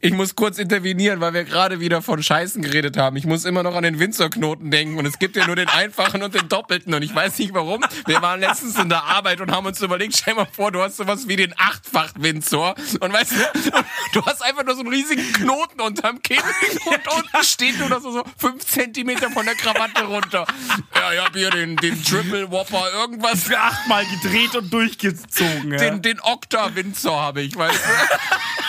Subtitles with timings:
[0.00, 3.16] Ich muss kurz intervenieren, weil wir gerade wieder von Scheißen geredet haben.
[3.16, 6.22] Ich muss immer noch an den Windsor-Knoten denken und es gibt ja nur den einfachen
[6.22, 7.84] und den doppelten und ich weiß nicht warum.
[8.06, 10.96] Wir waren letztens in der Arbeit und haben uns überlegt, stell mal vor, du hast
[10.96, 13.72] sowas wie den achtfach Windsor und weißt du,
[14.12, 16.42] du hast einfach nur so einen riesigen Knoten unterm Kinn
[16.86, 20.46] und unten steht nur noch so, so fünf Zentimeter von der Krawatte runter.
[20.94, 23.50] Ja, ich hab hier den, den Triple Whopper irgendwas.
[23.50, 25.72] Achtmal gedreht und durchgezogen.
[25.72, 25.78] Ja.
[25.78, 28.59] Den, den Okta Windsor habe ich, weißt du.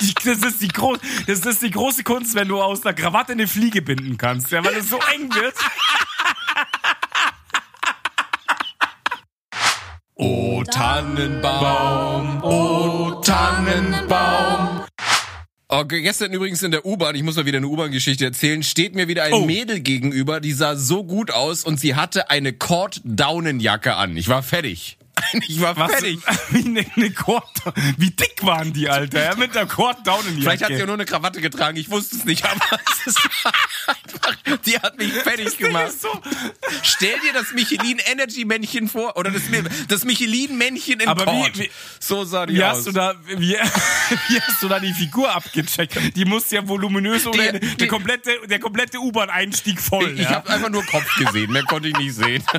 [0.00, 3.32] Die, das, ist die groß, das ist die große Kunst, wenn du aus der Krawatte
[3.32, 5.54] eine Fliege binden kannst, ja, weil es so eng wird.
[10.16, 14.84] O Tannenbaum, o Tannenbaum.
[15.68, 19.06] Okay, gestern übrigens in der U-Bahn, ich muss mal wieder eine U-Bahn-Geschichte erzählen, steht mir
[19.08, 19.46] wieder ein Oh.
[19.46, 24.16] Mädel gegenüber, die sah so gut aus und sie hatte eine Cord-Daunenjacke an.
[24.16, 24.98] Ich war fertig.
[25.46, 26.20] Ich war Was, fertig.
[26.50, 27.44] wie, eine, eine Cord,
[27.96, 29.22] wie dick waren die, Alter?
[29.22, 31.76] Ja, mit der Cord down in die Vielleicht hat sie ja nur eine Krawatte getragen,
[31.76, 32.60] ich wusste es nicht, aber
[33.06, 33.14] es
[33.86, 35.92] einfach, die hat mich fertig gemacht.
[36.00, 36.08] so.
[36.82, 39.42] Stell dir das Michelin Energy Männchen vor oder das,
[39.88, 41.58] das Michelin Männchen in Aber wie- Cord.
[41.58, 42.78] wie- so sah die Wie aus.
[42.78, 43.52] hast, du da, wie,
[44.28, 46.16] wie hast du da die Figur abgecheckt?
[46.16, 50.10] Die muss ja voluminös oder Die- der, die- komplette, der komplette U-Bahn-Einstieg voll.
[50.12, 50.36] ich ich ja?
[50.36, 52.42] habe einfach nur Kopf gesehen, mehr konnte ich nicht sehen.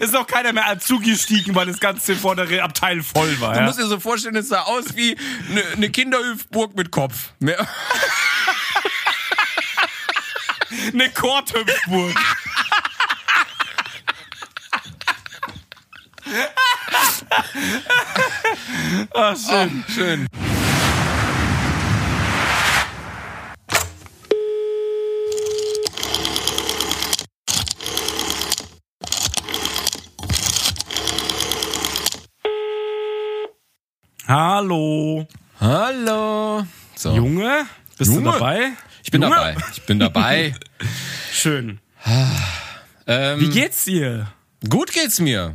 [0.00, 3.54] Ist auch keiner mehr zugestiegen, weil das ganze vordere Abteil voll war.
[3.54, 3.66] Du Ja?
[3.66, 5.16] musst dir so vorstellen, es sah aus wie
[5.50, 7.30] eine ne Kinderhüpfburg mit Kopf.
[7.40, 7.66] Mehr-
[10.92, 12.14] Eine Korthüpfburg.
[19.14, 19.84] Ah, schön.
[19.94, 20.26] Schön.
[34.36, 35.28] Hallo.
[35.60, 36.66] Hallo.
[36.96, 37.14] So.
[37.14, 38.24] Junge, bist Junge.
[38.24, 38.72] du dabei?
[39.04, 39.36] Ich bin Junge.
[39.36, 39.56] dabei.
[39.72, 40.54] Ich bin dabei.
[41.32, 41.78] Schön.
[43.06, 44.32] ähm, Wie geht's dir?
[44.68, 45.54] Gut geht's mir.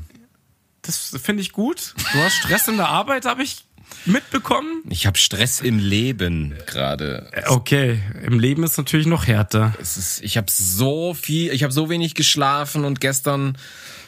[0.82, 1.94] Das finde ich gut.
[2.14, 3.66] Du hast Stress in der Arbeit, habe ich
[4.06, 4.84] mitbekommen.
[4.90, 7.30] Ich habe Stress im Leben gerade.
[7.48, 9.74] Okay, im Leben ist natürlich noch härter.
[9.82, 13.58] Ist, ich habe so viel, ich habe so wenig geschlafen und gestern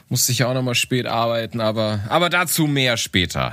[0.07, 3.51] musste ich auch noch mal spät arbeiten, aber aber dazu mehr später.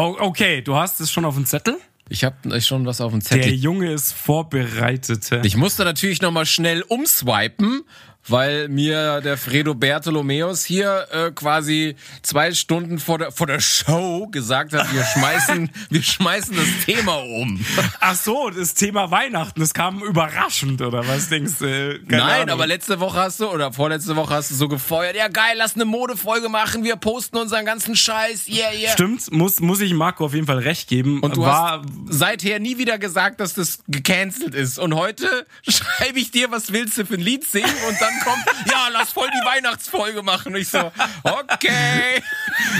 [0.00, 1.76] Oh, okay, du hast es schon auf dem Zettel?
[2.08, 3.52] Ich habe schon was auf dem Der Zettel.
[3.52, 5.30] Junge ist vorbereitet.
[5.30, 5.42] hä?
[5.44, 7.82] Ich musste natürlich noch mal schnell umswipen,
[8.28, 14.28] weil mir der Fredo Bertolomeus hier äh, quasi zwei Stunden vor der vor der Show
[14.30, 17.64] gesagt hat, wir schmeißen wir schmeißen das Thema um.
[18.00, 22.00] Ach so, das Thema Weihnachten, das kam überraschend, oder was denkst du?
[22.08, 22.50] Keine Nein, Ahnung.
[22.50, 25.16] aber letzte Woche hast du oder vorletzte Woche hast du so gefeuert.
[25.16, 26.84] Ja geil, lass eine Modefolge machen.
[26.84, 28.48] Wir posten unseren ganzen Scheiß.
[28.48, 28.92] Yeah, yeah.
[28.92, 31.20] Stimmt, muss, muss ich Marco auf jeden Fall recht geben.
[31.20, 34.78] Und du war, hast seither nie wieder gesagt, dass das gecancelt ist.
[34.78, 37.70] Und heute schreibe ich dir, was willst du für ein Lied singen?
[37.88, 40.54] Und dann kommt, ja, lass voll die Weihnachtsfolge machen.
[40.54, 40.90] Und ich so,
[41.24, 42.22] okay.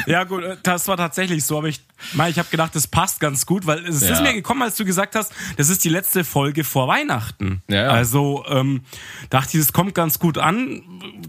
[0.07, 1.81] Ja gut, das war tatsächlich so, aber ich,
[2.15, 4.13] Mai, ich habe gedacht, das passt ganz gut, weil es Ja.
[4.13, 7.63] ist mir gekommen, als du gesagt hast, das ist die letzte Folge vor Weihnachten.
[7.69, 7.89] Ja, ja.
[7.91, 8.83] Also ähm,
[9.31, 10.83] dachte ich, das kommt ganz gut an.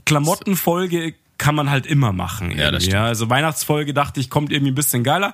[0.05, 2.51] Klamottenfolge kann man halt immer machen.
[2.51, 3.01] Ja, das stimmt.
[3.01, 5.33] Also Weihnachtsfolge dachte ich, kommt irgendwie ein bisschen geiler.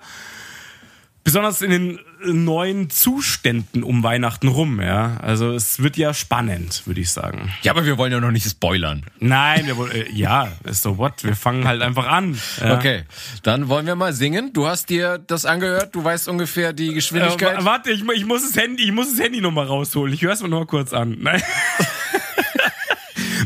[1.28, 2.02] Besonders in den äh,
[2.32, 5.18] neuen Zuständen um Weihnachten rum, ja.
[5.18, 7.52] Also es wird ja spannend, würde ich sagen.
[7.64, 9.04] Ja, aber wir wollen ja noch nicht spoilern.
[9.20, 12.40] Nein, wir wollen, äh, ja, so what, wir fangen halt einfach an.
[12.62, 12.78] Ja.
[12.78, 13.04] Okay,
[13.44, 14.54] dann wollen wir mal singen.
[14.54, 17.58] Du hast dir das angehört, du weißt ungefähr die Äh, Geschwindigkeit.
[17.60, 20.14] wa- warte, ich, ich muss das Handy, ich muss das Handy noch mal rausholen.
[20.14, 21.18] Ich höre es mir noch mal kurz an.
[21.20, 21.44] Nein.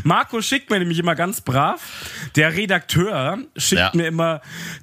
[0.04, 1.80] Marco schickt mir nämlich immer ganz brav.
[2.36, 3.90] Der Redakteur schickt Ja.
[3.94, 4.40] mir immer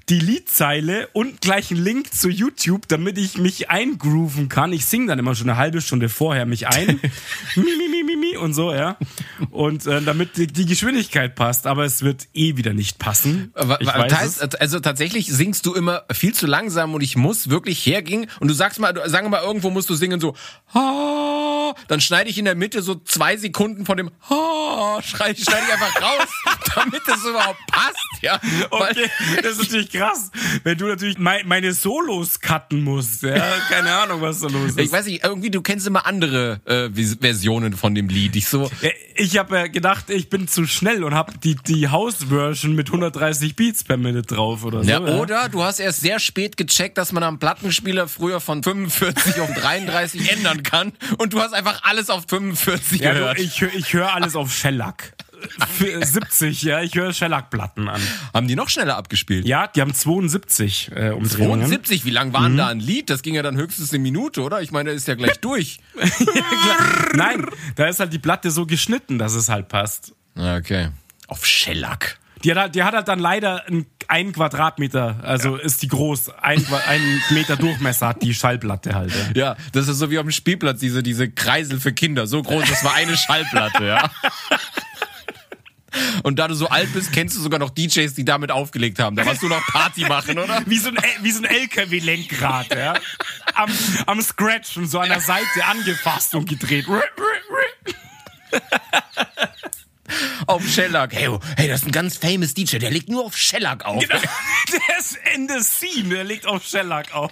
[0.10, 4.74] die Liedzeile und gleich einen Link zu YouTube, damit ich mich eingrooven kann.
[4.74, 7.00] Ich singe dann immer schon eine halbe Stunde vorher mich ein.
[7.56, 8.98] mi, mi, mi, mi, mi und so, ja.
[9.52, 11.68] Und äh, damit die, die Geschwindigkeit passt.
[11.68, 13.54] Aber es wird eh wieder nicht passen.
[13.56, 18.48] Heißt, also tatsächlich singst du immer viel zu langsam und ich muss wirklich hergehen und
[18.48, 20.36] du sagst mal, du- sagen wir mal, irgendwo musst du singen so,
[21.88, 24.12] dann schneide ich in der Mitte so zwei Sekunden von dem
[25.14, 26.28] ha, schneide schneide ich einfach raus,
[26.84, 28.40] damit das überhaupt passt, ja.
[28.70, 29.10] Okay,
[29.42, 30.32] das ist natürlich krass,
[30.64, 33.24] wenn du natürlich mei- meine Solos cutten musst.
[33.24, 33.36] Ja,
[33.70, 34.80] keine Ahnung, was da los ist.
[34.80, 36.90] Ich weiß nicht, irgendwie, du kennst immer andere äh,
[37.20, 38.36] Versionen von dem Lied.
[38.36, 38.70] Ich so,
[39.16, 43.56] Ich habe ja gedacht, ich bin zu schnell und habe die, die House-Version mit 130
[43.56, 44.90] Beats per Minute drauf oder so.
[44.90, 49.40] ja, oder du hast erst sehr spät gecheckt, dass man am Plattenspieler früher von 45
[49.42, 53.38] auf 33 ändern kann und du hast einfach alles auf 45 Ja, gehört.
[53.38, 55.14] du, ich, ich höre alles auf Shellac.
[55.78, 56.82] Für 70, ja.
[56.82, 58.02] Ich höre Shellac-Platten an.
[58.34, 59.46] Haben die noch schneller abgespielt?
[59.46, 61.62] Ja, die haben 72 äh, Umdrehungen.
[61.62, 63.10] 72, wie lang waren da ein Lied?
[63.10, 64.62] Das ging ja dann höchstens eine Minute, oder?
[64.62, 65.80] Ich meine, der ist ja gleich durch.
[67.14, 67.46] Nein,
[67.76, 70.14] da ist halt die Platte so geschnitten, dass es halt passt.
[70.36, 70.90] Okay.
[71.28, 72.20] Auf Shellac.
[72.44, 76.30] Die hat, halt, die hat halt dann leider ein, ein Quadratmeter, also ist die groß,
[76.42, 79.12] ein, ein Meter Durchmesser hat die Schallplatte halt.
[79.36, 79.50] Ja.
[79.50, 82.28] Ja, das ist so wie auf dem Spielplatz, diese, diese Kreisel für Kinder.
[82.28, 84.10] So groß, das war eine Schallplatte, ja.
[86.24, 89.16] Und da du so alt bist, kennst du sogar noch DJs, die damit aufgelegt haben.
[89.16, 90.62] Da warst du noch Party machen, oder?
[90.66, 92.94] Wie so ein, wie so ein LKW-Lenkrad, ja.
[93.56, 93.72] Am,
[94.06, 96.86] am Scratch und so an der Seite angefasst und gedreht.
[100.48, 101.14] Auf Shellac.
[101.14, 104.04] Hey, oh, hey, das ist ein ganz famous DJ, der legt nur auf Shellac auf.
[104.10, 107.32] Der ist in the scene, der legt auf Shellac auf.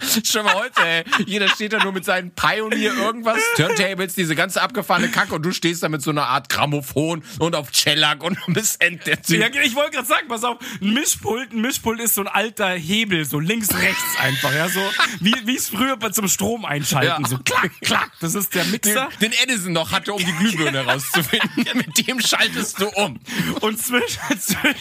[0.24, 1.04] Schon mal heute, ey.
[1.26, 5.52] Jeder steht da nur mit seinen Pioneer irgendwas, Turntables, diese ganze abgefahrene Kacke und du
[5.52, 9.40] stehst da mit so einer Art Grammophon und auf Shellac und bist end der Typ.
[9.40, 12.68] Ja, ich wollte gerade sagen, pass auf, ein Mischpult, ein Mischpult ist so ein alter
[12.70, 14.80] Hebel, so links, rechts einfach, ja, so
[15.20, 17.28] wie wie es früher bei zum Strom einschalten, Ja.
[17.28, 19.08] so klack, klack, das ist der Den, Mixer.
[19.20, 21.50] den Edison noch hatte, um die Glühbirne rauszufinden.
[21.74, 23.18] Mit dem schaltest du um.
[23.60, 24.74] Und zwischen, zwischen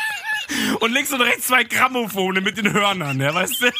[0.80, 3.70] und links und rechts zwei Grammophone mit den Hörnern, ja, weißt du?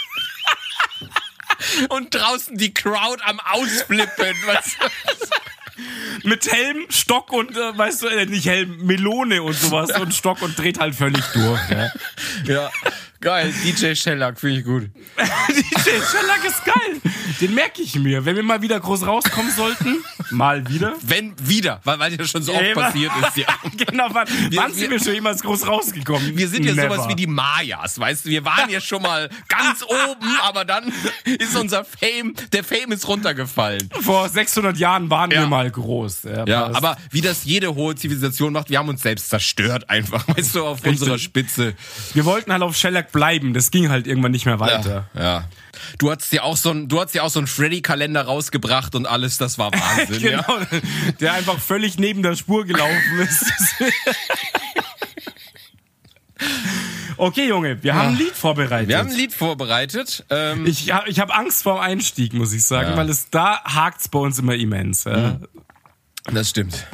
[1.88, 4.36] Und draußen die Crowd am Ausflippen.
[4.46, 6.28] Weißt du?
[6.28, 10.42] Mit Helm, Stock und, äh, weißt du, äh, nicht Helm, Melone und sowas und Stock
[10.42, 11.90] und dreht halt völlig durch, ja.
[12.44, 12.70] Ja,
[13.22, 13.52] geil.
[13.64, 14.82] DJ Shellac, finde ich gut.
[15.48, 17.00] DJ Shellac ist geil.
[17.40, 18.24] Den merke ich mir.
[18.24, 20.94] Wenn wir mal wieder groß rauskommen sollten, mal wieder.
[21.02, 23.36] Wenn wieder, weil, weil ja schon so oft passiert ist.
[23.38, 23.46] Ja.
[23.86, 26.36] genau, wann, wann wir- sind wir schon jemals groß rausgekommen?
[26.36, 26.94] Wir sind ja Never.
[26.96, 28.28] sowas wie die Mayas, weißt du?
[28.28, 30.92] Wir waren ja schon mal ganz oben, aber dann
[31.24, 33.88] ist unser Fame, der Fame ist runtergefallen.
[34.02, 35.40] Vor 600 Jahren waren Ja.
[35.40, 36.22] wir mal groß.
[36.24, 40.26] Ja, Ja, aber wie das jede hohe Zivilisation macht, wir haben uns selbst zerstört einfach,
[40.28, 41.00] weißt du, auf Richtig.
[41.00, 41.74] unserer Spitze.
[42.14, 43.54] wir wollten halt auf Shellac bleiben.
[43.54, 45.08] Das ging halt irgendwann nicht mehr weiter.
[45.14, 45.44] Ja, ja.
[45.98, 49.06] Du hast ja auch so ein, du hast ja auch so einen Freddy-Kalender rausgebracht und
[49.06, 50.20] alles, das war Wahnsinn.
[50.30, 50.42] ja.
[50.42, 50.58] Genau,
[51.20, 53.44] der einfach völlig neben der Spur gelaufen ist.
[57.16, 58.88] okay, Junge, wir haben ein Lied vorbereitet.
[58.88, 60.24] Wir haben ein Lied vorbereitet.
[60.30, 62.96] Ähm, ich habe ich hab Angst vor dem Einstieg, muss ich sagen, Ja.
[62.96, 65.04] weil es da hakt's bei uns immer immens.
[65.04, 65.38] Ja.
[66.32, 66.86] das stimmt.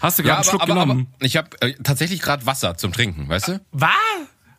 [0.00, 1.14] Hast du Ja, gerade einen aber, Schluck aber, aber genommen?
[1.20, 3.60] ich habe äh, tatsächlich gerade Wasser zum Trinken, weißt du?
[3.72, 3.90] Was?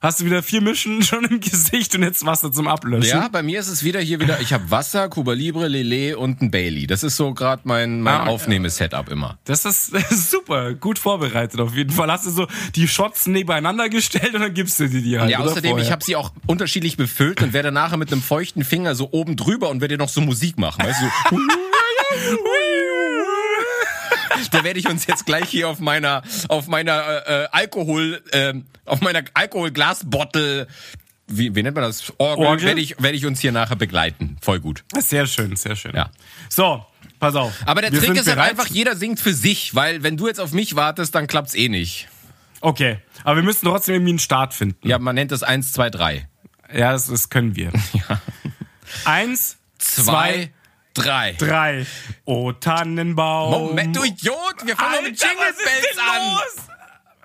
[0.06, 3.10] Hast du wieder vier Mischen schon im Gesicht und jetzt Wasser zum Ablöschen?
[3.10, 6.44] Ja, bei mir ist es wieder hier wieder, ich habe Wasser, Cuba Libre, Lillet und
[6.44, 6.86] ein Bailey.
[6.86, 8.31] Das ist so gerade mein, mein Ah, ja.
[8.31, 9.40] Aufnahmesetup immer.
[9.46, 12.12] Das ist, das ist super, gut vorbereitet auf jeden Fall.
[12.12, 15.31] Hast du so die Shots nebeneinander gestellt und dann gibst du die dir halt.
[15.31, 15.84] Ja, außerdem, vorher?
[15.84, 19.36] ich habe sie auch unterschiedlich befüllt und werde nachher mit einem feuchten Finger so oben
[19.36, 21.38] drüber und werde noch so Musik machen, weißt du?
[24.52, 28.66] Da werde ich uns jetzt gleich hier auf meiner auf meiner äh, äh, Alkohol ähm,
[28.86, 30.68] auf meiner Alkoholglasbottle
[31.28, 32.14] wie, wie nennt man das?
[32.18, 32.68] Orgel, Orgel?
[32.68, 34.38] werde ich werde ich uns hier nachher begleiten.
[34.42, 34.84] Voll gut.
[34.98, 35.96] Sehr schön, sehr schön.
[35.96, 36.12] Ja.
[36.50, 36.86] So,
[37.20, 37.54] pass auf.
[37.66, 40.40] Aber der Wir Trick ist halt einfach, jeder singt für sich, weil wenn du jetzt
[40.40, 42.08] auf mich wartest, dann klappt's eh nicht.
[42.62, 44.88] Okay, aber wir müssen trotzdem irgendwie einen Start finden.
[44.88, 46.28] Ja, man nennt das 1, 2, 3.
[46.74, 47.72] Ja, das, das können wir.
[49.06, 50.54] Eins, zwei, 2,
[50.95, 51.33] 3.
[51.38, 51.86] drei.
[52.25, 53.51] Oh, Tannenbaum.
[53.68, 56.33] Moment, du Idiot, wir fangen mit Jingle was ist Bells denn an.
[56.33, 56.56] los?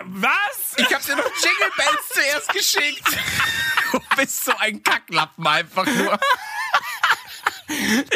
[0.02, 0.74] Was?
[0.76, 3.04] Ich hab dir noch Jingle Bells zuerst geschickt.
[3.92, 6.16] Du bist so ein Kacklappen einfach nur.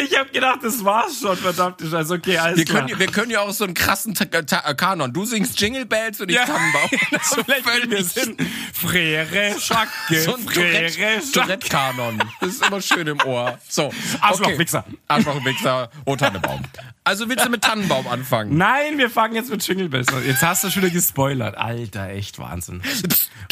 [0.03, 2.15] Ich hab gedacht, das war's schon, verdammte Scheiße.
[2.15, 2.87] Okay, alles Wir klar.
[2.87, 5.13] können, wir können ja auch so einen krassen Ta Ta Kanon.
[5.13, 6.45] Du singst Jingle Bells und ich Ja.
[6.47, 6.91] Tannenbaum.
[7.11, 8.41] Das So völlig- sind
[8.73, 11.21] Frere Schacke, So ein Frere.
[11.33, 12.23] Tourette-Kanon.
[12.41, 13.59] Das ist immer schön im Ohr.
[13.69, 13.93] So.
[14.21, 14.85] Arschlochwichser.
[15.09, 16.63] Arschlochwichser, oh Tannenbaum.
[17.05, 18.57] Also willst du mit Tannenbaum anfangen?
[18.57, 20.25] Nein, wir fangen jetzt mit Jingle Bells an.
[20.27, 21.57] Jetzt hast du schon wieder gespoilert.
[21.57, 22.83] Alter, echt Wahnsinn.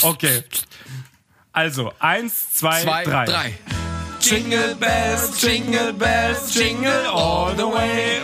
[0.03, 0.43] Okay.
[1.53, 3.25] Also, eins, zwei, Zwei, drei.
[3.27, 3.55] drei.
[4.23, 8.23] Jingle bells, jingle bells, jingle all the way.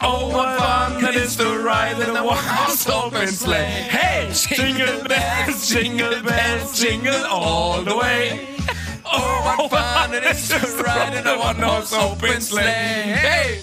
[0.00, 3.88] Oh, what fun it is to ride in a one-horse open sleigh.
[3.88, 8.46] Hey, jingle bells, jingle bells, jingle all the way.
[9.06, 13.14] Oh, what fun it is to ride in a one-horse open sleigh.
[13.16, 13.62] Hey!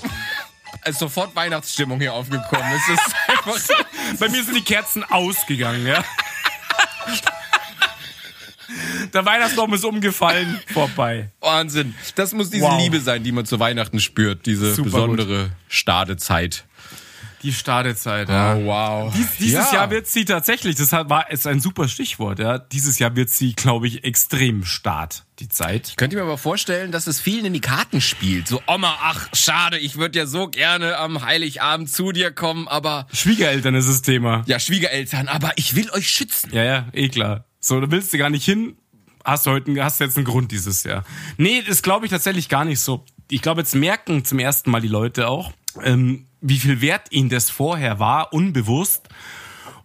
[0.86, 2.66] Ist sofort Weihnachtsstimmung hier aufgekommen.
[2.74, 3.86] Es ist einfach.
[4.20, 6.04] Bei mir sind die Kerzen ausgegangen, ja.
[9.14, 11.32] Der Weihnachtsbaum ist umgefallen, vorbei.
[11.40, 11.96] Wahnsinn.
[12.16, 12.82] Das muss diese Wow.
[12.82, 14.46] Liebe sein, die man zu Weihnachten spürt.
[14.46, 16.66] Diese Super besondere Stadezeit.
[17.42, 18.56] Die Startezeit, ja.
[18.58, 19.14] Oh, wow.
[19.16, 19.78] Dies, dieses Ja.
[19.80, 22.58] Jahr wird sie tatsächlich, das war ist ein super Stichwort, ja.
[22.60, 25.94] Dieses Jahr wird sie, glaube ich, extrem start, die Zeit.
[25.96, 28.50] Könnt ihr mir aber vorstellen, dass es vielen in die Karten spielt?
[28.50, 33.08] So, Oma, ach, schade, ich würde ja so gerne am Heiligabend zu dir kommen, aber
[33.14, 34.44] Schwiegereltern ist das Thema.
[34.46, 36.50] ja, Schwiegereltern, aber ich will euch schützen.
[36.52, 37.46] Ja, ja, eh klar.
[37.60, 38.78] So, da willst du gar nicht hin.
[39.24, 41.04] Hast du heute, hast du jetzt einen Grund dieses Jahr.
[41.38, 43.06] Nee, das glaube ich tatsächlich gar nicht so.
[43.30, 45.52] Ich glaube, jetzt merken zum ersten Mal die Leute auch,
[45.84, 49.10] ähm, wie viel wert ihnen das vorher war, unbewusst.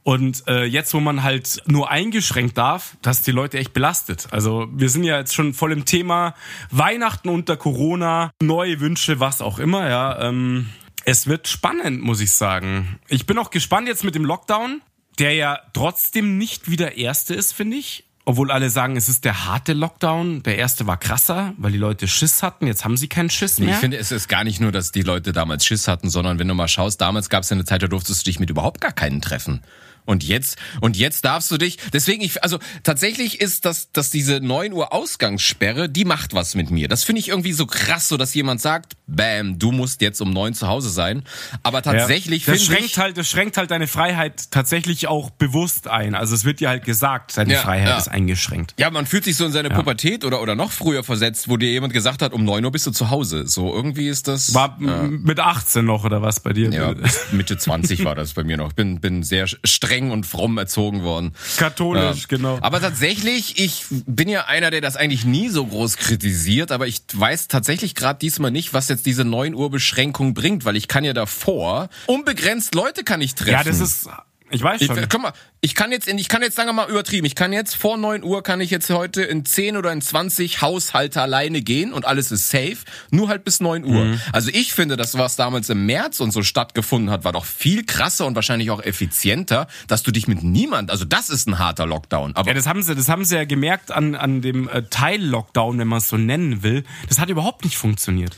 [0.04, 4.28] Und äh, jetzt, wo man halt nur eingeschränkt darf, das die Leute echt belastet.
[4.31, 6.35] Also wir sind ja jetzt schon voll im Thema
[6.71, 9.88] Weihnachten unter Corona, neue Wünsche, was auch immer.
[9.88, 10.69] Ja, ähm,
[11.07, 12.99] es wird spannend, muss ich sagen.
[13.09, 14.83] Ich bin auch gespannt jetzt mit dem Lockdown,
[15.18, 18.04] der ja trotzdem nicht wie der erste ist, finde ich.
[18.26, 20.42] Obwohl alle sagen, es ist der harte Lockdown.
[20.44, 22.66] Der erste war krasser, weil die Leute Schiss hatten.
[22.66, 23.75] Jetzt haben sie keinen Schiss Nee, mehr.
[23.75, 26.49] ich finde, es ist gar nicht nur, dass die Leute damals Schiss hatten, sondern wenn
[26.49, 28.80] du mal schaust, damals gab es ja eine Zeit, da durftest du dich mit überhaupt
[28.80, 29.62] gar keinen treffen.
[30.06, 34.40] Und jetzt, und jetzt darfst du dich, deswegen, ich, also tatsächlich ist das, dass diese
[34.40, 36.88] 9 Uhr Ausgangssperre, die macht was mit mir.
[36.88, 40.30] Das finde ich irgendwie so krass, so dass jemand sagt, bam, du musst jetzt um
[40.32, 41.23] 9 zu Hause sein.
[41.62, 45.88] Aber tatsächlich das finde schränkt ich, halt, das schränkt halt deine Freiheit tatsächlich auch bewusst
[45.88, 46.14] ein.
[46.14, 47.99] Also es wird dir halt gesagt, deine Ja, Freiheit ja.
[47.99, 48.75] ist eingeschränkt.
[48.78, 51.70] ja, man fühlt sich so in seine Pubertät oder, oder noch früher versetzt, wo dir
[51.70, 53.46] jemand gesagt hat, um 9 Uhr bist du zu Hause.
[53.46, 54.52] So irgendwie ist das.
[54.54, 56.70] War m- mit 18 noch oder was bei dir?
[56.70, 56.94] ja,
[57.32, 58.68] Mitte 20 war das bei mir noch.
[58.70, 61.33] Ich bin, bin sehr streng und fromm erzogen worden.
[61.57, 62.27] Katholisch, Ja.
[62.29, 62.59] genau.
[62.61, 67.03] Aber tatsächlich, ich bin ja einer, der das eigentlich nie so groß kritisiert, aber ich
[67.13, 71.05] weiß tatsächlich gerade diesmal nicht, was jetzt diese 9 Uhr Beschränkung bringt, weil ich kann
[71.05, 73.53] ja davor unbegrenzt Leute kann ich treffen.
[73.53, 74.09] ja, das ist,
[74.54, 75.08] ich weiß Ich, schon.
[75.08, 77.26] guck mal, ich kann jetzt, in, ich kann jetzt, sagen wir mal, übertrieben.
[77.26, 80.61] Ich kann jetzt vor 9 Uhr, kann ich jetzt heute in 10 oder in 20
[80.62, 82.78] Haushalte alleine gehen und alles ist safe.
[83.11, 84.04] Nur halt bis 9 Uhr.
[84.04, 84.20] Mhm.
[84.32, 87.84] Also ich finde, das, was damals im März und so stattgefunden hat, war doch viel
[87.84, 91.87] krasser und wahrscheinlich auch effizienter, dass du dich mit niemand, also das ist ein harter
[91.87, 92.37] Lockdown.
[92.37, 95.78] Aber Ja, das haben sie, das haben sie ja gemerkt an, an dem äh, Teil-Lockdown,
[95.78, 96.84] wenn man es so nennen will.
[97.08, 98.37] Das hat überhaupt nicht funktioniert.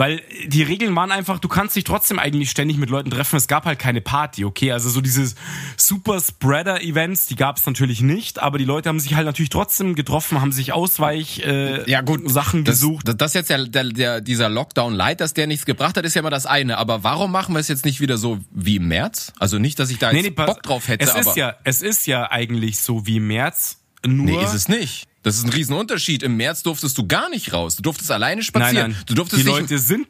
[0.00, 3.36] Weil die Regeln waren einfach, du kannst dich trotzdem eigentlich ständig mit Leuten treffen.
[3.36, 4.72] Es gab halt keine Party, okay?
[4.72, 5.34] Also so diese
[5.76, 10.40] Super-Spreader-Events, die gab es natürlich nicht, aber die Leute haben sich halt natürlich trotzdem getroffen,
[10.40, 13.08] haben sich Ausweich äh, ja gut, Sachen das, gesucht.
[13.08, 16.14] Das, das jetzt ja der, der, dieser Lockdown Light, dass der nichts gebracht hat, ist
[16.14, 16.78] ja immer das eine.
[16.78, 19.34] Aber warum machen wir es jetzt nicht wieder so wie im März?
[19.38, 21.82] Also nicht, dass ich da jetzt pass- Bock drauf hätte, es aber ist ja, es
[21.82, 23.76] ist ja eigentlich so wie im März,
[24.06, 25.09] nur Nee, ist es nicht.
[25.22, 26.22] Das ist ein Riesenunterschied.
[26.22, 27.76] Im März durftest du gar nicht raus.
[27.76, 28.74] Du durftest alleine spazieren.
[28.74, 29.02] Nein, nein.
[29.06, 30.06] Du durftest die dich, Leute sind.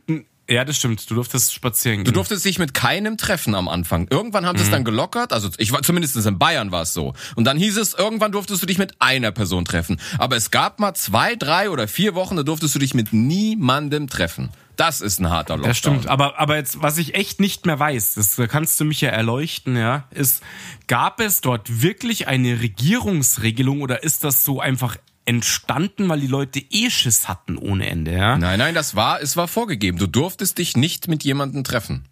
[0.49, 1.09] Ja, das stimmt.
[1.09, 2.14] Du durftest spazieren du gehen.
[2.14, 4.09] durftest dich mit keinem treffen am Anfang.
[4.11, 4.69] Irgendwann haben sie Mhm.
[4.69, 5.33] es dann gelockert.
[5.33, 7.14] Also ich war zumindest in Bayern war es so.
[7.37, 10.00] Und dann hieß es, irgendwann durftest du dich mit einer Person treffen.
[10.19, 14.09] Aber es gab mal zwei, drei oder vier Wochen, da durftest du dich mit niemandem
[14.09, 14.50] treffen.
[14.81, 15.69] Das ist ein harter Lockdown.
[15.69, 18.87] Das stimmt, aber, aber jetzt, was ich echt nicht mehr weiß, das da kannst du
[18.87, 20.43] mich ja erleuchten, ja, ist,
[20.87, 24.97] gab es dort wirklich eine Regierungsregelung oder ist das so einfach
[25.27, 28.39] entstanden, weil die Leute eh Schiss hatten ohne Ende, ja?
[28.39, 29.99] Nein, nein, das war, es war vorgegeben.
[29.99, 32.07] Du durftest dich nicht mit jemandem treffen.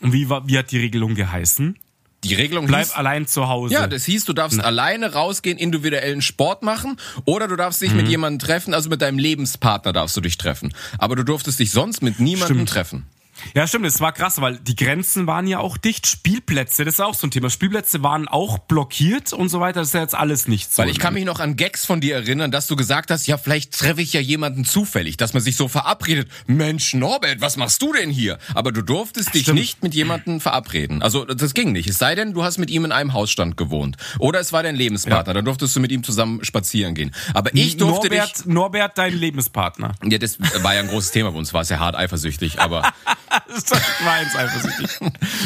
[0.00, 1.76] Und wie, war, wie hat die Regelung geheißen?
[2.24, 3.72] Die Regelung Bleib hieß, allein zu Hause.
[3.74, 8.04] Ja, das hieß, du darfst alleine rausgehen, individuellen Sport machen oder du darfst dich mit
[8.06, 8.10] Mhm.
[8.10, 10.74] jemandem treffen, also mit deinem Lebenspartner darfst du dich treffen.
[10.98, 12.68] Aber du durftest dich sonst mit niemandem Stimmt.
[12.68, 13.06] treffen.
[13.54, 16.06] Ja, stimmt, es war krass, weil die Grenzen waren ja auch dicht.
[16.06, 17.50] Spielplätze, das ist auch so ein Thema.
[17.50, 19.80] Spielplätze waren auch blockiert und so weiter.
[19.80, 20.82] Das ist ja jetzt alles nicht so.
[20.82, 23.38] Weil ich kann mich noch an Gags von dir erinnern, dass du gesagt hast, ja,
[23.38, 26.28] vielleicht treffe ich ja jemanden zufällig, dass man sich so verabredet.
[26.46, 28.38] Mensch, Norbert, was machst du denn hier?
[28.54, 29.58] Aber du durftest dich Stimmt.
[29.58, 31.02] nicht mit jemandem verabreden.
[31.02, 31.88] Also das ging nicht.
[31.88, 33.96] Es sei denn, du hast mit ihm in einem Hausstand gewohnt.
[34.18, 37.14] Oder es war dein Lebenspartner, dann durftest du mit ihm zusammen spazieren gehen.
[37.34, 38.18] Aber ich durfte dich...
[38.18, 39.92] Norbert, Norbert, dein Lebenspartner.
[40.04, 42.92] Ja, das war ja ein großes Thema bei uns, war es ja hart eifersüchtig, aber...
[43.48, 43.70] Das
[44.04, 44.98] war eins eifersüchtig.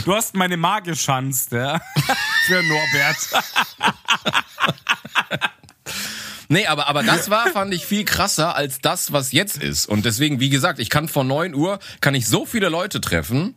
[0.05, 1.81] Du hast meine Mage geschanzt, ja.
[2.47, 3.17] Für Norbert.
[6.49, 9.87] Nee, aber, aber das war, fand ich, viel krasser als das, was jetzt ist.
[9.87, 13.55] Und deswegen, wie gesagt, ich kann vor 9 Uhr, kann ich so viele Leute treffen.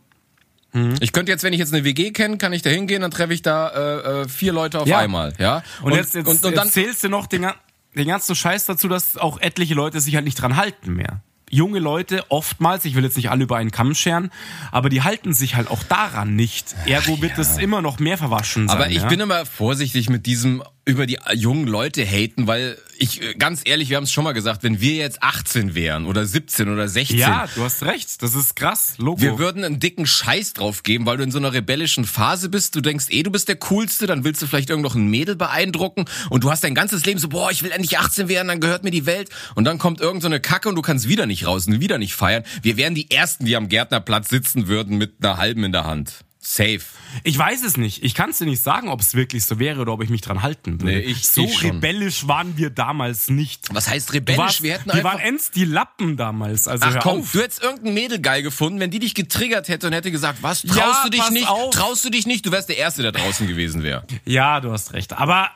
[0.72, 0.94] Mhm.
[1.00, 3.34] Ich könnte jetzt, wenn ich jetzt eine WG kenne, kann ich da hingehen, dann treffe
[3.34, 4.98] ich da äh, äh, vier Leute auf Ja.
[4.98, 5.62] einmal, ja.
[5.82, 7.46] Und, jetzt, jetzt, und, und dann jetzt zählst du noch den,
[7.94, 11.20] den ganzen Scheiß dazu, dass auch etliche Leute sich halt nicht dran halten mehr.
[11.50, 14.30] Junge Leute oftmals, ich will jetzt nicht alle über einen Kamm scheren,
[14.72, 16.74] aber die halten sich halt auch daran nicht.
[16.86, 18.76] Ergo wird es immer noch mehr verwaschen sein.
[18.76, 19.08] Aber ich ja?
[19.08, 23.90] bin immer vorsichtig mit diesem über die jungen Leute haten, weil ich, äh, ganz ehrlich,
[23.90, 27.18] wir haben es schon mal gesagt, wenn wir jetzt 18 wären oder 17 oder 16,
[27.18, 28.22] Ja, du hast recht.
[28.22, 28.94] Das ist krass.
[28.96, 29.20] Logo.
[29.20, 32.74] Wir würden einen dicken Scheiß drauf geben, weil du in so einer rebellischen Phase bist.
[32.74, 35.36] Du denkst, eh, du bist der Coolste, dann willst du vielleicht irgend noch ein Mädel
[35.36, 38.60] beeindrucken und du hast dein ganzes Leben so, boah, ich will endlich 18 werden, dann
[38.60, 39.28] gehört mir die Welt.
[39.54, 41.98] Und dann kommt irgend so eine Kacke und du kannst wieder nicht raus und wieder
[41.98, 42.44] nicht feiern.
[42.62, 46.24] Wir wären die Ersten, die am Gärtnerplatz sitzen würden mit einer halben in der Hand.
[46.50, 46.80] Safe.
[47.24, 48.02] Ich weiß es nicht.
[48.02, 50.22] Ich kann es dir nicht sagen, ob es wirklich so wäre oder ob ich mich
[50.22, 50.94] dran halten würde.
[50.94, 51.72] Nee, ich- so ich schon.
[51.72, 53.66] rebellisch waren wir damals nicht.
[53.74, 54.38] Was heißt rebellisch?
[54.38, 55.12] warst, wir hätten wir einfach.
[55.14, 56.66] waren ends die Lappen damals.
[56.66, 57.32] Also Ach komm, auf.
[57.32, 60.62] du hättest irgendein Mädel geil gefunden, wenn die dich getriggert hätte und hätte gesagt, was,
[60.62, 61.48] traust Ja, du dich nicht?
[61.48, 61.74] auf.
[61.74, 62.46] Traust du dich nicht?
[62.46, 64.06] Du wärst der Erste, der draußen gewesen wäre.
[64.24, 65.12] Ja, du hast recht.
[65.12, 65.50] Aber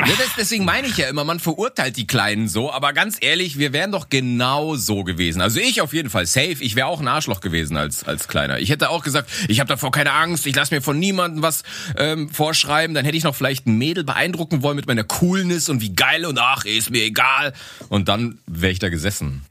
[0.00, 3.58] Ja, das, deswegen meine ich ja immer, man verurteilt die Kleinen so, aber ganz ehrlich,
[3.58, 5.40] wir wären doch genau so gewesen.
[5.40, 6.56] Also ich auf jeden Fall, safe.
[6.60, 8.58] Ich wäre auch ein Arschloch gewesen als, als Kleiner.
[8.58, 11.62] Ich hätte auch gesagt, ich habe davor keine Angst, ich lasse mir von niemandem was
[11.96, 12.94] ähm, vorschreiben.
[12.94, 16.26] Dann hätte ich noch vielleicht ein Mädel beeindrucken wollen mit meiner Coolness und wie geil
[16.26, 17.52] und ach, ist mir egal.
[17.88, 19.42] Und dann wäre ich da gesessen.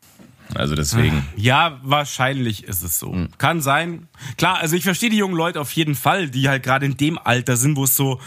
[0.55, 1.25] Also deswegen.
[1.38, 3.13] ja, wahrscheinlich ist es so.
[3.13, 3.29] Hm.
[3.38, 4.07] Kann sein.
[4.38, 7.17] Klar, also ich verstehe die jungen Leute auf jeden Fall, die halt gerade in dem
[7.17, 8.19] Alter sind, wo es so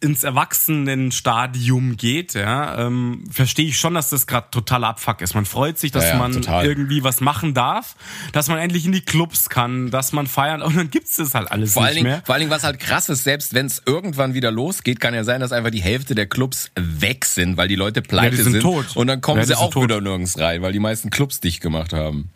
[0.00, 5.34] ins Erwachsenenstadium geht, ja, ähm, verstehe ich schon, dass das gerade total Abfuck ist.
[5.34, 6.64] Man freut sich, dass Ja, ja, man total.
[6.66, 7.96] irgendwie was machen darf,
[8.32, 11.50] dass man endlich in die Clubs kann, dass man feiern und dann gibt's das halt
[11.50, 12.22] alles Vor allen, nicht Dingen, mehr.
[12.24, 15.24] vor allen Dingen, was halt krass ist, selbst wenn es irgendwann wieder losgeht, kann ja
[15.24, 18.52] sein, dass einfach die Hälfte der Clubs weg sind, weil die Leute pleite die sind
[18.52, 18.62] sind.
[18.62, 18.96] tot.
[18.96, 19.84] Und dann kommen Ja, sie auch tot.
[19.84, 22.30] wieder nirgends rein, weil die meisten Clubs dicht gemacht haben.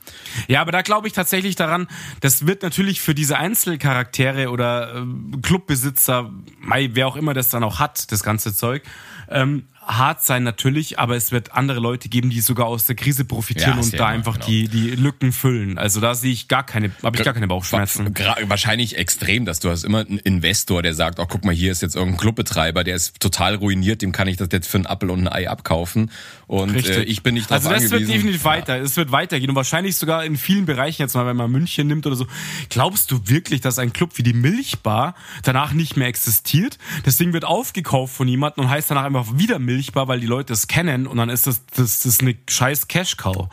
[0.49, 1.87] Ja, aber da glaube ich tatsächlich daran,
[2.21, 7.65] das wird natürlich für diese Einzelcharaktere oder äh, Clubbesitzer, mei, wer auch immer das dann
[7.65, 8.83] auch hat, das ganze Zeug,
[9.29, 13.25] ähm, hart sein natürlich, aber es wird andere Leute geben, die sogar aus der Krise
[13.25, 14.47] profitieren Ja, und da einfach genau.
[14.47, 15.79] die, die Lücken füllen.
[15.79, 18.15] Also da sehe ich gar keine, habe ich gar keine Bauchschmerzen.
[18.47, 21.83] Wahrscheinlich extrem, dass du hast immer einen Investor, der sagt, oh guck mal, hier ist
[21.83, 25.11] jetzt irgendein Clubbetreiber, der ist total ruiniert, dem kann ich das jetzt für einen Apfel
[25.11, 26.11] und ein Ei abkaufen.
[26.47, 28.13] Und äh, ich bin nicht drauf Also das wird angewiesen.
[28.13, 28.79] definitiv weiter.
[28.81, 32.07] Es wird weitergehen und wahrscheinlich sogar in vielen Bereichen jetzt mal, wenn man München nimmt
[32.07, 32.27] oder so.
[32.69, 36.79] Glaubst du wirklich, dass ein Club wie die Milchbar danach nicht mehr existiert?
[37.05, 40.53] Das Ding wird aufgekauft von jemandem und heißt danach einfach wieder Milchbar, weil die Leute
[40.53, 43.49] es kennen und dann ist das das, das eine scheiß Cash Cow.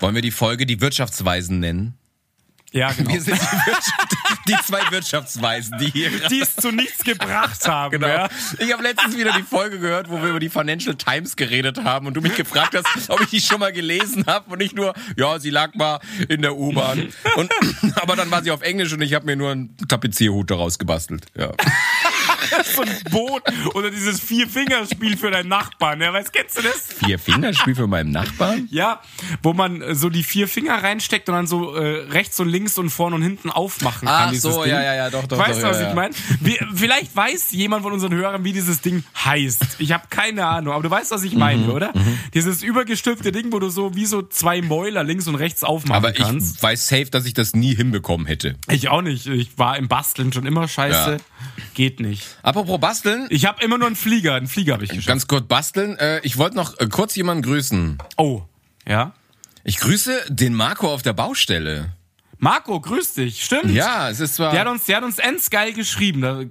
[0.00, 1.94] Wollen wir die Folge die Wirtschaftsweisen nennen?
[2.74, 3.12] Ja, genau.
[3.12, 7.92] Wir sind die, die zwei Wirtschaftsweisen, die hier Die es zu nichts gebracht haben.
[7.92, 8.08] Genau.
[8.08, 8.28] Ja?
[8.58, 12.08] Ich habe letztens wieder die Folge gehört, wo wir über die Financial Times geredet haben
[12.08, 14.92] und du mich gefragt hast, ob ich die schon mal gelesen habe und nicht nur,
[15.16, 17.12] ja, sie lag mal in der U-Bahn.
[17.94, 21.26] Aber dann war sie auf Englisch und ich habe mir nur einen Tapezierhut daraus gebastelt.
[21.36, 21.52] Ja.
[22.74, 23.42] So ein Boot
[23.74, 26.00] oder dieses Vier-Fingerspiel für deinen Nachbarn.
[26.00, 26.88] Ja, weißt, kennst du das?
[27.04, 28.68] Vier Fingerspiel für meinen Nachbarn?
[28.70, 29.00] Ja,
[29.42, 32.78] wo man äh, so die vier Finger reinsteckt und dann so äh, rechts und links
[32.78, 34.30] und vorne und hinten aufmachen kann.
[34.30, 34.72] Ach so, Ding.
[34.72, 36.14] ja, ja, ja, doch, doch, Weißt du, was ja, ich meine?
[36.74, 39.76] Vielleicht weiß jemand von unseren Hörern, wie dieses Ding heißt.
[39.78, 41.92] Ich habe keine Ahnung, aber du weißt, was ich meine, Mhm, oder?
[42.32, 46.12] Dieses übergestülpte Ding, wo du so wie so zwei Mäuler links und rechts aufmachen Aber
[46.12, 46.56] kannst.
[46.56, 48.56] ich weiß safe, dass ich das nie hinbekommen hätte.
[48.68, 49.26] Ich, auch nicht.
[49.26, 51.12] Ich war im Basteln schon immer scheiße.
[51.12, 51.16] Ja.
[51.74, 52.38] Geht nicht.
[52.44, 54.34] Apropos basteln, Ich habe immer nur einen Flieger.
[54.34, 55.08] Einen Flieger habe ich geschafft.
[55.08, 55.96] ganz kurz basteln.
[55.98, 57.98] Äh, ich wollte noch äh, kurz jemanden grüßen.
[58.18, 58.42] Oh,
[58.86, 59.14] ja.
[59.64, 61.94] Ich grüße den Marco auf der Baustelle.
[62.38, 63.42] Marco, grüß dich.
[63.42, 63.70] Stimmt.
[63.70, 64.52] Ja, es ist zwar.
[64.52, 66.20] Der hat uns, der hat uns ends geil geschrieben.
[66.20, 66.42] Da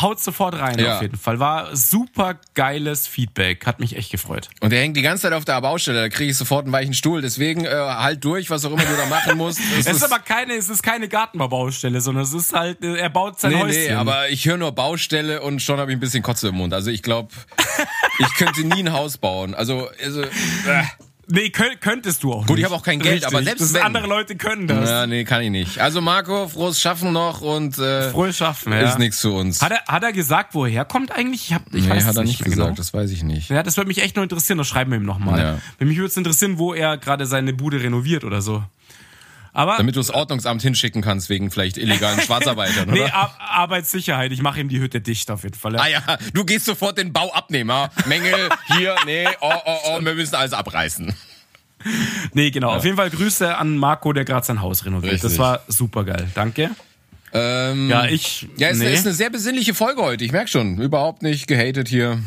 [0.00, 0.96] haut sofort rein Ja.
[0.96, 1.38] auf jeden Fall.
[1.40, 3.66] War super geiles Feedback.
[3.66, 4.48] Hat mich echt gefreut.
[4.60, 6.94] Und der hängt die ganze Zeit auf der Baustelle, da kriege ich sofort einen weichen
[6.94, 7.22] Stuhl.
[7.22, 9.60] Deswegen äh, halt durch, was auch immer du da machen musst.
[9.78, 13.38] Es ist aber keine, es ist keine Gartenbaubaustelle, sondern es ist halt, äh, er baut
[13.40, 13.82] sein nee, Häuschen.
[13.82, 16.72] nee, aber ich höre nur Baustelle und schon habe ich ein bisschen Kotze im Mund.
[16.74, 17.28] Also ich glaube,
[18.18, 19.54] ich könnte nie ein Haus bauen.
[19.54, 20.28] Also, also äh,
[21.28, 22.48] Nee, könnt, könntest du auch nicht.
[22.48, 24.88] Gut, ich habe auch kein Geld, aber selbst das wenn- andere Leute können das.
[24.88, 25.78] ja, nee, kann ich nicht.
[25.78, 28.80] Also Marco, frohes Schaffen noch und äh, Frohes Schaffen, ja.
[28.82, 29.60] ist nichts für uns.
[29.60, 31.46] Hat er, hat er gesagt, wo er herkommt eigentlich?
[31.46, 32.76] Ich, hab, ich nee, weiß hat er nicht nicht mehr gesagt, genau.
[32.76, 33.50] das weiß ich nicht.
[33.50, 35.60] Ja, das würde mich echt nur interessieren, das schreiben wir ihm nochmal.
[35.78, 35.84] Ja.
[35.84, 38.62] Mich würde es interessieren, wo er gerade seine Bude renoviert oder so.
[39.56, 43.14] Aber Damit du das Ordnungsamt hinschicken kannst wegen vielleicht illegalen Schwarzarbeitern, nee, oder?
[43.14, 45.76] Ar Arbeitssicherheit, ich mache ihm die Hütte dicht auf jeden Fall.
[45.76, 45.80] ja.
[45.80, 46.02] Ah ja,
[46.34, 47.70] du gehst sofort den Bau abnehmen.
[47.70, 47.88] Ja?
[48.04, 51.14] Mängel, hier, nee, oh, oh, oh, wir müssen alles abreißen.
[52.34, 52.72] Nee, genau.
[52.74, 55.14] Auf jeden Fall Grüße an Marco, der gerade sein Haus renoviert.
[55.14, 55.38] Das Richtig.
[55.38, 56.28] war super geil.
[56.34, 56.70] Danke.
[57.32, 58.46] Ähm, Ja, ich.
[58.58, 58.92] Ja, es nee.
[58.92, 60.22] ist eine sehr besinnliche Folge heute.
[60.24, 62.18] Ich merke schon, überhaupt nicht gehatet hier.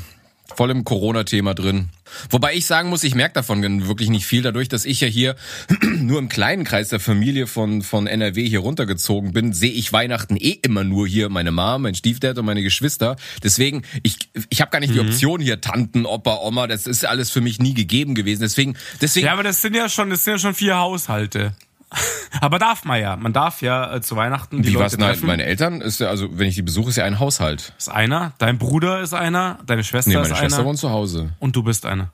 [0.55, 1.89] Voll im Corona-Thema drin.
[2.29, 5.35] Wobei ich sagen muss, ich merke davon wirklich nicht viel, dadurch, dass ich ja hier
[5.97, 10.35] nur im kleinen Kreis der Familie von, von NRW hier runtergezogen bin, sehe ich Weihnachten
[10.35, 13.15] eh immer nur hier meine Mom, mein Stiefdad und meine Geschwister.
[13.43, 14.17] Deswegen, ich,
[14.49, 15.09] ich habe gar nicht die Mhm.
[15.09, 18.41] Option hier, Tanten, Opa, Oma, das ist alles für mich nie gegeben gewesen.
[18.41, 21.53] Deswegen, deswegen ja, aber das sind ja schon, das sind ja schon vier Haushalte.
[22.41, 23.15] aber darf man ja.
[23.15, 24.99] Man darf ja äh, zu Weihnachten die wie Leute halt?
[24.99, 25.25] treffen.
[25.27, 27.73] Meine Eltern, ist ja, also wenn ich die besuche, ist ja ein Haushalt.
[27.77, 30.89] ist einer, dein Bruder ist einer, deine Schwester Nee, ist meine Schwester einer wohnt zu
[30.91, 31.31] Hause.
[31.39, 32.11] und du bist einer.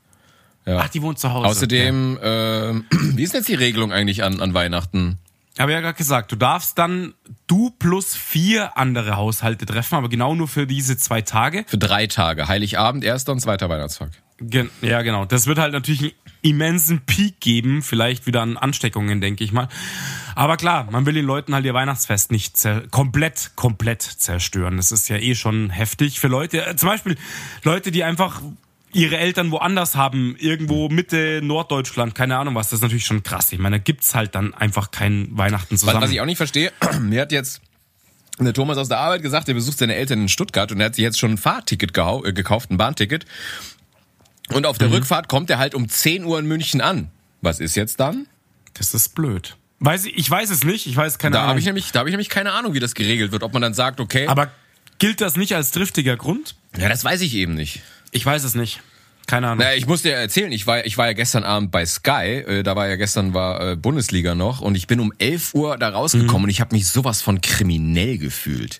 [0.65, 0.79] Ja.
[0.79, 1.47] Ach, die wohnt zu Hause.
[1.47, 5.19] Außerdem, ähm, wie ist denn jetzt die Regelung eigentlich an, an Weihnachten?
[5.57, 5.61] Ja.
[5.63, 7.13] Habe ja gerade gesagt, du darfst dann
[7.47, 11.63] du plus vier andere Haushalte treffen, aber genau nur für diese zwei Tage.
[11.67, 12.47] Für drei Tage.
[12.47, 14.09] Heiligabend, erster und zweiter Weihnachtstag.
[14.39, 15.23] Gen ja, genau.
[15.23, 16.11] Das wird halt natürlich ein
[16.45, 19.67] immensen Peak geben, vielleicht wieder an Ansteckungen, denke ich mal.
[20.35, 22.55] Aber klar, man will den Leuten halt ihr Weihnachtsfest nicht
[22.91, 24.77] komplett, komplett zerstören.
[24.77, 26.63] Das ist ja eh schon heftig für Leute.
[26.65, 27.17] Äh, zum Beispiel
[27.63, 28.41] Leute, die einfach
[28.93, 33.51] ihre Eltern woanders haben, irgendwo Mitte Norddeutschland, keine Ahnung was, das ist natürlich schon krass.
[33.51, 35.97] Ich meine, da gibt's halt dann einfach kein Weihnachten zusammen.
[35.97, 37.61] Was, was ich auch nicht verstehe, mir hat jetzt
[38.39, 40.95] der Thomas aus der Arbeit gesagt, er besucht seine Eltern in Stuttgart und er hat
[40.95, 43.25] sich jetzt schon ein Fahrticket äh, gekauft, ein Bahnticket.
[44.53, 44.95] Und auf der mhm.
[44.95, 47.09] Rückfahrt kommt er halt um 10 Uhr in München an.
[47.41, 48.27] Was ist jetzt dann?
[48.73, 49.57] Das ist blöd.
[49.79, 51.51] Weiß ich, ich weiß es nicht, ich weiß keine da Ahnung.
[51.51, 53.43] Hab ich nämlich, da habe ich nämlich keine Ahnung, wie das geregelt wird.
[53.43, 54.27] Ob man dann sagt, okay.
[54.27, 54.51] Aber
[54.99, 56.55] gilt das nicht als triftiger Grund?
[56.77, 57.81] Ja, das weiß ich eben nicht.
[58.11, 58.81] Ich weiß es nicht.
[59.27, 59.59] Keine Ahnung.
[59.59, 62.63] Naja, ich muss dir erzählen, ich war, ich war ja gestern Abend bei Sky, äh,
[62.63, 65.89] da war ja gestern war äh, Bundesliga noch und ich bin um 11 Uhr da
[65.89, 66.43] rausgekommen mhm.
[66.43, 68.79] und ich habe mich sowas von kriminell gefühlt.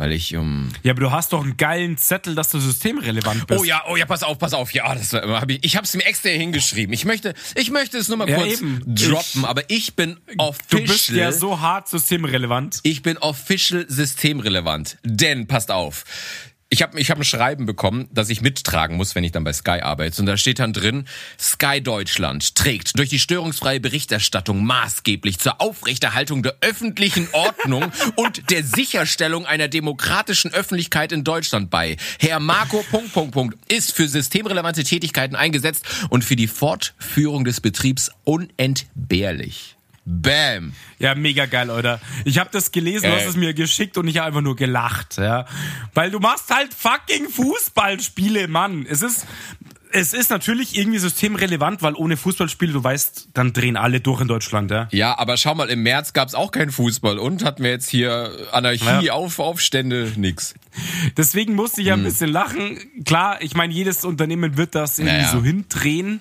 [0.00, 0.70] Weil ich um.
[0.82, 3.60] Ja, aber du hast doch einen geilen Zettel, dass du systemrelevant bist.
[3.60, 4.72] Oh ja, oh ja, pass auf, pass auf.
[4.72, 5.62] Ja, das hab ich.
[5.62, 6.94] Ich hab's mir extra hingeschrieben.
[6.94, 8.80] Ich möchte, ich möchte es nur mal ja, kurz eben.
[8.86, 10.80] droppen, ich, aber ich bin official.
[10.86, 12.80] Du bist ja so hart systemrelevant.
[12.82, 14.96] Ich bin official systemrelevant.
[15.04, 16.06] Denn, passt auf
[16.72, 19.52] ich habe ich hab ein Schreiben bekommen, das ich mittragen muss, wenn ich dann bei
[19.52, 20.22] Sky arbeite.
[20.22, 21.04] Und da steht dann drin,
[21.38, 28.62] Sky Deutschland trägt durch die störungsfreie Berichterstattung maßgeblich zur Aufrechterhaltung der öffentlichen Ordnung und der
[28.62, 31.96] Sicherstellung einer demokratischen Öffentlichkeit in Deutschland bei.
[32.20, 37.60] Herr Marco Punkt, Punkt, Punkt ist für systemrelevante Tätigkeiten eingesetzt und für die Fortführung des
[37.60, 39.76] Betriebs unentbehrlich.
[40.10, 40.72] Bam.
[40.98, 42.00] Ja, mega geil, oder?
[42.24, 45.16] Ich habe das gelesen, du hast es mir geschickt und ich habe einfach nur gelacht,
[45.18, 45.46] ja.
[45.94, 48.86] Weil du machst halt fucking Fußballspiele, Mann.
[48.88, 49.26] Es ist
[49.92, 54.28] es ist natürlich irgendwie systemrelevant, weil ohne Fußballspiele, du weißt, dann drehen alle durch in
[54.28, 54.88] Deutschland, ja.
[54.92, 58.30] Ja, aber schau mal, im März gab's auch keinen Fußball und hatten wir jetzt hier
[58.52, 59.12] Anarchie, ja.
[59.12, 60.54] Auf, Aufstände, nix.
[61.16, 62.04] Deswegen musste ich ja ein hm.
[62.04, 62.78] bisschen lachen.
[63.04, 65.32] Klar, ich meine, jedes Unternehmen wird das irgendwie naja.
[65.32, 66.20] so hindrehen.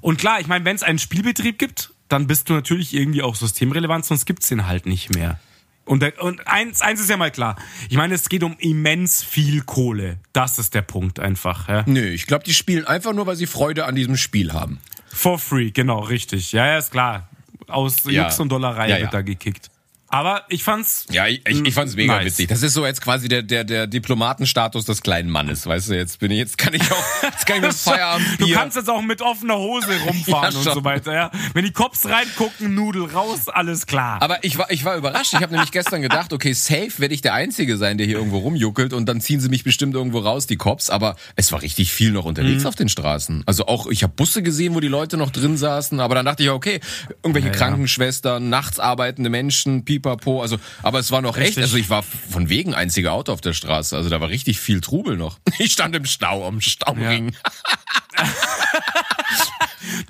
[0.00, 3.34] Und klar, ich meine, wenn es einen Spielbetrieb gibt, dann bist du natürlich irgendwie auch
[3.34, 5.38] systemrelevant, sonst gibt's den halt nicht mehr.
[5.86, 7.56] Und, der, und eins, eins ist ja mal klar.
[7.90, 10.18] Ich meine, es geht um immens viel Kohle.
[10.32, 11.68] Das ist der Punkt einfach.
[11.68, 11.84] Ja.
[11.86, 14.80] Nö, ich glaube, die spielen einfach nur, weil sie Freude an diesem Spiel haben.
[15.12, 16.52] For free, genau, richtig.
[16.52, 17.28] Ja, ja, ist klar.
[17.68, 18.24] Aus ja.
[18.24, 19.02] Jux und Dollerei ja, ja.
[19.02, 19.70] wird da gekickt.
[20.14, 21.06] Aber ich fand's.
[21.10, 22.26] Ja, ich, ich fand's mega nice.
[22.26, 22.46] witzig.
[22.46, 25.66] Das ist so jetzt quasi der, der, der Diplomatenstatus des kleinen Mannes.
[25.66, 28.48] Weißt du, jetzt bin ich, jetzt kann ich auch, jetzt kann ich mit Feierabend Du
[28.52, 31.30] kannst jetzt auch mit offener Hose rumfahren ja, und so weiter, ja.
[31.52, 34.22] Wenn die Cops reingucken, Nudel raus, alles klar.
[34.22, 35.32] Aber ich war, ich war überrascht.
[35.32, 38.38] Ich habe nämlich gestern gedacht, okay, safe werde ich der Einzige sein, der hier irgendwo
[38.38, 40.90] rumjuckelt und dann ziehen sie mich bestimmt irgendwo raus, die Cops.
[40.90, 42.68] Aber es war richtig viel noch unterwegs mhm.
[42.68, 43.42] auf den Straßen.
[43.46, 46.44] Also auch, ich habe Busse gesehen, wo die Leute noch drin saßen, aber dann dachte
[46.44, 46.78] ich, okay,
[47.24, 51.56] irgendwelche ja, Krankenschwestern, nachts arbeitende Menschen, pipapo, also aber es war noch Richtig.
[51.56, 54.60] echt, also ich war von wegen einziger Auto auf der Straße, also da war richtig
[54.60, 55.38] viel Trubel noch.
[55.58, 57.32] Ich stand im Stau, am Stauring.
[57.32, 58.24] Ja.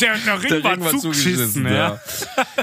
[0.00, 1.72] Der, der Ring, der Ring war, war zugeschissen, ja.
[1.72, 2.00] ja.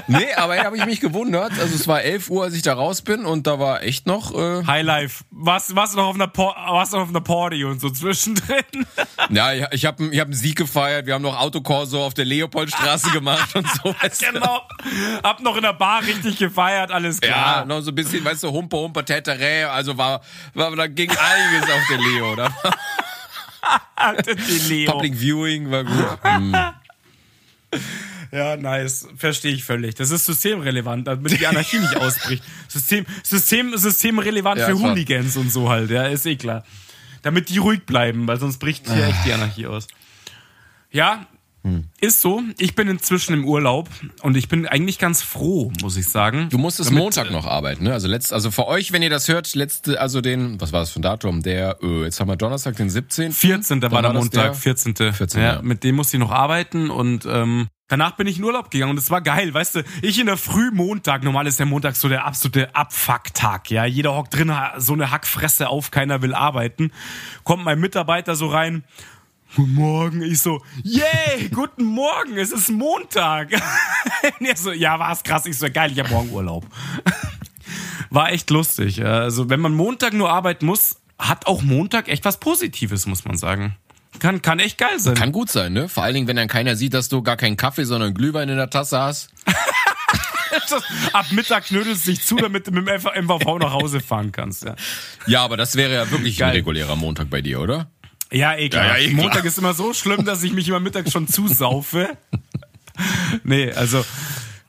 [0.06, 1.52] Nee, aber da habe ich mich gewundert.
[1.58, 4.34] Also es war 11 Uhr, als ich da raus bin und da war echt noch...
[4.34, 5.24] Äh Highlife.
[5.30, 8.64] Was, was noch auf einer was noch auf einer Party und so zwischendrin.
[9.30, 11.06] Ja, ich, ich habe ich hab einen Sieg gefeiert.
[11.06, 13.92] Wir haben noch Autokorso auf der Leopoldstraße gemacht und so.
[13.92, 14.32] Du?
[14.32, 14.62] Genau.
[15.22, 17.58] Hab noch in der Bar richtig gefeiert, alles klar.
[17.60, 19.70] Ja, noch so ein bisschen, weißt du, Humpe, Humpe, Tetere.
[19.70, 20.20] Also war,
[20.54, 22.36] war, da ging einiges auf der Leo.
[24.92, 26.74] Public Viewing war gut.
[28.32, 29.06] Ja, nice.
[29.14, 29.94] Verstehe ich völlig.
[29.94, 32.42] Das ist systemrelevant, damit die Anarchie nicht ausbricht.
[32.66, 36.64] System, System, systemrelevant ja, für Hooligans und so halt, ja, ist eh klar.
[37.20, 39.86] Damit die ruhig bleiben, weil sonst bricht hier echt die Anarchie aus.
[40.90, 41.26] Ja,
[41.64, 41.84] hm.
[42.00, 42.42] Ist so.
[42.58, 43.88] Ich bin inzwischen im Urlaub
[44.22, 46.48] und ich bin eigentlich ganz froh, muss ich sagen.
[46.50, 47.92] Du musstest Damit, Montag noch arbeiten, ne?
[47.92, 50.90] Also letzt, also für euch, wenn ihr das hört, letzte, also den, was war das
[50.90, 51.42] für ein Datum?
[51.42, 53.30] Der, äh, jetzt haben wir Donnerstag, den 17.
[53.32, 53.80] 14.
[53.80, 54.54] Dann war der Montag, der?
[54.54, 54.96] 14.
[55.12, 55.40] 14.
[55.40, 58.70] Ja, ja, mit dem musste ich noch arbeiten und ähm, Danach bin ich in Urlaub
[58.70, 61.66] gegangen und es war geil, weißt du, ich in der Früh Montag, normal ist der
[61.66, 66.32] Montag so der absolute Abfucktag, ja, jeder hockt drin, so eine Hackfresse auf, keiner will
[66.32, 66.90] arbeiten,
[67.44, 68.84] kommt mein Mitarbeiter so rein,
[69.54, 70.22] Guten Morgen.
[70.22, 73.50] Ich so, yay, guten Morgen, es ist Montag.
[74.40, 75.44] er so, ja, war's krass.
[75.44, 76.64] Ich so, geil, ich hab morgen Urlaub.
[78.10, 79.04] War echt lustig.
[79.04, 83.36] Also, wenn man Montag nur arbeiten muss, hat auch Montag echt was Positives, muss man
[83.36, 83.76] sagen.
[84.20, 85.14] Kann, kann echt geil sein.
[85.14, 85.88] Kann gut sein, ne?
[85.88, 88.56] Vor allen Dingen, wenn dann keiner sieht, dass du gar keinen Kaffee, sondern Glühwein in
[88.56, 89.30] der Tasse hast.
[91.12, 94.64] Ab Mittag knödelst du dich zu, damit du mit dem MVV nach Hause fahren kannst,
[94.64, 94.76] ja.
[95.26, 96.50] Ja, aber das wäre ja wirklich geil.
[96.50, 97.90] ein regulärer Montag bei dir, oder?
[98.32, 98.86] Ja, klar.
[98.86, 99.12] Ja, ja.
[99.14, 102.16] Montag ist immer so schlimm, dass ich mich immer mittags schon zusaufe.
[103.44, 104.04] nee, also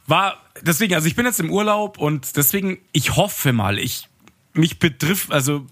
[0.06, 4.10] war deswegen, also ich bin jetzt im Urlaub und deswegen, ich hoffe mal, ich
[4.54, 5.66] mich betrifft, also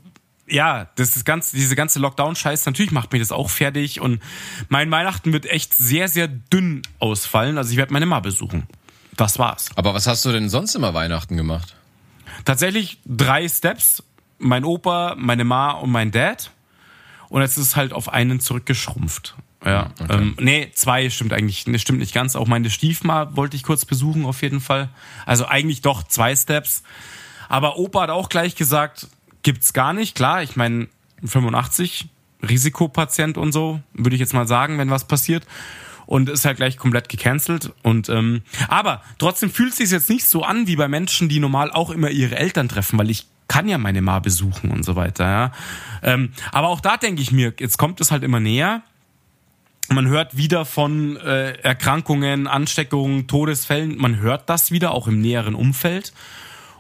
[0.48, 4.22] ja, das ist ganz, diese ganze Lockdown-Scheiß, natürlich macht mich das auch fertig und
[4.70, 7.58] mein Weihnachten wird echt sehr, sehr dünn ausfallen.
[7.58, 8.68] Also ich werde meine Ma besuchen.
[9.16, 9.70] Das war's.
[9.76, 11.76] Aber was hast du denn sonst immer Weihnachten gemacht?
[12.46, 14.04] Tatsächlich drei Steps.
[14.40, 16.52] Mein Opa, meine Ma und mein Dad.
[17.32, 19.38] Und jetzt ist es halt auf einen zurückgeschrumpft.
[19.64, 20.18] Ja, okay.
[20.18, 22.36] ähm, nee, zwei stimmt eigentlich, nee, stimmt nicht ganz.
[22.36, 24.90] Auch meine Stiefma wollte ich kurz besuchen, auf jeden Fall.
[25.26, 26.84] Also eigentlich doch zwei Steps.
[27.48, 29.08] Aber Opa hat auch gleich gesagt,
[29.44, 30.14] gibt's gar nicht.
[30.14, 30.90] Klar, ich meine,
[31.24, 32.10] 85,
[32.44, 35.48] Risikopatient und so, würde ich jetzt mal sagen, wenn was passiert.
[36.08, 37.72] Und ist halt gleich komplett gecancelt.
[37.82, 41.40] Und ähm, aber trotzdem fühlt es sich jetzt nicht so an wie bei Menschen, die
[41.40, 44.96] normal auch immer ihre Eltern treffen, weil ich kann ja meine Ma besuchen und so
[44.96, 45.26] weiter.
[45.26, 45.52] Ja.
[46.04, 48.82] Ähm, aber auch da denke ich mir, jetzt kommt es halt immer näher.
[49.90, 53.98] Man hört wieder von äh, Erkrankungen, Ansteckungen, Todesfällen.
[53.98, 56.14] Man hört das wieder, auch im näheren Umfeld.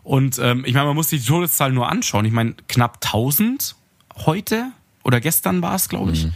[0.04, 2.24] Und ähm, ich meine, man muss sich die Todeszahl nur anschauen.
[2.24, 3.76] Ich meine, knapp 1000
[4.26, 4.72] heute
[5.04, 6.24] oder gestern war es, glaube ich.
[6.24, 6.34] Mhm.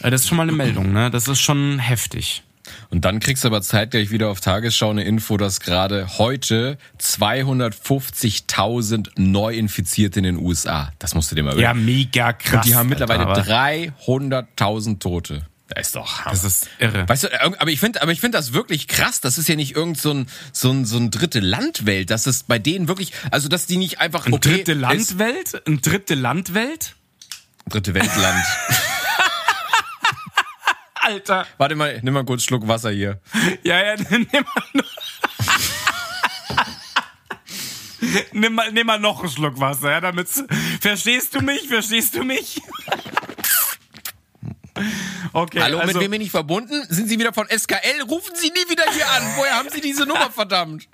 [0.00, 1.10] Äh, das ist schon mal eine Meldung, ne?
[1.10, 2.42] Das ist schon heftig.
[2.90, 9.10] Und dann kriegst du aber zeitgleich wieder auf Tagesschau eine Info, dass gerade heute 250.000
[9.16, 10.92] Neuinfizierte in den USA.
[10.98, 11.66] Das musst du dir mal überlegen.
[11.66, 12.64] Ja, mega krass.
[12.64, 15.46] Und die haben mittlerweile 300.000 Tote.
[15.68, 16.30] Das ist doch Hammer.
[16.30, 17.06] Das ist irre.
[17.08, 19.20] Weißt du, aber ich finde, aber ich finde das wirklich krass.
[19.20, 22.10] Das ist ja nicht irgend so ein, so ein, so ein dritte Landwelt.
[22.10, 24.34] Das ist bei denen wirklich, also, dass die nicht einfach, okay.
[24.34, 25.66] Ein dritte Landwelt?
[25.66, 26.94] Ein dritte Landwelt?
[27.68, 28.44] Dritte Weltland.
[31.04, 31.46] Alter.
[31.58, 33.20] Warte mal, nimm mal kurz einen Schluck Wasser hier.
[33.62, 34.84] Ja, ja, nimm mal noch.
[38.32, 40.28] nimm, mal, nimm mal noch einen Schluck Wasser, ja, damit.
[40.80, 41.68] Verstehst du mich?
[41.68, 42.60] Verstehst du mich?
[45.32, 46.84] Okay, Hallo, also, mit wem bin ich verbunden?
[46.88, 48.02] Sind Sie wieder von SKL?
[48.08, 49.22] Rufen Sie nie wieder hier an.
[49.36, 50.88] Woher haben Sie diese Nummer, verdammt?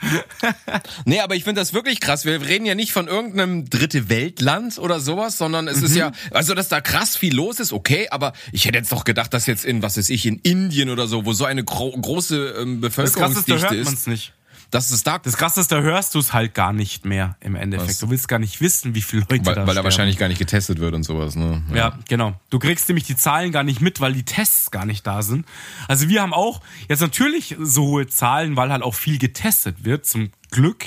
[1.04, 2.24] nee, aber ich finde das wirklich krass.
[2.24, 5.84] Wir reden ja nicht von irgendeinem dritte Weltland oder sowas, sondern es mhm.
[5.84, 9.04] ist ja, also dass da krass viel los ist, okay, aber ich hätte jetzt doch
[9.04, 11.90] gedacht, dass jetzt in, was weiß ich, in Indien oder so, wo so eine gro
[11.90, 14.06] große ähm, Bevölkerungsdichte das Krasseste hört ist.
[14.06, 14.32] Nicht.
[14.70, 15.18] Das ist da.
[15.18, 17.90] Das Krasse ist, da hörst du es halt gar nicht mehr im Endeffekt.
[17.90, 17.98] Was?
[17.98, 20.38] Du willst gar nicht wissen, wie viele Leute weil, da Weil da wahrscheinlich gar nicht
[20.38, 21.62] getestet wird und sowas, ne?
[21.70, 21.76] Ja.
[21.76, 21.98] ja.
[22.08, 22.38] genau.
[22.50, 25.46] Du kriegst nämlich die Zahlen gar nicht mit, weil die Tests gar nicht da sind.
[25.86, 30.04] Also wir haben auch jetzt natürlich so hohe Zahlen, weil halt auch viel getestet wird,
[30.04, 30.86] zum Glück.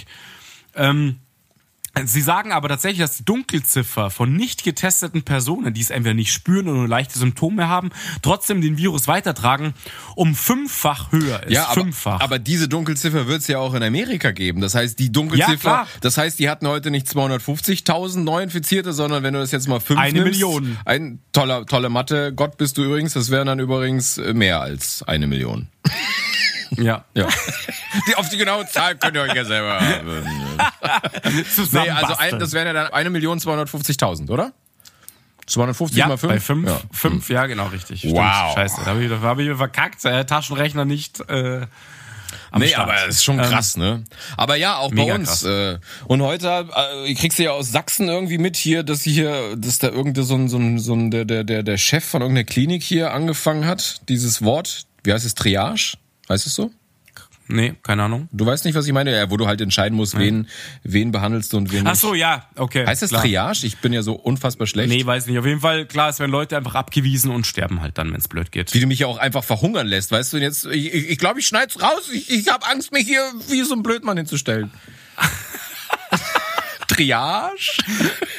[0.75, 1.19] Ähm,
[2.05, 6.31] Sie sagen aber tatsächlich, dass die Dunkelziffer von nicht getesteten Personen, die es entweder nicht
[6.31, 7.89] spüren oder nur leichte Symptome haben,
[8.21, 9.73] trotzdem den Virus weitertragen,
[10.15, 11.51] um fünffach höher ist.
[11.51, 12.21] Ja, aber, fünffach.
[12.21, 14.61] aber diese Dunkelziffer wird es ja auch in Amerika geben.
[14.61, 19.33] Das heißt, die Dunkelziffer, ja, das heißt, die hatten heute nicht 250.000 Neuinfizierte, sondern wenn
[19.33, 20.77] du das jetzt mal fünf Eine nimmst, Million.
[20.85, 22.31] Ein toller, tolle Mathe.
[22.33, 23.13] Gott bist du übrigens.
[23.13, 25.67] Das wären dann übrigens mehr als eine Million.
[26.77, 27.03] Ja.
[27.13, 27.27] ja.
[28.07, 29.81] Die, auf die genaue Zahl könnt ihr euch ja selber.
[31.73, 34.53] nee, also ein, das wären ja dann 1.250.000, oder?
[35.47, 36.33] 250 ja, mal 5?
[36.33, 36.81] Bei 5, ja.
[36.91, 38.03] 5, ja, genau, richtig.
[38.05, 38.11] Wow.
[38.11, 38.53] Stimmt.
[38.55, 40.05] Scheiße, da habe ich, hab ich verkackt.
[40.05, 41.19] Äh, Taschenrechner nicht.
[41.29, 41.65] Äh,
[42.57, 42.89] nee, Start.
[42.89, 44.03] aber es ist schon krass, ähm, ne?
[44.37, 45.43] Aber ja, auch bei uns.
[45.43, 46.67] Äh, und heute
[47.05, 50.35] äh, kriegst du ja aus Sachsen irgendwie mit hier, dass hier, dass da irgendein so
[50.35, 53.65] ein, so ein, so ein der, der, der, der Chef von irgendeiner Klinik hier angefangen
[53.65, 55.97] hat, dieses Wort, wie heißt es, Triage?
[56.31, 56.71] Heißt es so?
[57.49, 58.29] Nee, keine Ahnung.
[58.31, 59.13] Du weißt nicht, was ich meine?
[59.13, 60.47] Ja, wo du halt entscheiden musst, wen,
[60.83, 61.91] wen behandelst du und wen nicht.
[61.91, 62.85] Ach so, ja, okay.
[62.85, 63.23] Heißt das klar.
[63.23, 63.65] Triage?
[63.65, 64.87] Ich bin ja so unfassbar schlecht.
[64.87, 65.37] Nee, weiß nicht.
[65.37, 68.29] Auf jeden Fall, klar, es werden Leute einfach abgewiesen und sterben halt dann, wenn es
[68.29, 68.73] blöd geht.
[68.73, 70.37] Wie du mich ja auch einfach verhungern lässt, weißt du?
[70.37, 72.09] Und jetzt, ich glaube, ich, glaub, ich schneid's raus.
[72.13, 74.71] Ich, ich habe Angst, mich hier wie so ein Blödmann hinzustellen.
[76.87, 77.83] Triage?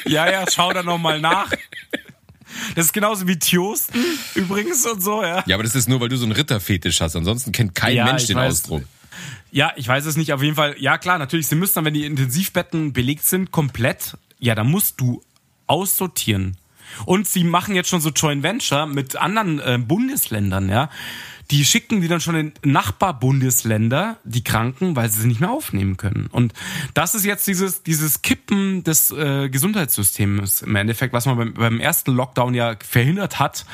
[0.05, 1.51] Ja, ja, schau da nochmal nach.
[2.75, 4.03] Das ist genauso wie Tjosten
[4.35, 5.43] übrigens und so, ja.
[5.45, 7.15] Ja, aber das ist nur, weil du so einen Ritterfetisch hast.
[7.15, 8.53] Ansonsten kennt kein ja, Mensch den weiß.
[8.53, 8.83] Ausdruck.
[9.51, 10.33] Ja, ich weiß es nicht.
[10.33, 14.17] Auf jeden Fall, ja klar, natürlich, sie müssen dann, wenn die Intensivbetten belegt sind, komplett,
[14.39, 15.21] ja, da musst du
[15.67, 16.57] aussortieren.
[17.05, 20.89] Und sie machen jetzt schon so Joint Venture mit anderen äh, Bundesländern, ja
[21.51, 25.97] die schicken die dann schon in Nachbarbundesländer, die Kranken, weil sie sie nicht mehr aufnehmen
[25.97, 26.27] können.
[26.31, 26.53] Und
[26.93, 31.79] das ist jetzt dieses, dieses Kippen des äh, Gesundheitssystems im Endeffekt, was man beim, beim
[31.79, 33.65] ersten Lockdown ja verhindert hat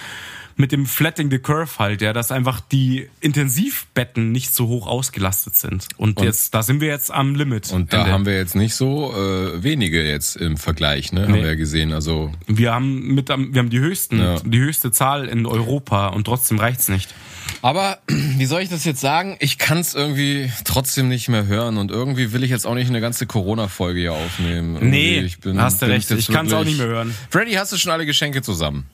[0.59, 5.55] mit dem Flatting the Curve halt, ja, dass einfach die Intensivbetten nicht so hoch ausgelastet
[5.55, 5.87] sind.
[5.95, 7.71] Und, und jetzt, da sind wir jetzt am Limit.
[7.71, 11.21] Und da haben wir jetzt nicht so äh, wenige jetzt im Vergleich, ne?
[11.21, 11.27] Nee.
[11.27, 11.93] Haben wir ja gesehen.
[11.93, 14.35] Also wir haben mit, wir haben die höchsten, ja.
[14.41, 17.15] die höchste Zahl in Europa und trotzdem reicht's nicht.
[17.61, 19.37] Aber wie soll ich das jetzt sagen?
[19.39, 22.89] Ich kann es irgendwie trotzdem nicht mehr hören und irgendwie will ich jetzt auch nicht
[22.89, 24.75] eine ganze Corona-Folge hier aufnehmen.
[24.75, 26.09] Irgendwie, nee, ich bin, hast du recht.
[26.11, 27.15] Ich kann es auch nicht mehr hören.
[27.29, 28.85] Freddy, hast du schon alle Geschenke zusammen?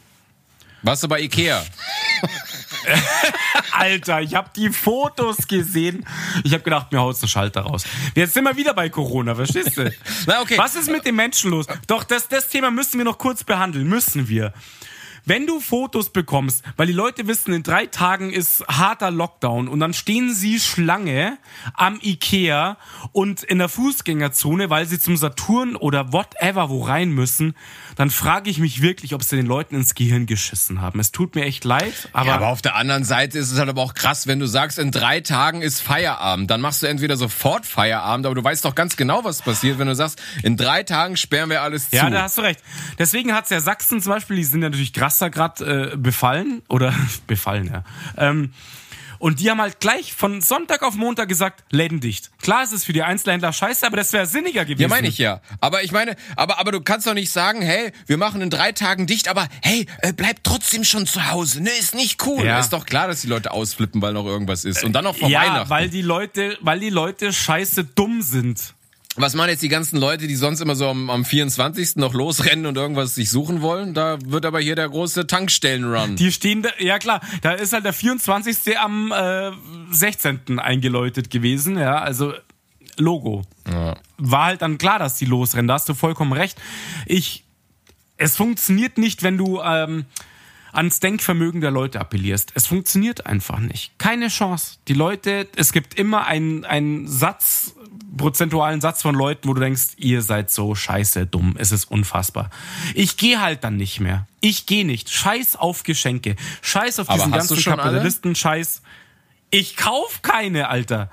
[0.81, 1.63] Warst du bei Ikea?
[3.71, 6.05] Alter, ich habe die Fotos gesehen.
[6.43, 7.85] Ich habe gedacht, mir haut der Schalter raus.
[8.13, 9.91] Jetzt sind wir wieder bei Corona, verstehst du?
[10.27, 10.57] Na, okay.
[10.57, 11.65] Was ist mit den Menschen los?
[11.87, 13.87] Doch, das, das Thema müssen wir noch kurz behandeln.
[13.87, 14.53] Müssen wir.
[15.27, 19.79] Wenn du Fotos bekommst, weil die Leute wissen, in drei Tagen ist harter Lockdown und
[19.79, 21.39] dann stehen sie Schlange
[21.73, 22.77] am Ikea
[23.11, 27.55] und in der Fußgängerzone, weil sie zum Saturn oder whatever wo rein müssen,
[27.95, 30.99] dann frage ich mich wirklich, ob sie den Leuten ins Gehirn geschissen haben.
[30.99, 33.69] Es tut mir echt leid, aber, ja, aber auf der anderen Seite ist es halt
[33.69, 37.17] aber auch krass, wenn du sagst, in drei Tagen ist Feierabend, dann machst du entweder
[37.17, 40.83] sofort Feierabend, aber du weißt doch ganz genau, was passiert, wenn du sagst, in drei
[40.83, 41.95] Tagen sperren wir alles zu.
[41.95, 42.61] Ja, da hast du recht.
[42.99, 46.93] Deswegen hat's ja Sachsen zum Beispiel, die sind ja natürlich krasser gerade äh, befallen oder
[47.27, 47.83] befallen, ja.
[48.17, 48.51] Ähm,
[49.25, 52.29] und die haben halt gleich von Sonntag auf Montag gesagt, Läden dicht.
[52.43, 54.83] Klar ist es für die Einzelhändler scheiße, aber das wäre sinniger gewesen.
[54.83, 55.41] Ja, meine ich ja.
[55.61, 58.71] Aber ich meine, aber, aber du kannst doch nicht sagen, hey, wir machen in drei
[58.71, 61.63] Tagen dicht, aber hey, äh, bleib trotzdem schon zu Hause.
[61.63, 62.45] Ne, ist nicht cool.
[62.45, 62.59] Ja.
[62.59, 64.83] Ist doch klar, dass die Leute ausflippen, weil noch irgendwas ist.
[64.83, 65.69] Und dann noch vor ja, Weihnachten.
[65.71, 68.74] weil die Leute, weil die Leute scheiße dumm sind.
[69.17, 71.95] Was machen jetzt die ganzen Leute, die sonst immer so am, am 24.
[71.95, 73.93] noch losrennen und irgendwas sich suchen wollen?
[73.93, 76.17] Da wird aber hier der große Tankstellen-Run.
[76.17, 78.77] Die stehen da, ja klar, da ist halt der 24.
[78.77, 79.51] am äh,
[79.91, 80.59] 16.
[80.59, 82.33] eingeläutet gewesen, ja, also
[82.97, 83.43] Logo.
[83.69, 83.95] Ja.
[84.17, 86.57] War halt dann klar, dass die losrennen, da hast du vollkommen recht.
[87.05, 87.43] Ich,
[88.17, 90.05] es funktioniert nicht, wenn du ähm,
[90.75, 92.51] ans Denkvermögen der Leute appellierst.
[92.55, 93.97] Es funktioniert einfach nicht.
[93.97, 94.77] Keine Chance.
[94.87, 97.73] Die Leute, es gibt immer einen, einen Satz,
[98.17, 101.55] prozentualen Satz von Leuten, wo du denkst, ihr seid so scheiße dumm.
[101.57, 102.49] Es ist unfassbar.
[102.93, 104.27] Ich gehe halt dann nicht mehr.
[104.41, 105.09] Ich gehe nicht.
[105.09, 106.35] Scheiß auf Geschenke.
[106.61, 107.57] Scheiß auf diesen ganzen?
[107.61, 108.81] Kapitalisten-Scheiß.
[109.51, 111.09] Ich kauf keine, Alter.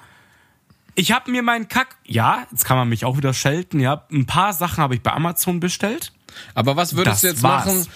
[0.94, 1.96] Ich habe mir meinen Kack.
[2.06, 3.80] Ja, jetzt kann man mich auch wieder schelten.
[3.80, 6.12] Ja, ein paar Sachen habe ich bei Amazon bestellt.
[6.54, 7.66] Aber was würdest Das du jetzt war's.
[7.66, 7.86] machen?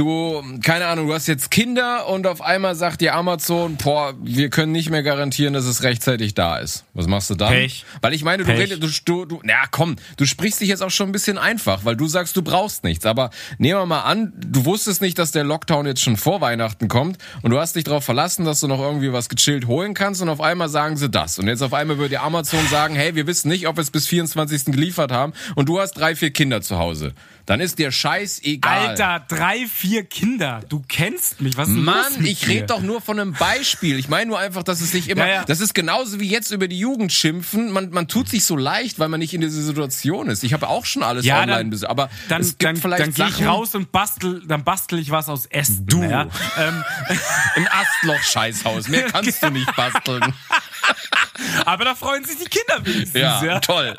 [0.00, 4.48] Du, keine Ahnung, du hast jetzt Kinder und auf einmal sagt dir Amazon, boah, wir
[4.48, 6.86] können nicht mehr garantieren, dass es rechtzeitig da ist.
[6.94, 7.50] Was machst du dann?
[7.50, 7.84] Pech.
[8.00, 8.70] Weil ich meine, du Pech.
[8.70, 11.96] redest, du, du, na komm, du sprichst dich jetzt auch schon ein bisschen einfach, weil
[11.96, 13.04] du sagst, du brauchst nichts.
[13.04, 16.88] Aber nehmen wir mal an, du wusstest nicht, dass der Lockdown jetzt schon vor Weihnachten
[16.88, 20.22] kommt und du hast dich darauf verlassen, dass du noch irgendwie was gechillt holen kannst
[20.22, 21.38] und auf einmal sagen sie das.
[21.38, 23.90] Und jetzt auf einmal würde dir Amazon sagen, hey, wir wissen nicht, ob wir es
[23.90, 24.64] bis 24.
[24.64, 27.12] geliefert haben und du hast drei, vier Kinder zu Hause.
[27.50, 28.90] Dann ist dir scheißegal.
[28.90, 30.60] Alter, drei, vier Kinder.
[30.68, 31.56] Du kennst mich.
[31.56, 33.98] Was ist Mann, ich rede doch nur von einem Beispiel.
[33.98, 35.26] Ich meine nur einfach, dass es nicht immer.
[35.26, 35.44] Ja, ja.
[35.44, 37.72] Das ist genauso wie jetzt über die Jugend schimpfen.
[37.72, 40.44] Man, man tut sich so leicht, weil man nicht in dieser Situation ist.
[40.44, 41.90] Ich habe auch schon alles Ja, online dann-.
[41.90, 45.10] Aber Dann, es gibt dann, vielleicht dann gehe ich raus und bastel, dann bastel ich
[45.10, 45.86] was aus Ästen.
[45.86, 46.02] Du.
[46.02, 46.28] Ja?
[46.58, 46.84] Ähm,
[47.56, 48.88] Ein Astloch-Scheißhaus.
[48.88, 50.22] Mehr kannst du nicht basteln.
[51.64, 53.20] aber da freuen sich die Kinder wenigstens.
[53.20, 53.96] Ja, Ja, toll.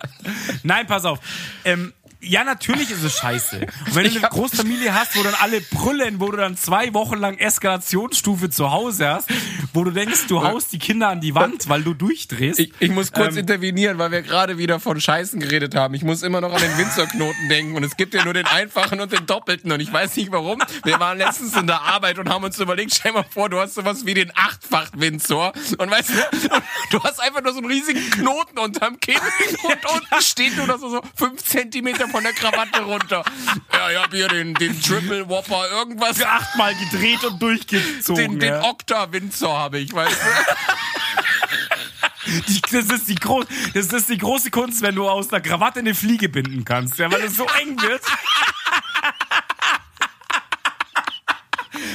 [0.63, 1.19] Nein, pass auf.
[1.65, 3.59] Ähm, ja, natürlich ist es scheiße.
[3.87, 7.17] Und wenn du eine Großfamilie hast, wo dann alle brüllen, wo du dann zwei Wochen
[7.17, 9.27] lang Eskalationsstufe zu Hause hast,
[9.73, 12.59] wo du denkst, du haust die Kinder an die Wand, weil du durchdrehst.
[12.59, 15.93] Ich, ich muss kurz Ähm, intervenieren, weil wir gerade wieder von Scheißen geredet haben.
[15.93, 18.99] Ich muss immer noch an den Windsor-Knoten denken und es gibt ja nur den einfachen
[19.01, 20.61] und den doppelten und ich weiß nicht warum.
[20.83, 23.73] Wir waren letztens in der Arbeit und haben uns überlegt, stell mal vor, du hast
[23.75, 26.49] sowas wie den achtfach-Windsor und weißt du,
[26.91, 29.19] du hast einfach nur so einen riesigen Knoten unterm Kinn
[29.63, 33.23] und unten steht nur noch so, so fünf Zentimeter von der Krawatte runter.
[33.73, 36.21] Ja, ich hab hier den, den Triple Whopper irgendwas.
[36.23, 38.31] achtmal gedreht und durchgezogen.
[38.31, 38.63] Den, den ja.
[38.63, 40.27] Okta-Windsor habe ich, weißt du?
[42.47, 45.79] Die, das, ist die groß, das ist die große Kunst, wenn du aus der Krawatte
[45.79, 48.01] eine Fliege binden kannst, ja, weil es so eng wird.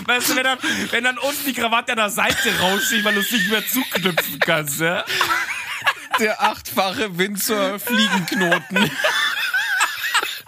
[0.07, 0.59] Weißt du, wenn dann,
[0.91, 4.39] wenn dann unten die Krawatte an der Seite raussteht, weil du es nicht mehr zuknüpfen
[4.41, 5.05] kannst, ja?
[6.19, 8.91] Der achtfache Windsor-Fliegenknoten.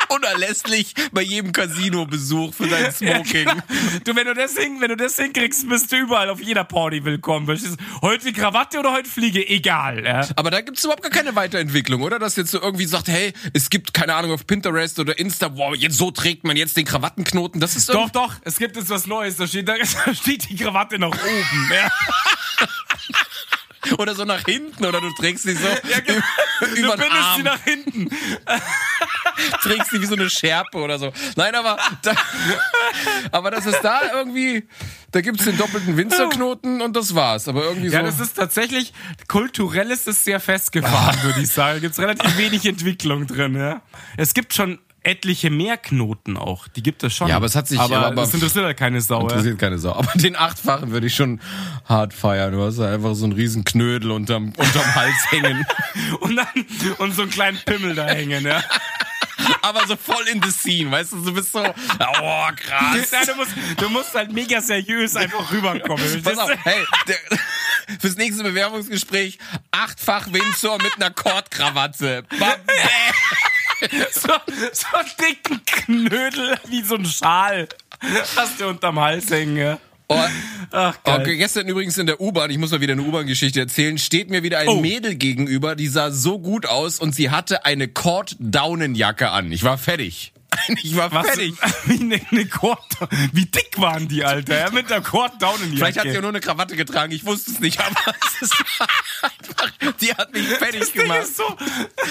[0.08, 3.46] Unerlässlich bei jedem Casino-Besuch für dein Smoking.
[4.04, 7.04] Du, wenn du das hin, wenn du das hinkriegst, bist du überall auf jeder Party
[7.04, 7.46] willkommen.
[7.46, 8.02] Verstehst du?
[8.02, 9.46] Heute Krawatte oder heute Fliege?
[9.46, 10.26] Egal, ja?
[10.36, 12.18] Aber da gibt's überhaupt gar keine Weiterentwicklung, oder?
[12.18, 15.74] Dass jetzt so irgendwie sagt, hey, es gibt, keine Ahnung, auf Pinterest oder Insta, wow,
[15.74, 17.60] jetzt so trägt man jetzt den Krawattenknoten.
[17.60, 19.36] Das ist Doch, doch, es gibt jetzt was Neues.
[19.36, 19.74] Da steht, da
[20.14, 21.70] steht die Krawatte nach oben.
[21.72, 21.90] Ja?
[23.96, 25.66] Oder so nach hinten, oder du trägst sie so
[26.06, 26.20] genau.
[26.60, 28.08] Du über den bindest sie nach hinten.
[29.62, 31.12] trägst sie wie so eine Schärpe oder so.
[31.36, 32.14] Nein, aber, da,
[33.32, 34.66] aber das ist da irgendwie,
[35.12, 37.48] da gibt's den doppelten Windsor-Knoten und das war's.
[37.48, 38.06] Aber irgendwie Ja, so.
[38.06, 38.92] das ist tatsächlich,
[39.28, 41.80] kulturell ist es sehr festgefahren, würde ich sagen.
[41.80, 43.82] Gibt es relativ wenig Entwicklung drin, ja.
[44.16, 46.68] Es gibt schon etliche mehr Knoten auch.
[46.68, 47.28] Die gibt es schon.
[47.28, 49.18] Ja, aber es hat sich- Aber, aber- das interessiert halt keine Sau.
[49.20, 49.22] Ja.
[49.28, 49.92] Interessiert keine Sau.
[49.94, 51.40] Aber den achtfachen würde ich schon
[51.88, 52.52] hart feiern.
[52.52, 55.64] Du hast da einfach so einen riesen Knödel unterm, unterm Hals hängen.
[56.20, 56.46] Und dann
[56.98, 58.62] und so einen kleinen Pimmel da hängen, ja.
[59.62, 63.10] aber so voll in the scene, weißt du, du bist so, oh, krass.
[63.12, 66.22] Nein, du, musst, du musst halt mega seriös einfach rüberkommen.
[66.22, 67.16] Pass auf, hey, der,
[68.00, 69.38] fürs nächste Bewerbungsgespräch
[69.70, 72.24] achtfach Windsor mit einer Kordkrawatte.
[72.38, 72.50] Bam,
[74.12, 74.28] so,
[74.72, 77.68] so einen dicken Knödel wie so ein Schal.
[78.36, 79.78] Hast du unterm Hals hängen, ja.
[80.10, 80.18] Oh,
[80.70, 81.20] Ach, geil.
[81.20, 84.42] okay, gestern übrigens in der U-Bahn, ich muss mal wieder eine U-Bahn-Geschichte erzählen, steht mir
[84.42, 84.80] wieder ein Oh.
[84.80, 89.52] Mädel gegenüber, die sah so gut aus und sie hatte eine Cord-Daunenjacke an.
[89.52, 90.32] Ich war fertig.
[90.82, 91.54] Ich war Was, fertig.
[91.86, 92.78] wie, eine, eine Cord,
[93.32, 94.58] wie dick waren die, Alter?
[94.58, 97.12] Ja, mit der Cord down in die Vielleicht hat sie ja nur eine Krawatte getragen,
[97.12, 98.88] ich wusste es nicht, aber es war
[99.22, 101.22] einfach, die hat mich fertig Das Ding gemacht.
[101.22, 101.56] ist so,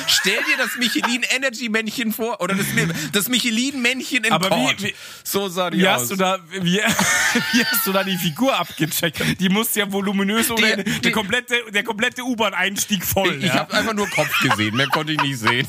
[0.08, 2.66] Stell dir das Michelin Energy Männchen vor oder das,
[3.14, 4.84] das Michelin Männchen in Aber wie- Cord.
[4.84, 6.02] wie- so sah die wie aus.
[6.02, 6.78] hast, du da, wie,
[7.54, 9.40] wie hast du da die Figur abgecheckt?
[9.40, 13.36] Die muss ja voluminös oder Die- die- der komplette, der komplette U-Bahn-Einstieg voll.
[13.36, 13.60] ich ich ja.
[13.60, 15.68] habe einfach nur Kopf gesehen, mehr konnte ich nicht sehen.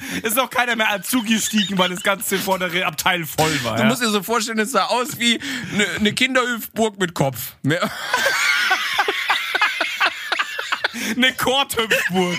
[0.22, 3.76] Ist auch keiner mehr zugestiegen, weil das ganze vordere Abteil voll war.
[3.76, 3.88] Du ja.
[3.88, 5.40] musst dir so vorstellen, es sah aus wie
[5.72, 7.54] eine, eine Kinderhüpfburg mit Kopf.
[7.62, 7.90] Mehr,
[11.16, 12.38] Eine Korthüpfburg.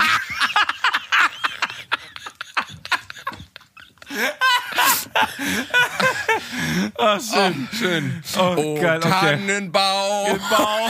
[6.98, 7.70] oh, schön.
[7.78, 8.24] schön.
[8.38, 9.10] Oh, geil, okay.
[9.10, 10.40] Tannenbaum.
[10.50, 10.88] Bau.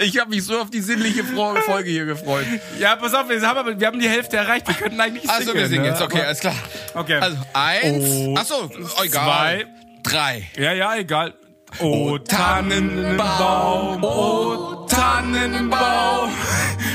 [0.00, 2.46] Ich habe mich so auf die sinnliche Folge hier gefreut.
[2.78, 4.66] Ja, pass auf, wir haben, aber, wir haben die Hälfte erreicht.
[4.66, 5.34] Wir könnten eigentlich singen.
[5.36, 5.88] Also wir singen ne?
[5.88, 6.54] jetzt, okay, alles klar.
[6.94, 7.18] Okay.
[7.18, 8.70] Also eins, Oh, achso,
[9.02, 9.10] egal.
[9.10, 9.66] zwei.
[10.02, 10.50] Drei.
[10.56, 11.34] Ja, ja, egal.
[11.80, 16.30] Oh, Tannenbaum, oh, Tannenbaum,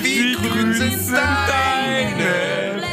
[0.02, 2.93] Wie grün sind deine.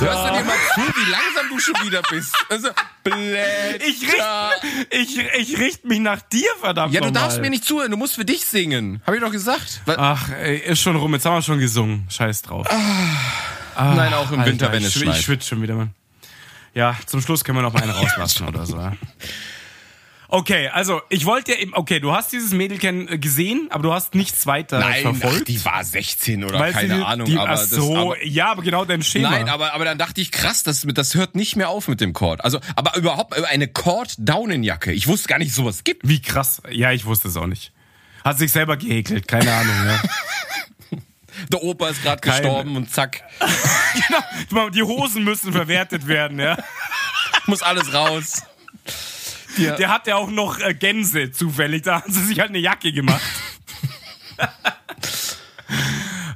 [0.00, 2.34] Hörst du dir mal zu, wie langsam du schon wieder bist?
[2.48, 2.68] Also,
[3.02, 3.84] Blätter.
[3.86, 7.22] Ich richte ich, ich richt mich nach dir, verdammt Ja, du nochmal.
[7.24, 9.02] darfst mir nicht zuhören, du musst für dich singen.
[9.06, 9.80] Hab ich doch gesagt.
[9.86, 9.96] Was?
[9.98, 12.06] Ach, ey, ist schon rum, jetzt haben wir schon gesungen.
[12.10, 12.66] Scheiß drauf.
[13.76, 15.18] Nein, auch im Alter, Winter, wenn ich, es schw- schneit.
[15.18, 15.90] Ich schwitze schon wieder, Mann.
[16.74, 18.76] Ja, zum Schluss können wir noch mal einen rauslassen oder so.
[18.78, 18.92] Ja.
[20.30, 23.92] Okay, also ich wollte ja eben, okay, du hast dieses Mädel äh, gesehen, aber du
[23.94, 25.48] hast nichts weiter Nein, ach, verfolgt.
[25.48, 27.26] die war 16 oder weil keine sie, Ahnung.
[27.26, 29.30] Die, aber ach das, so, aber, ja, aber genau dein Schema.
[29.30, 32.12] Nein, aber, aber dann dachte ich, krass, das, das hört nicht mehr auf mit dem
[32.12, 32.44] Cord.
[32.44, 34.92] Also, aber überhaupt eine Cord-Daunenjacke.
[34.92, 36.06] Ich wusste gar nicht, sowas gibt.
[36.06, 36.60] Wie krass.
[36.70, 37.72] Ja, ich wusste es auch nicht.
[38.22, 39.74] Hat sich selber gehäkelt, keine Ahnung.
[39.86, 40.02] Ja.
[41.52, 43.22] Der Opa ist gerade gestorben und zack,
[44.48, 46.58] genau, die Hosen müssen verwertet werden, ja.
[47.46, 48.42] muss alles raus.
[49.58, 52.92] Der hat ja auch noch äh, Gänse zufällig, da haben sie sich halt eine Jacke
[52.92, 53.20] gemacht.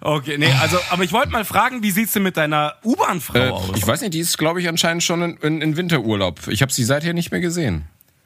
[0.04, 3.50] Okay, nee, also, aber ich wollte mal fragen, wie sieht's denn mit deiner U-Bahn-Frau Äh,
[3.50, 3.70] aus?
[3.76, 6.48] ich weiß nicht, die ist, glaube ich, anscheinend schon in, in, in Winterurlaub.
[6.48, 7.84] Ich habe sie seither nicht mehr gesehen.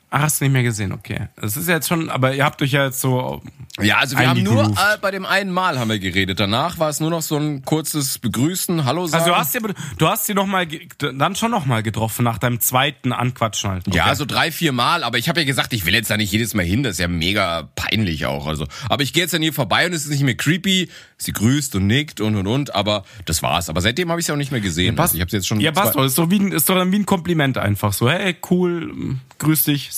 [0.09, 1.28] Ach, hast du nicht mehr gesehen, okay.
[1.34, 3.42] Das ist ja jetzt schon, aber ihr habt euch ja jetzt so.
[3.80, 6.38] Ja, also wir haben nur äh, bei dem einen Mal haben wir geredet.
[6.38, 9.24] Danach war es nur noch so ein kurzes Begrüßen, Hallo sagen.
[9.24, 9.59] Also du hast sie,
[9.98, 10.66] du hast sie noch mal,
[10.98, 13.88] dann schon noch mal getroffen nach deinem zweiten Anquatschen halt.
[13.88, 13.96] Okay.
[13.96, 16.30] Ja, so drei, vier Mal, aber ich habe ja gesagt, ich will jetzt da nicht
[16.30, 18.46] jedes Mal hin, das ist ja mega peinlich auch.
[18.46, 20.88] Also, aber ich gehe jetzt an ihr vorbei und es ist nicht mehr creepy.
[21.18, 23.68] Sie grüßt und nickt und und und, aber das war's.
[23.70, 24.94] Aber seitdem habe ich sie auch nicht mehr gesehen.
[24.94, 25.12] passt.
[25.12, 25.61] Also ich habe sie jetzt schon.
[25.61, 26.04] Ja, passt doch.
[26.04, 27.92] Ist doch, wie ein, ist doch dann wie ein Kompliment einfach.
[27.92, 29.90] So, hey, cool, grüß dich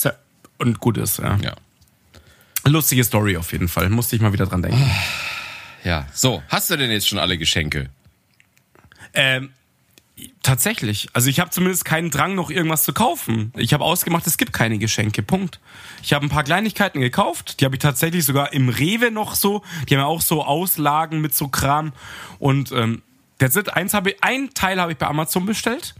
[0.59, 1.19] und gut ist.
[1.19, 1.37] Ja.
[1.41, 1.55] Ja.
[2.65, 3.89] Lustige Story auf jeden Fall.
[3.89, 4.91] Musste ich mal wieder dran denken.
[5.83, 6.05] ja.
[6.13, 7.89] So, hast du denn jetzt schon alle Geschenke?
[9.13, 9.49] Ähm,
[10.43, 11.09] tatsächlich.
[11.13, 13.53] Also ich habe zumindest keinen Drang, noch irgendwas zu kaufen.
[13.55, 15.23] Ich habe ausgemacht, es gibt keine Geschenke.
[15.23, 15.59] Punkt.
[16.03, 17.59] Ich habe ein paar Kleinigkeiten gekauft.
[17.59, 19.63] Die habe ich tatsächlich sogar im Rewe noch so.
[19.87, 21.93] Die haben ja auch so Auslagen mit so Kram.
[22.37, 23.01] Und ähm,
[23.37, 23.73] that's it.
[23.73, 25.95] Eins habe ich, ein Teil habe ich bei Amazon bestellt.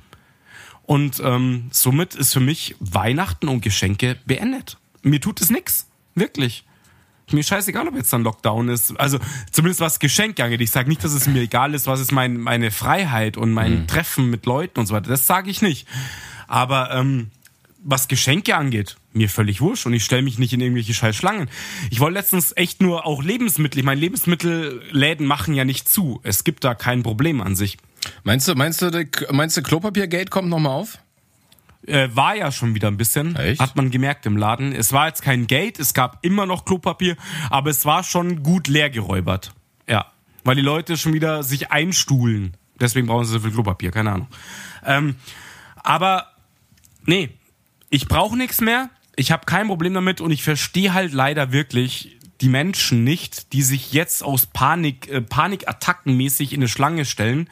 [0.90, 4.80] Und ähm, somit ist für mich Weihnachten und Geschenke beendet.
[5.04, 5.86] Mir tut es nix.
[6.16, 6.66] Wirklich.
[7.30, 9.00] Mir scheißegal, ob jetzt dann Lockdown ist.
[9.00, 9.20] Also
[9.52, 10.62] zumindest was Geschenke angeht.
[10.62, 13.86] Ich sage nicht, dass es mir egal ist, was ist mein, meine Freiheit und mein
[13.86, 15.12] Treffen mit Leuten und so weiter.
[15.12, 15.88] Das sage ich nicht.
[16.48, 17.30] Aber ähm,
[17.84, 21.52] was Geschenke angeht, mir völlig wurscht und ich stelle mich nicht in irgendwelche scheiß Schlangen.
[21.92, 23.78] Ich wollte letztens echt nur auch Lebensmittel.
[23.78, 26.20] Ich meine, Lebensmittelläden machen ja nicht zu.
[26.24, 27.78] Es gibt da kein Problem an sich.
[28.24, 31.00] Meinst du, meinst du, meinst du, Klopapiergate kommt nochmal auf?
[31.86, 33.36] Äh, war ja schon wieder ein bisschen.
[33.36, 33.62] Echt?
[33.62, 34.74] Hat man gemerkt im Laden.
[34.74, 37.16] Es war jetzt kein Gate, es gab immer noch Klopapier,
[37.50, 39.54] aber es war schon gut leer geräubert.
[39.88, 40.08] Ja.
[40.44, 42.56] Weil die Leute schon wieder sich einstuhlen.
[42.80, 44.28] Deswegen brauchen sie so viel Klopapier, keine Ahnung.
[44.86, 45.16] Ähm,
[45.76, 46.28] aber
[47.06, 47.30] nee,
[47.90, 48.90] ich brauche nichts mehr.
[49.16, 53.64] Ich habe kein Problem damit und ich verstehe halt leider wirklich die Menschen nicht, die
[53.64, 57.50] sich jetzt aus Panik, äh, Panikattackenmäßig in eine Schlange stellen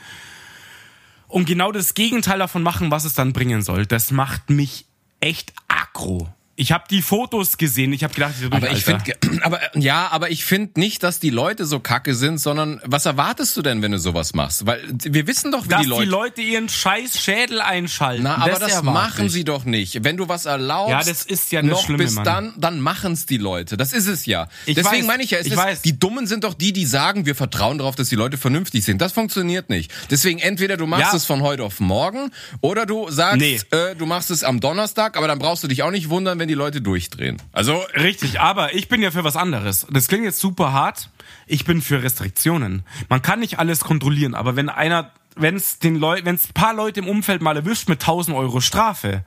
[1.27, 3.85] und genau das Gegenteil davon machen, was es dann bringen soll.
[3.85, 4.85] Das macht mich
[5.19, 6.29] echt aggro.
[6.59, 7.93] Ich habe die Fotos gesehen.
[7.93, 9.03] Ich habe gedacht, ich aber ich finde,
[9.43, 13.55] aber ja, aber ich finde nicht, dass die Leute so kacke sind, sondern was erwartest
[13.55, 14.65] du denn, wenn du sowas machst?
[14.65, 18.23] Weil wir wissen doch, wie dass die Leute, die Leute ihren scheiß Schädel einschalten.
[18.23, 20.03] na, aber das, erwarte machen sie doch nicht.
[20.03, 22.23] Wenn du was erlaubst, Ja, das ist ja das noch Schlimme, bis Mann.
[22.25, 23.77] dann, dann machen's die Leute.
[23.77, 24.49] Das ist es ja.
[24.65, 25.81] Ich Deswegen weiß, meine ich ja, es ich ist, weiß.
[25.83, 28.99] die Dummen sind doch die, die sagen, wir vertrauen darauf, dass die Leute vernünftig sind.
[28.99, 29.91] Das funktioniert nicht.
[30.09, 31.15] Deswegen entweder du machst Ja.
[31.17, 32.31] es von heute auf morgen
[32.61, 33.61] oder du sagst, Nee.
[33.69, 36.46] äh, du machst es am Donnerstag, aber dann brauchst du dich auch nicht wundern, wenn
[36.47, 37.41] die Leute durchdrehen.
[37.51, 39.85] Also Richtig, aber ich bin ja für was anderes.
[39.89, 41.09] Das klingt jetzt super hart.
[41.45, 42.83] Ich bin für Restriktionen.
[43.09, 46.53] Man kann nicht alles kontrollieren, aber wenn einer, wenn es den Leuten, wenn es ein
[46.53, 49.23] paar Leute im Umfeld mal erwischt mit 1000 Euro Strafe,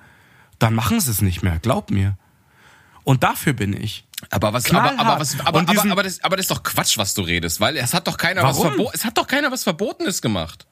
[0.59, 1.59] dann machen sie es nicht mehr.
[1.61, 2.17] Glaub mir.
[3.05, 4.05] Und dafür bin ich.
[4.29, 4.99] Aber was, aber, Knallhart.
[5.07, 7.23] aber, was, aber, Und aber, diesen- aber, das, aber das ist doch Quatsch, was du
[7.23, 8.69] redest, weil es hat doch keiner was Warum?
[8.75, 10.67] verboten, es hat doch keiner was Verbotenes gemacht.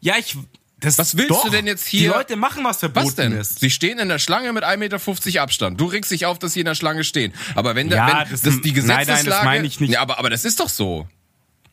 [0.00, 0.36] Ja, ich.
[0.80, 3.32] Das, Was willst doch, du denn jetzt Die hier- Leute machen was verboten Was denn?
[3.32, 3.60] ist.
[3.60, 5.80] Sie stehen in der Schlange mit 1,50 Meter Abstand.
[5.80, 7.32] Du regst dich auf, dass sie in der Schlange stehen.
[7.54, 9.44] Aber wenn, da, Ja, wenn das- das, die nein, nein, das Gesetzeslage...
[9.44, 9.92] meine ich nicht.
[9.92, 11.06] Ja, aber, aber das ist doch so.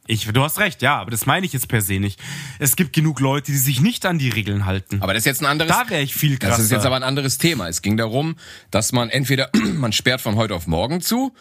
[0.10, 2.18] Ich, du hast recht, ja, aber das meine ich jetzt per se nicht.
[2.60, 5.01] Es gibt genug Leute, die sich nicht an die Regeln halten.
[5.01, 5.70] Aber das ist jetzt ein anderes...
[5.70, 6.55] da wäre ich viel krasser.
[6.55, 7.68] das ist jetzt aber ein anderes Thema.
[7.68, 8.38] Es ging darum,
[8.72, 11.34] dass man entweder, man sperrt von heute auf morgen zu,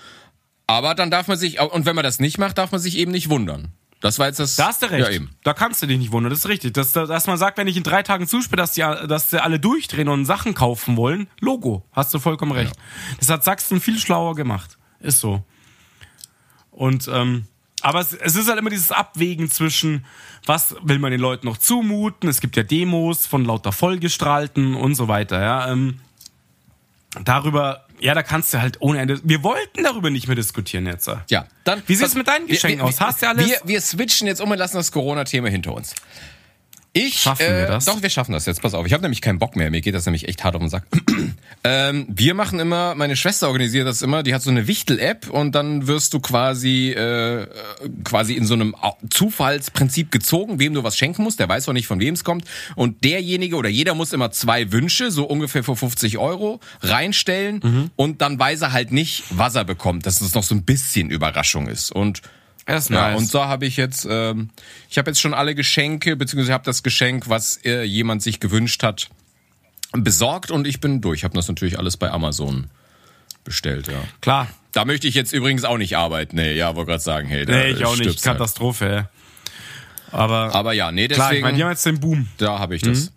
[0.67, 3.13] aber dann darf man sich, und wenn man das nicht macht, darf man sich eben
[3.13, 3.73] nicht wundern.
[4.07, 4.57] Das war jetzt das...
[4.57, 5.07] Da hast du recht.
[5.07, 5.31] Ja, eben.
[5.43, 6.75] Da kannst du dich nicht wundern, das ist richtig.
[6.75, 9.59] Dass, dass man sagt, wenn ich in drei Tagen zusperre, dass die, dass die alle
[9.59, 12.77] durchdrehen und Sachen kaufen wollen, Logo, hast du vollkommen recht.
[13.19, 14.79] Das hat Sachsen viel schlauer gemacht.
[15.01, 15.45] Ist so.
[16.71, 17.47] Und, ähm,
[17.83, 20.05] aber es, es ist halt immer dieses Abwägen zwischen,
[20.45, 22.29] was will man den Leuten noch zumuten?
[22.29, 25.71] Es gibt ja Demos von lauter Vollgestrahlten und so weiter, ja.
[25.71, 26.01] Ähm,
[27.25, 29.21] darüber, ja, da kannst du halt ohne Ende.
[29.25, 31.09] Wir wollten darüber nicht mehr diskutieren jetzt.
[31.29, 31.83] Ja, dann.
[31.87, 33.01] Wie sieht's mit deinen Wir- Geschenken wir, aus?
[33.01, 33.47] Hast du alles?
[33.47, 35.95] Wir, wir switchen jetzt um und lassen das Corona-Thema hinter uns.
[36.97, 37.85] Ich, Schaffen äh, wir das?
[37.85, 38.63] Doch, wir schaffen das jetzt.
[38.63, 39.71] Pass auf, ich habe nämlich keinen Bock mehr.
[39.71, 40.85] Mir geht das nämlich echt hart auf den Sack.
[41.65, 44.23] ähm, wir machen immer, meine Schwester organisiert das immer.
[44.23, 47.47] Die hat so eine Wichtel-App und dann wirst du quasi äh, äh,
[48.05, 48.75] quasi in so einem
[49.11, 51.39] Zufallsprinzip gezogen, wem du was schenken musst.
[51.41, 52.45] Der weiß auch nicht, von wem es kommt.
[52.77, 57.91] Und derjenige oder jeder muss immer zwei Wünsche, so ungefähr für 50 Euro, reinstellen Mhm.
[57.97, 61.11] und dann weiß er halt nicht, was er bekommt, dass es noch so ein bisschen
[61.11, 61.91] Überraschung ist.
[61.91, 62.23] Und
[62.67, 63.19] Das ja, nice.
[63.19, 64.51] und so habe ich jetzt, ähm,
[64.91, 68.83] ich habe jetzt schon alle Geschenke, beziehungsweise habe das Geschenk, was äh, jemand sich gewünscht
[68.83, 69.09] hat,
[69.93, 71.21] besorgt und ich bin durch.
[71.21, 72.67] Ich habe das natürlich alles bei Amazon
[73.45, 74.03] bestellt, ja.
[74.21, 74.49] Klar.
[74.73, 76.37] Da möchte ich jetzt übrigens auch nicht arbeiten.
[76.37, 78.09] Nee, ja, wollte gerade sagen, hey, da Nee, ich auch nicht.
[78.09, 78.23] halt.
[78.23, 78.85] Katastrophe.
[78.87, 79.03] ey.
[80.13, 82.29] Aber, Aber ja, nee, klar, ich deswegen, meine, die haben jetzt den Boom.
[82.37, 83.13] da habe ich das.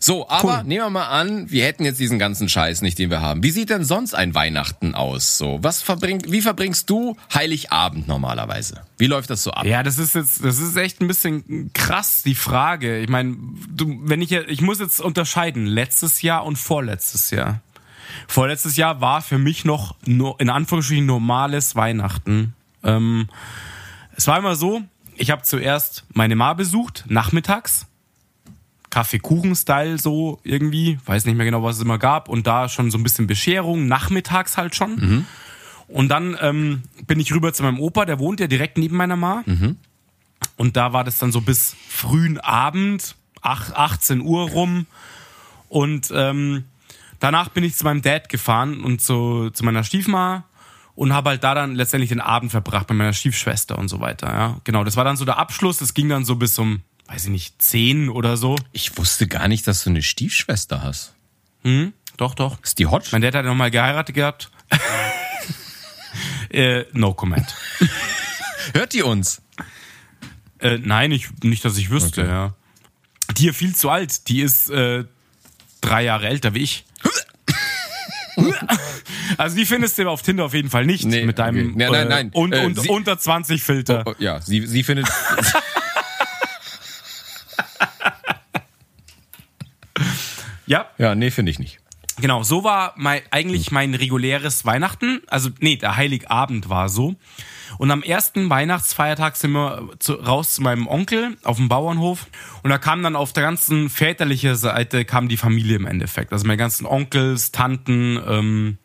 [0.00, 0.64] So, aber Cool.
[0.64, 3.42] nehmen wir mal an, wir hätten jetzt diesen ganzen Scheiß nicht, den wir haben.
[3.42, 5.38] Wie sieht denn sonst ein Weihnachten aus?
[5.38, 8.82] So, was verbringt, wie verbringst du Heiligabend normalerweise?
[8.98, 9.64] Wie läuft das so ab?
[9.66, 12.98] Ja, das ist jetzt, das ist echt ein bisschen krass, die Frage.
[12.98, 13.36] Ich meine,
[13.68, 17.60] du, wenn ich, ich muss jetzt unterscheiden, letztes Jahr und vorletztes Jahr.
[18.28, 22.54] Vorletztes Jahr war für mich noch nur, in Anführungsstrichen normales Weihnachten.
[22.84, 23.28] Ähm,
[24.16, 24.82] es war immer so,
[25.16, 27.86] ich habe zuerst meine Ma besucht, nachmittags.
[28.92, 32.28] Kaffeekuchen-Style so irgendwie, weiß nicht mehr genau, was es immer gab.
[32.28, 35.26] Und da schon so ein bisschen Bescherung, nachmittags halt schon.
[35.88, 39.16] Und dann ähm, bin ich rüber zu meinem Opa, der wohnt ja direkt neben meiner
[39.16, 39.42] Ma.
[40.56, 44.86] Und da war das dann so bis frühen Abend, ach- 18 Uhr rum.
[45.68, 46.64] Und ähm,
[47.20, 50.44] danach bin ich zu meinem Dad gefahren und zu, zu meiner Stiefma
[50.94, 54.28] und habe halt da dann letztendlich den Abend verbracht bei meiner Stiefschwester und so weiter.
[54.28, 54.84] Ja, genau.
[54.84, 55.78] Das war dann so der Abschluss.
[55.78, 56.80] Das ging dann so bis um,
[57.12, 58.56] weiß ich nicht, 10 oder so.
[58.72, 61.12] Ich wusste gar nicht, dass du eine Stiefschwester hast.
[61.62, 61.92] Hm?
[62.16, 62.58] Doch, doch.
[62.62, 63.08] Ist die hot?
[63.12, 64.50] Mein Dad hat nochmal geheiratet gehabt.
[66.50, 67.54] äh, no comment.
[68.74, 69.42] Hört die uns?
[70.58, 72.30] Äh, nein, ich, nicht, dass ich wüsste, Okay.
[72.30, 72.54] ja.
[73.36, 74.28] Die ist viel zu alt.
[74.28, 75.04] Die ist äh,
[75.80, 76.84] drei Jahre älter wie ich.
[79.38, 81.82] Also die findest du auf Tinder auf jeden Fall nicht Nee, mit deinem okay.
[81.82, 82.30] Ja, nein, nein.
[82.32, 84.04] Äh, und, Äh, und sie- unter 20 Filter.
[84.06, 85.06] Oh, ja, sie, sie findet.
[90.66, 91.80] Ja, ja, nee, finde ich nicht.
[92.20, 92.42] genau.
[92.42, 95.20] So war mein, eigentlich mein reguläres Weihnachten.
[95.26, 97.16] Also nee, der Heiligabend war so.
[97.78, 102.26] Und am ersten Weihnachtsfeiertag sind wir zu, raus zu meinem Onkel auf dem Bauernhof.
[102.62, 106.32] Und da kam dann auf der ganzen väterlichen Seite kam die Familie im Endeffekt.
[106.32, 108.78] Also meine ganzen Onkels, Tanten ähm,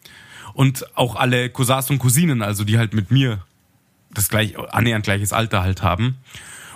[0.54, 3.44] und auch alle Cousins und Cousinen, also die halt mit mir
[4.12, 6.18] das gleich, annähernd gleiches Alter halt haben.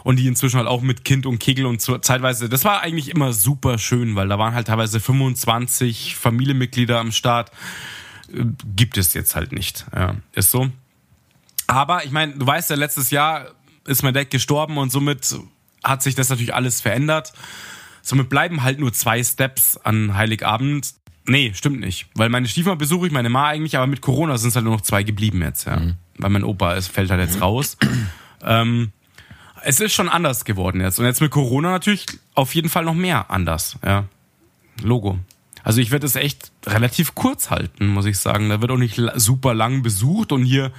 [0.04, 3.10] Und die inzwischen halt auch mit Kind und Kegel und so, zeitweise, das war eigentlich
[3.10, 7.52] immer super schön, weil da waren halt teilweise 25 Familienmitglieder am Start.
[8.34, 8.46] Äh,
[8.76, 9.86] Gibt es jetzt halt nicht.
[9.96, 10.70] Ja, ist so.
[11.68, 13.52] Aber ich meine, du weißt ja, letztes Jahr
[13.86, 15.36] ist mein Dad gestorben und somit
[15.84, 17.34] hat sich das natürlich alles verändert.
[18.02, 20.94] Somit bleiben halt nur zwei Steps an Heiligabend.
[21.28, 22.08] Nee, stimmt nicht.
[22.16, 24.74] Weil meine Stiefmutter besuche ich, meine Ma eigentlich, aber mit Corona sind es halt nur
[24.74, 25.78] noch zwei geblieben jetzt, ja.
[25.78, 25.96] Mhm.
[26.18, 27.78] Weil mein Opa ist, fällt halt jetzt raus.
[28.44, 28.92] ähm,
[29.64, 31.00] es ist schon anders geworden jetzt.
[31.00, 34.06] Und jetzt mit Corona natürlich auf jeden Fall noch mehr anders, ja.
[34.82, 35.20] Logo.
[35.64, 38.50] Also ich werde es echt relativ kurz halten, muss ich sagen.
[38.50, 40.72] Da wird auch nicht super lang besucht und hier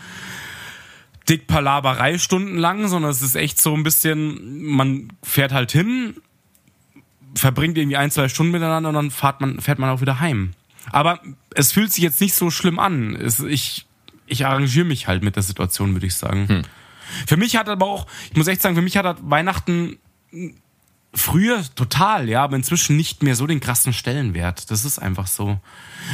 [1.28, 6.16] dick Palaberei stundenlang, sondern es ist echt so ein bisschen, man fährt halt hin,
[7.34, 10.52] verbringt irgendwie ein, zwei Stunden miteinander und dann fährt man, fährt man auch wieder heim.
[10.90, 11.20] Aber
[11.54, 13.14] es fühlt sich jetzt nicht so schlimm an.
[13.14, 13.86] Es, ich,
[14.26, 16.48] ich arrangiere mich halt mit der Situation, würde ich sagen.
[16.48, 16.62] Hm.
[17.26, 19.98] Für mich hat aber auch, ich muss echt sagen, für mich hat Weihnachten
[21.14, 24.70] früher total, ja, aber inzwischen nicht mehr so den krassen Stellenwert.
[24.70, 25.60] Das ist einfach so.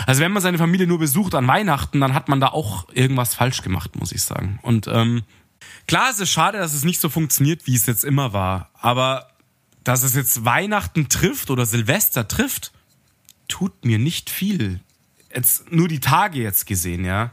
[0.07, 3.35] Also wenn man seine Familie nur besucht an Weihnachten, dann hat man da auch irgendwas
[3.35, 4.59] falsch gemacht, muss ich sagen.
[4.63, 5.23] Und ähm,
[5.87, 8.71] klar, es ist schade, dass es nicht so funktioniert, wie es jetzt immer war.
[8.75, 9.29] Aber
[9.85, 12.73] dass es jetzt Weihnachten trifft oder Silvester trifft,
[13.47, 14.81] tut mir nicht viel.
[15.35, 17.31] Jetzt nur die Tage jetzt gesehen, ja.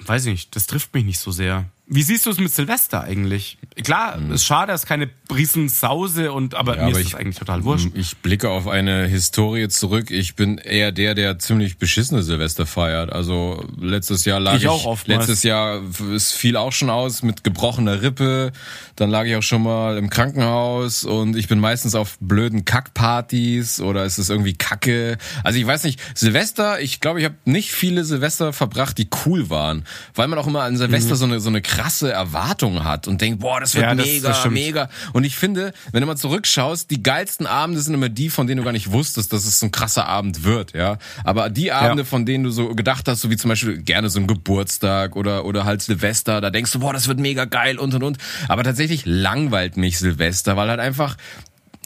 [0.00, 1.64] Weiß ich nicht, das trifft mich nicht so sehr.
[1.88, 3.58] Wie siehst du es mit Silvester eigentlich?
[3.84, 4.32] Klar, hm.
[4.32, 7.90] ist schade, dass keine Riesensause und aber ja, mir aber ist ich, eigentlich total wurscht.
[7.94, 10.10] Ich blicke auf eine Historie zurück.
[10.10, 13.12] Ich bin eher der, der ziemlich beschissene Silvester feiert.
[13.12, 15.28] Also letztes Jahr lag ich, ich auch oftmals.
[15.28, 15.80] letztes Jahr
[16.12, 18.50] es fiel auch schon aus mit gebrochener Rippe.
[18.96, 23.80] Dann lag ich auch schon mal im Krankenhaus und ich bin meistens auf blöden Kackpartys
[23.80, 25.18] oder ist es irgendwie Kacke.
[25.44, 29.50] Also ich weiß nicht, Silvester, ich glaube, ich habe nicht viele Silvester verbracht, die cool
[29.50, 29.84] waren,
[30.14, 31.18] weil man auch immer an Silvester mhm.
[31.18, 34.48] so eine so eine krasse Erwartung hat und denkt, boah, das wird ja, mega, das
[34.48, 34.88] mega.
[35.12, 38.58] Und ich finde, wenn du mal zurückschaust, die geilsten Abende sind immer die, von denen
[38.58, 40.96] du gar nicht wusstest, dass es so ein krasser Abend wird, ja.
[41.24, 42.06] Aber die Abende, ja.
[42.06, 45.44] von denen du so gedacht hast, so wie zum Beispiel gerne so ein Geburtstag oder,
[45.44, 48.18] oder halt Silvester, da denkst du, boah, das wird mega geil und und und.
[48.48, 51.16] Aber tatsächlich langweilt mich Silvester, weil halt einfach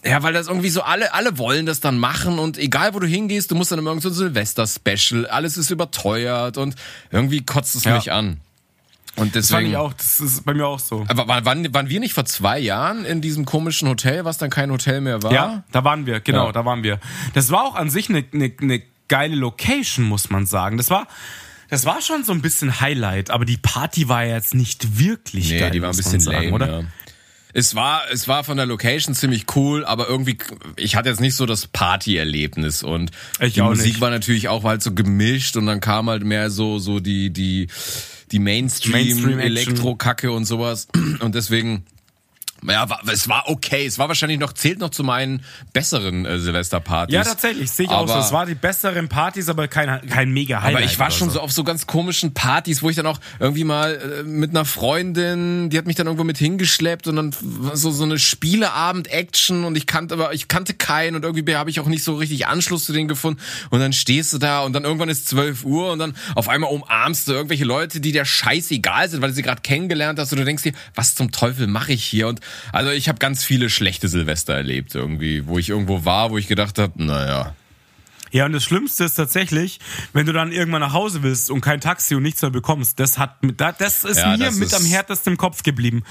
[0.02, 3.06] ja, weil das irgendwie so alle, alle wollen das dann machen und egal wo du
[3.06, 6.74] hingehst, du musst dann immer irgend so ein Silvester-Special, alles ist überteuert und
[7.10, 7.96] irgendwie kotzt es ja.
[7.96, 8.40] mich an.
[9.20, 11.04] Und deswegen, das fand ich auch, das ist bei mir auch so.
[11.08, 14.70] Aber waren, waren wir nicht vor zwei Jahren in diesem komischen Hotel, was dann kein
[14.70, 15.32] Hotel mehr war?
[15.32, 16.52] Ja, da waren wir, genau, ja.
[16.52, 16.98] da waren wir.
[17.34, 20.78] Das war auch an sich eine, eine, eine geile Location, muss man sagen.
[20.78, 21.06] Das war,
[21.68, 25.50] das war schon so ein bisschen Highlight, aber die Party war ja jetzt nicht wirklich
[25.50, 25.70] nee, geil.
[25.70, 26.80] die war ein bisschen sagen, lame, oder?
[26.80, 26.84] Ja.
[27.52, 30.38] Es war, es war von der Location ziemlich cool, aber irgendwie,
[30.76, 33.10] ich hatte jetzt nicht so das Party-Erlebnis und
[33.40, 34.00] ich die Musik nicht.
[34.00, 37.66] war natürlich auch halt so gemischt und dann kam halt mehr so, so die, die,
[38.32, 40.88] die Mainstream-Elektro-Kacke Mainstream und sowas.
[41.20, 41.84] Und deswegen
[42.68, 43.86] ja, es war okay.
[43.86, 45.42] Es war wahrscheinlich noch, zählt noch zu meinen
[45.72, 47.14] besseren äh, Silvesterpartys.
[47.14, 48.18] Ja, tatsächlich, sehe ich auch so.
[48.18, 50.82] Es war die besseren Partys, aber kein, kein mega Highlight.
[50.82, 51.34] Aber ich war schon so.
[51.34, 51.40] so.
[51.40, 55.70] auf so ganz komischen Partys, wo ich dann auch irgendwie mal äh, mit einer Freundin,
[55.70, 57.34] die hat mich dann irgendwo mit hingeschleppt und dann
[57.72, 61.80] so, so eine Spieleabend-Action und ich kannte, aber ich kannte keinen und irgendwie habe ich
[61.80, 63.40] auch nicht so richtig Anschluss zu denen gefunden.
[63.70, 66.70] Und dann stehst du da und dann irgendwann ist 12 Uhr und dann auf einmal
[66.70, 70.38] umarmst du irgendwelche Leute, die dir scheißegal sind, weil du sie gerade kennengelernt hast und
[70.38, 72.28] du denkst dir, was zum Teufel mache ich hier?
[72.28, 72.40] Und
[72.72, 76.48] also ich habe ganz viele schlechte Silvester erlebt irgendwie, wo ich irgendwo war, wo ich
[76.48, 77.54] gedacht habe, naja.
[78.32, 79.80] Ja, und das Schlimmste ist tatsächlich,
[80.12, 83.00] wenn du dann irgendwann nach Hause willst und kein Taxi und nichts mehr bekommst.
[83.00, 83.38] Das hat,
[83.78, 86.04] das ist ja, mir das mit ist am härtesten im Kopf geblieben.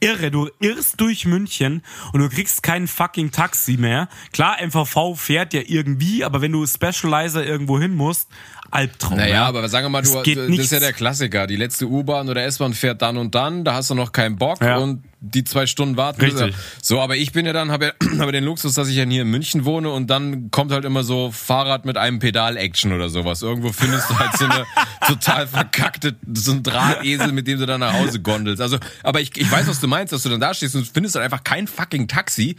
[0.00, 1.82] Irre, du irrst durch München
[2.12, 4.08] und du kriegst kein fucking Taxi mehr.
[4.32, 8.28] Klar, MVV fährt ja irgendwie, aber wenn du Specializer irgendwo hin musst,
[8.70, 9.16] Albtraum.
[9.16, 9.46] Naja, ja.
[9.46, 11.46] aber sagen wir mal, du, das ist ja der Klassiker.
[11.46, 14.60] Die letzte U-Bahn oder S-Bahn fährt dann und dann, da hast du noch keinen Bock
[14.60, 14.78] ja.
[14.78, 16.20] und die zwei Stunden warten.
[16.20, 16.54] Richtig.
[16.82, 19.22] So, aber ich bin ja dann, habe ja, hab den Luxus, dass ich ja hier
[19.22, 23.42] in München wohne und dann kommt halt immer so Fahrrad mit einem Pedal-Action oder sowas.
[23.42, 24.66] Irgendwo findest du halt so eine
[25.06, 28.60] total verkackte, so ein Drahtesel, mit dem du dann nach Hause gondelst.
[28.60, 31.16] Also, aber ich, ich weiß, was du meinst, dass du dann da stehst und findest
[31.16, 32.56] dann einfach kein fucking Taxi.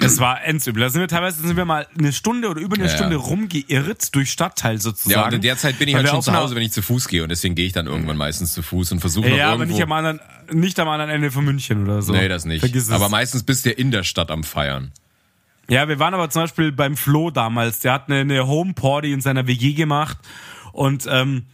[0.00, 0.82] Es war endsübel.
[0.82, 4.14] Da sind wir teilweise sind wir mal eine Stunde oder über eine ja, Stunde rumgeirrt
[4.14, 5.32] durch Stadtteil sozusagen.
[5.32, 7.08] Ja, und in der Zeit bin ich halt schon zu Hause, wenn ich zu Fuß
[7.08, 9.54] gehe und deswegen gehe ich dann irgendwann meistens zu Fuß und versuche ja, noch irgendwo...
[9.54, 10.20] aber nicht am anderen,
[10.52, 12.12] nicht am anderen Ende von München oder so.
[12.12, 12.60] Nee, das nicht.
[12.60, 12.90] Vergiss es.
[12.90, 14.92] Aber meistens bist du ja in der Stadt am Feiern.
[15.68, 17.80] Ja, wir waren aber zum Beispiel beim Flo damals.
[17.80, 20.18] Der hat eine, eine Home-Party in seiner WG gemacht
[20.72, 21.46] und ähm,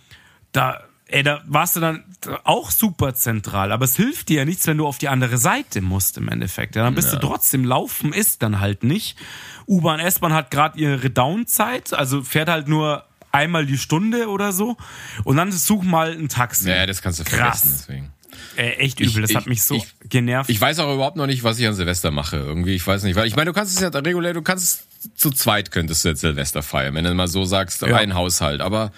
[0.53, 2.05] da, ey, da warst du dann
[2.45, 3.73] auch super zentral.
[3.73, 6.77] Aber es hilft dir ja nichts, wenn du auf die andere Seite musst im Endeffekt.
[6.77, 7.19] Ja, dann bist ja.
[7.19, 9.17] du trotzdem laufen, ist dann halt nicht.
[9.67, 14.77] U-Bahn, S-Bahn hat gerade ihre Downzeit, also fährt halt nur einmal die Stunde oder so.
[15.25, 16.69] Und dann such mal ein Taxi.
[16.69, 17.61] Ja, das kannst du Krass.
[17.61, 17.77] vergessen.
[17.79, 18.13] Deswegen.
[18.57, 20.51] Äh, echt übel, das ich, hat mich so ich, genervt.
[20.51, 22.37] Ich weiß auch überhaupt noch nicht, was ich an Silvester mache.
[22.37, 23.17] Irgendwie, ich weiß nicht.
[23.17, 26.11] Weil ich meine, du kannst es ja regulär, du kannst es zu zweit könntest du
[26.11, 27.97] jetzt Silvester feiern, wenn du mal so sagst, ja.
[27.97, 28.61] ein Haushalt.
[28.61, 28.93] Aber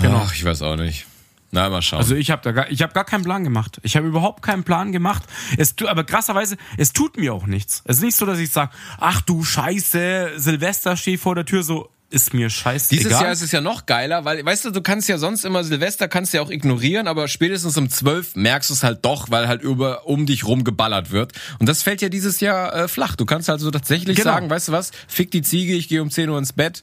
[0.00, 0.22] genau.
[0.24, 1.06] Ach, ich weiß auch nicht.
[1.52, 2.00] Na, mal schauen.
[2.00, 3.80] Also ich habe da gar, ich habe gar keinen Plan gemacht.
[3.82, 5.22] Ich habe überhaupt keinen Plan gemacht.
[5.56, 7.82] Es aber krasserweise, es tut mir auch nichts.
[7.84, 11.62] Es ist nicht so, dass ich sage, ach du Scheiße, Silvester steht vor der Tür.
[11.62, 13.04] So, ist mir scheißegal.
[13.04, 15.64] Dieses Jahr ist es ja noch geiler, weil, weißt du, du kannst ja sonst immer
[15.64, 19.48] Silvester kannst ja auch ignorieren, aber spätestens um 12 merkst du es halt doch, weil
[19.48, 21.32] halt über um dich rum geballert wird.
[21.58, 23.16] Und das fällt ja dieses Jahr äh, flach.
[23.16, 24.30] Du kannst also tatsächlich Genau.
[24.32, 26.82] sagen, weißt du was, fick die Ziege, ich gehe um 10 Uhr ins Bett.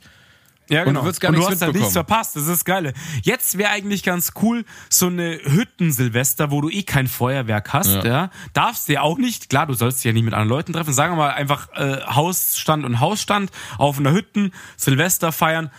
[0.70, 2.36] Ja, Und du würdest gar und du hast halt nichts verpasst.
[2.36, 2.94] Das ist das Geile.
[3.22, 8.06] Jetzt wäre eigentlich ganz cool, so eine Hütten-Silvester, wo du eh kein Feuerwerk hast, ja.
[8.06, 8.30] Ja.
[8.54, 9.50] Darfst du ja auch nicht.
[9.50, 10.94] Klar, du sollst dich ja nicht mit anderen Leuten treffen.
[10.94, 15.70] Sagen wir mal einfach äh, Hausstand und Hausstand auf einer Hütten, Silvester feiern.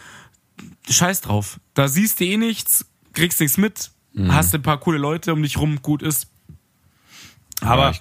[0.89, 1.59] Scheiß drauf.
[1.73, 4.33] Da siehst du eh nichts, kriegst nichts mit, Mhm.
[4.33, 6.29] hast ein paar coole Leute um dich rum, gut ist.
[7.61, 7.99] Aber Ja,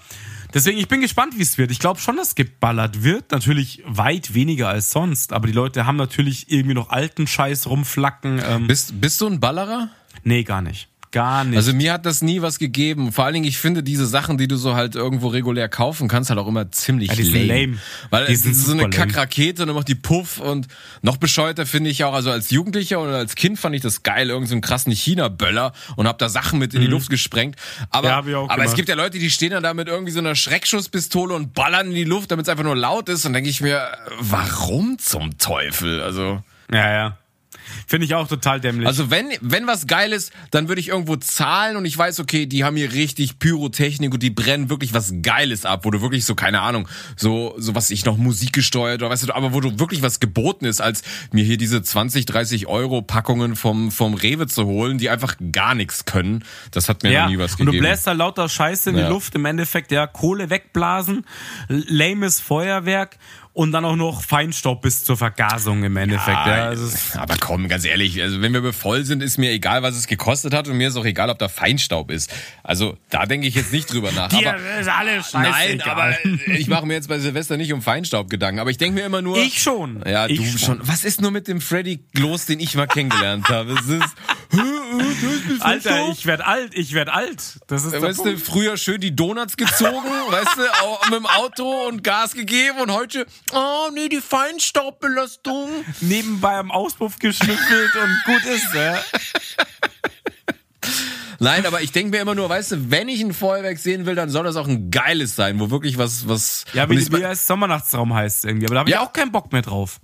[0.53, 1.71] deswegen, ich bin gespannt, wie es wird.
[1.71, 3.31] Ich glaube schon, dass geballert wird.
[3.31, 5.33] Natürlich weit weniger als sonst.
[5.33, 8.41] Aber die Leute haben natürlich irgendwie noch alten Scheiß rumflacken.
[8.45, 9.89] Ähm, Bist, bist du ein Ballerer?
[10.23, 10.87] nee, gar nicht.
[11.13, 11.55] Gar nicht.
[11.57, 13.11] Also mir hat das nie was gegeben.
[13.13, 16.29] Vor allen Dingen, ich finde diese Sachen, die du so halt irgendwo regulär kaufen kannst,
[16.31, 17.45] halt auch immer ziemlich Ja, die lame.
[17.61, 17.77] lame.
[18.09, 18.89] Weil Die es sind ist so eine.
[18.89, 20.67] Kackrakete und dann macht die Puff und
[21.03, 24.29] noch bescheuerter finde ich auch, also als Jugendlicher oder als Kind fand ich das geil,
[24.29, 27.55] irgendeinen so einen krassen China-Böller und hab da Sachen mit in die Luft gesprengt.
[27.91, 28.29] Aber, Mhm.
[28.29, 31.33] Ja, aber es gibt ja Leute, die stehen dann da mit irgendwie so einer Schreckschusspistole
[31.35, 33.23] und ballern in die Luft, damit es einfach nur laut ist.
[33.25, 33.87] Und denke ich mir,
[34.19, 36.01] warum zum Teufel?
[36.01, 36.41] Also.
[36.71, 37.17] ja, ja.
[37.87, 38.87] Finde ich auch total dämlich.
[38.87, 42.45] Also wenn, wenn was geil ist, dann würde ich irgendwo zahlen und ich weiß, okay,
[42.45, 46.25] die haben hier richtig Pyrotechnik und die brennen wirklich was Geiles ab, wo du wirklich
[46.25, 49.59] so, keine Ahnung, so, so was ich noch Musik gesteuert oder weißt du, aber wo
[49.59, 54.13] du wirklich was geboten ist, als mir hier diese 20, 30 Euro Packungen vom, vom
[54.13, 56.43] Rewe zu holen, die einfach gar nichts können.
[56.71, 57.83] Das hat mir ja, noch nie was und du gegeben.
[57.85, 59.09] bläst da lauter Scheiße in die Ja.
[59.09, 61.25] Luft, im Endeffekt, ja, Kohle wegblasen,
[61.67, 63.17] lames Feuerwerk
[63.53, 66.45] und dann auch noch Feinstaub bis zur Vergasung im Endeffekt.
[66.47, 69.95] ja, es- aber komm, ganz ehrlich, also wenn wir voll sind, ist mir egal, was
[69.95, 72.33] es gekostet hat und mir ist auch egal, ob da Feinstaub ist.
[72.63, 74.29] Also da denke ich jetzt nicht drüber nach.
[74.29, 75.89] Dir aber, ist alles Nein, scheißegal.
[75.89, 78.59] aber ich mache mir jetzt bei Silvester nicht um Feinstaub Gedanken.
[78.59, 79.37] Aber ich denke mir immer nur.
[79.37, 80.03] Ich schon.
[80.07, 80.79] Ja, Ich du schon.
[80.81, 83.73] Was ist nur mit dem Freddy los, den ich mal kennengelernt habe?
[83.73, 84.15] Es ist.
[85.59, 87.59] Alter, ich werd alt, ich werd alt.
[87.67, 89.91] Das ist Weißt du, früher schön die Donuts gezogen,
[90.29, 95.69] weißt du, mit dem Auto und Gas gegeben und heute, oh nee, die Feinstaubbelastung.
[96.01, 98.99] nebenbei am Auspuff geschnüffelt und gut ist, ja.
[101.39, 104.15] Nein, aber ich denke mir immer nur, weißt du, wenn ich ein Feuerwerk sehen will,
[104.15, 106.65] dann soll das auch ein geiles sein, wo wirklich was, was.
[106.73, 108.65] Ja, wie, ich- wie es Sommernachtsraum heißt irgendwie.
[108.67, 109.01] Aber da habe ich Ja.
[109.01, 109.99] auch keinen Bock mehr drauf.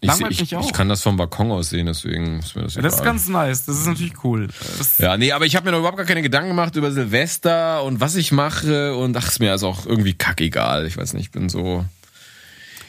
[0.00, 0.64] ich, langweilt ich, mich auch.
[0.66, 3.28] ich kann das vom Balkon aus sehen, deswegen ist mir das Ja, das ist ganz
[3.28, 3.64] nice.
[3.66, 4.48] Das ist natürlich cool.
[4.78, 7.82] Das, Ja, nee, aber ich habe mir noch überhaupt gar keine Gedanken gemacht über Silvester
[7.84, 10.86] und was ich mache und ach, ist mir also auch irgendwie kackegal.
[10.86, 11.84] Ich weiß nicht, ich bin so.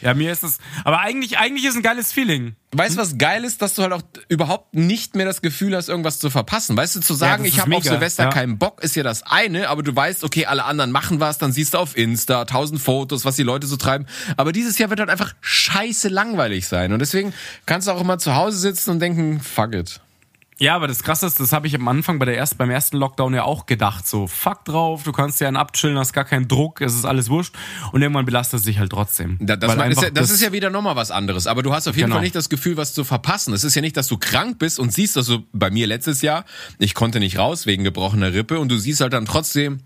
[0.06, 0.60] Ja, mir ist es.
[0.84, 2.56] Aber eigentlich, eigentlich ist ein geiles Feeling.
[2.76, 5.89] Weißt du, was geil ist, dass du halt auch überhaupt nicht mehr das Gefühl hast,
[5.89, 6.78] irgendwas zu verpassen.
[6.78, 8.30] Weißt du, zu sagen, das ich habe auf Silvester ja.
[8.30, 11.51] keinen Bock, ist ja das eine, aber du weißt, okay, alle anderen machen was, dann
[11.51, 14.06] siehst du auf Insta tausend Fotos, was die Leute so treiben.
[14.38, 16.93] Aber dieses Jahr wird halt einfach scheiße langweilig sein.
[16.93, 17.34] Und deswegen
[17.66, 20.01] kannst du auch immer zu Hause sitzen und denken, fuck it.
[20.58, 22.95] Ja, aber das Krasse ist, das habe ich am Anfang bei der ersten, beim ersten
[22.95, 24.08] Lockdown ja auch gedacht.
[24.08, 27.30] So, fuck drauf, du kannst ja einen abchillen, hast gar keinen Druck, es ist alles
[27.30, 27.53] wurscht.
[27.91, 29.38] Und irgendwann belastet es sich halt trotzdem.
[29.41, 31.45] Da, das, man, ist ja, das, ist ja wieder nochmal was anderes.
[31.45, 32.16] Aber du hast auf jeden Genau.
[32.18, 33.53] Fall nicht das Gefühl, was zu verpassen.
[33.53, 36.45] Es ist ja nicht, dass du krank bist und siehst, also bei mir letztes Jahr,
[36.80, 39.80] ich konnte nicht raus wegen gebrochener Rippe und du siehst halt dann trotzdem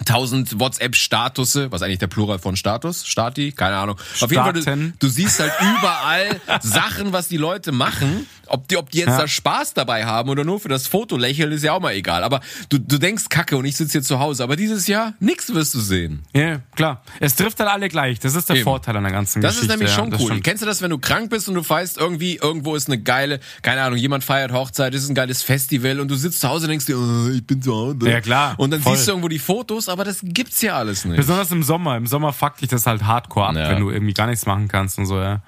[0.00, 3.06] 1000 WhatsApp-Statusse, was eigentlich der Plural von Status?
[3.06, 3.52] Stati?
[3.52, 3.96] Keine Ahnung.
[4.20, 8.26] Auf jeden Fall, du, du siehst halt überall Sachen, was die Leute machen.
[8.50, 9.18] Ob die, ob die jetzt Ja.
[9.18, 12.24] da Spaß dabei haben oder nur für das Foto lächeln, ist ja auch mal egal.
[12.24, 12.40] Aber
[12.70, 14.42] du, du denkst Kacke und ich sitze hier zu Hause.
[14.42, 16.22] Aber dieses Jahr, nix wirst du sehen.
[16.34, 17.02] Ja, klar.
[17.20, 18.20] Es trifft halt alle gleich.
[18.20, 18.64] Das ist der Eben.
[18.64, 19.66] Vorteil an der ganzen Das Geschichte.
[19.74, 20.26] ist nämlich ja, schon das cool.
[20.28, 20.44] stimmt.
[20.44, 23.40] Kennst du das, wenn du krank bist und du weißt, irgendwie, irgendwo ist eine geile,
[23.60, 26.70] keine Ahnung, jemand feiert Hochzeit, ist ein geiles Festival und du sitzt zu Hause und
[26.70, 27.98] denkst dir, oh, ich bin zu Hause.
[28.08, 28.54] Ja, klar.
[28.56, 28.96] Und dann Voll.
[28.96, 31.16] siehst du irgendwo die Fotos, aber das gibt's ja alles nicht.
[31.16, 31.96] Besonders im Sommer.
[31.96, 33.70] Im Sommer fuckt dich das halt hardcore ab, Ja.
[33.70, 35.40] wenn du irgendwie gar nichts machen kannst und so, ja.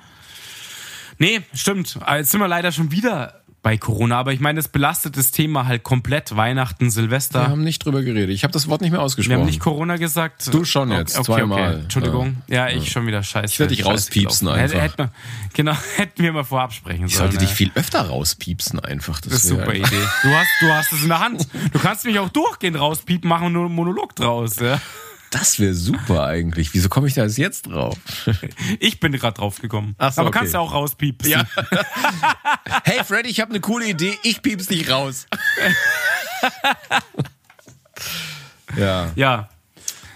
[1.19, 1.99] Nee, stimmt.
[2.01, 5.33] Aber Jetzt sind wir leider schon wieder bei Corona, aber ich meine, das belastet das
[5.33, 6.35] Thema halt komplett.
[6.35, 7.43] Weihnachten, Silvester.
[7.43, 8.31] Wir haben nicht drüber geredet.
[8.31, 9.41] Ich habe das Wort nicht mehr Wir ausgesprochen.
[9.41, 10.53] haben nicht Corona gesagt.
[10.53, 11.81] Du schon jetzt, zweimal.
[11.81, 12.39] Entschuldigung.
[12.49, 13.53] Ja, ich schon wieder scheiße.
[13.53, 14.63] Ich werd dich scheiße rauspiepsen gelaufen.
[14.63, 14.83] einfach.
[14.83, 15.13] Hätte, hätte,
[15.53, 17.33] genau, hätten wir mal vorab sprechen ich sollen.
[17.33, 17.57] sollte dich ja.
[17.57, 19.21] viel öfter rauspiepsen einfach.
[19.21, 19.85] Das, Das ist super Idee.
[20.23, 21.47] Du hast, du hast es in der Hand.
[21.73, 24.57] Du kannst mich auch durchgehend rauspiepen, machen nur einen Monolog draus.
[24.59, 24.81] Ja.
[25.31, 26.75] Das wäre super eigentlich.
[26.75, 27.97] Wieso komme ich da jetzt drauf?
[28.81, 29.95] Ich bin gerade drauf gekommen.
[29.99, 30.41] Ach so, Aber okay.
[30.41, 31.31] kannst ja auch rauspiepsen.
[31.31, 31.45] Ja.
[32.85, 34.19] hey Freddy, ich habe eine coole Idee.
[34.23, 35.27] Ich pieps dich raus.
[38.77, 39.11] ja.
[39.15, 39.49] Ja.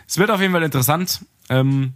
[0.06, 1.20] Es wird auf jeden Fall interessant.
[1.48, 1.94] Ähm,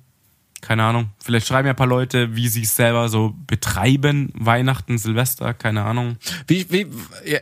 [0.61, 1.11] keine Ahnung.
[1.19, 4.33] Vielleicht schreiben ja ein paar Leute, wie sie es selber so betreiben.
[4.35, 6.17] Weihnachten, Silvester, keine Ahnung.
[6.47, 6.87] Wie, wie,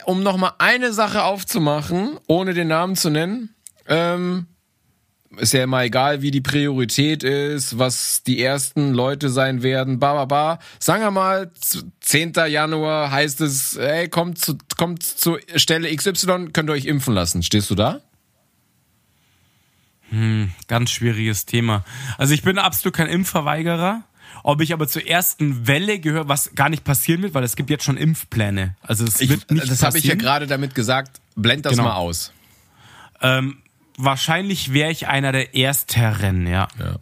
[0.05, 3.55] um noch mal eine Sache aufzumachen, ohne den Namen zu nennen.
[3.89, 4.47] Ähm,
[5.39, 10.14] ist ja immer egal, wie die Priorität ist, was die ersten Leute sein werden, ba,
[10.14, 10.59] ba, ba.
[10.79, 11.51] Sagen wir mal,
[12.01, 12.33] 10.
[12.49, 17.43] Januar heißt es, hey, kommt zu, kommt zu Stelle XY, könnt ihr euch impfen lassen.
[17.43, 18.01] Stehst du da?
[20.11, 21.85] Hm, ganz schwieriges Thema.
[22.16, 24.05] Also ich bin absolut kein Impfverweigerer.
[24.43, 27.68] Ob ich aber zur ersten Welle gehöre, was gar nicht passieren wird, weil es gibt
[27.68, 28.77] jetzt schon Impfpläne.
[28.81, 31.85] Also es Ich, wird nicht das habe ich ja gerade damit gesagt, blend das Genau.
[31.85, 32.33] mal aus.
[33.20, 33.59] Ähm,
[33.97, 36.68] wahrscheinlich wäre ich einer der Ersteren, ja.
[36.78, 36.97] Ja.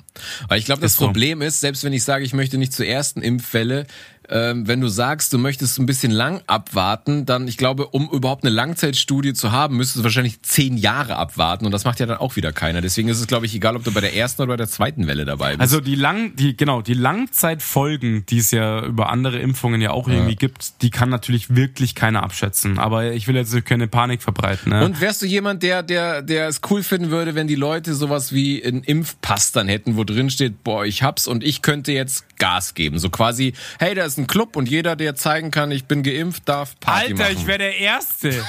[0.49, 1.07] Weil ich glaube, das so.
[1.07, 3.87] Problem ist, selbst wenn ich sage, ich möchte nicht zur ersten Impfwelle,
[4.29, 8.45] ähm, wenn du sagst, du möchtest ein bisschen lang abwarten, dann, ich glaube, um überhaupt
[8.45, 12.19] eine Langzeitstudie zu haben, müsstest du wahrscheinlich zehn Jahre abwarten und das macht ja dann
[12.19, 12.81] auch wieder keiner.
[12.81, 15.07] Deswegen ist es, glaube ich, egal, ob du bei der ersten oder bei der zweiten
[15.07, 15.61] Welle dabei bist.
[15.61, 20.09] Also die lang, die genau die Langzeitfolgen, die es ja über andere Impfungen ja auch
[20.09, 22.79] irgendwie gibt, die kann natürlich wirklich keiner abschätzen.
[22.79, 24.73] Aber ich will jetzt keine Panik verbreiten.
[24.73, 24.85] Ne?
[24.85, 28.33] Und wärst du jemand, der, der, der es cool finden würde, wenn die Leute sowas
[28.33, 32.25] wie einen Impfpass dann hätten, wo drin steht, boah, ich hab's und ich könnte jetzt
[32.39, 32.99] Gas geben.
[32.99, 36.49] So quasi, hey, da ist ein Club und jeder, der zeigen kann, ich bin geimpft,
[36.49, 37.37] darf Party Alter, machen.
[37.37, 38.45] ich wäre der Erste.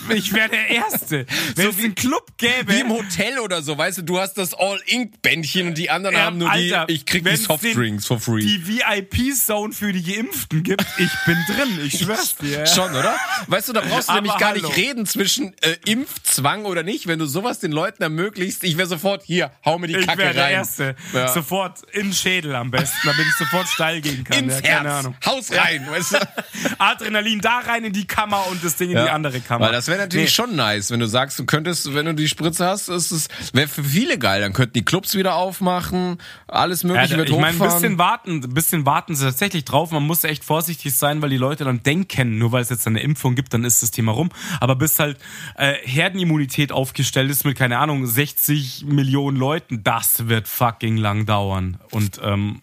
[0.14, 1.26] Ich wäre der Erste.
[1.56, 2.72] Wenn es einen Club gäbe.
[2.72, 6.22] Wie im Hotel oder so, weißt du, du hast das All-Ink-Bändchen und die anderen Ja,
[6.24, 8.40] haben nur Alter, die, ich krieg die Softdrinks for free.
[8.40, 11.80] die VIP-Zone für die Geimpften gibt, ich bin drin.
[11.84, 12.58] Ich schwör's dir.
[12.60, 12.66] ja.
[12.66, 13.14] Schon, oder?
[13.46, 14.66] Weißt du, da brauchst du Aber nämlich gar hallo.
[14.68, 17.06] nicht reden zwischen äh, Impfzwang oder nicht.
[17.06, 20.18] Wenn du sowas den Leuten ermöglicht, ich wäre sofort, hier, hau mir die Ich Kacke
[20.18, 20.52] wäre der rein.
[20.54, 20.96] Erste.
[21.12, 21.28] Ja.
[21.28, 24.38] Sofort in den Schädel am besten, damit ich sofort steil gehen kann.
[24.38, 25.16] Ins ja, keine Herz, Ahnung.
[25.24, 26.18] Haus rein, weißt du?
[26.78, 29.66] Adrenalin da rein in die Kammer und das Ding in die andere Kammer.
[29.82, 30.32] Das wäre natürlich Nee.
[30.32, 33.66] schon nice, wenn du sagst, du könntest, wenn du die Spritze hast, ist es wäre
[33.66, 34.40] für viele geil.
[34.40, 37.74] Dann könnten die Clubs wieder aufmachen, alles Ja, mögliche wird ich meine, ein hochfahren.
[37.82, 39.90] bisschen warten, ein bisschen warten sie tatsächlich drauf.
[39.90, 43.00] Man muss echt vorsichtig sein, weil die Leute dann denken, nur weil es jetzt eine
[43.02, 44.30] Impfung gibt, dann ist das Thema rum.
[44.60, 45.18] Aber bis halt
[45.56, 51.78] äh, Herdenimmunität aufgestellt ist mit, keine Ahnung, 60 Millionen Leuten, das wird fucking lang dauern.
[51.90, 52.61] Und ähm,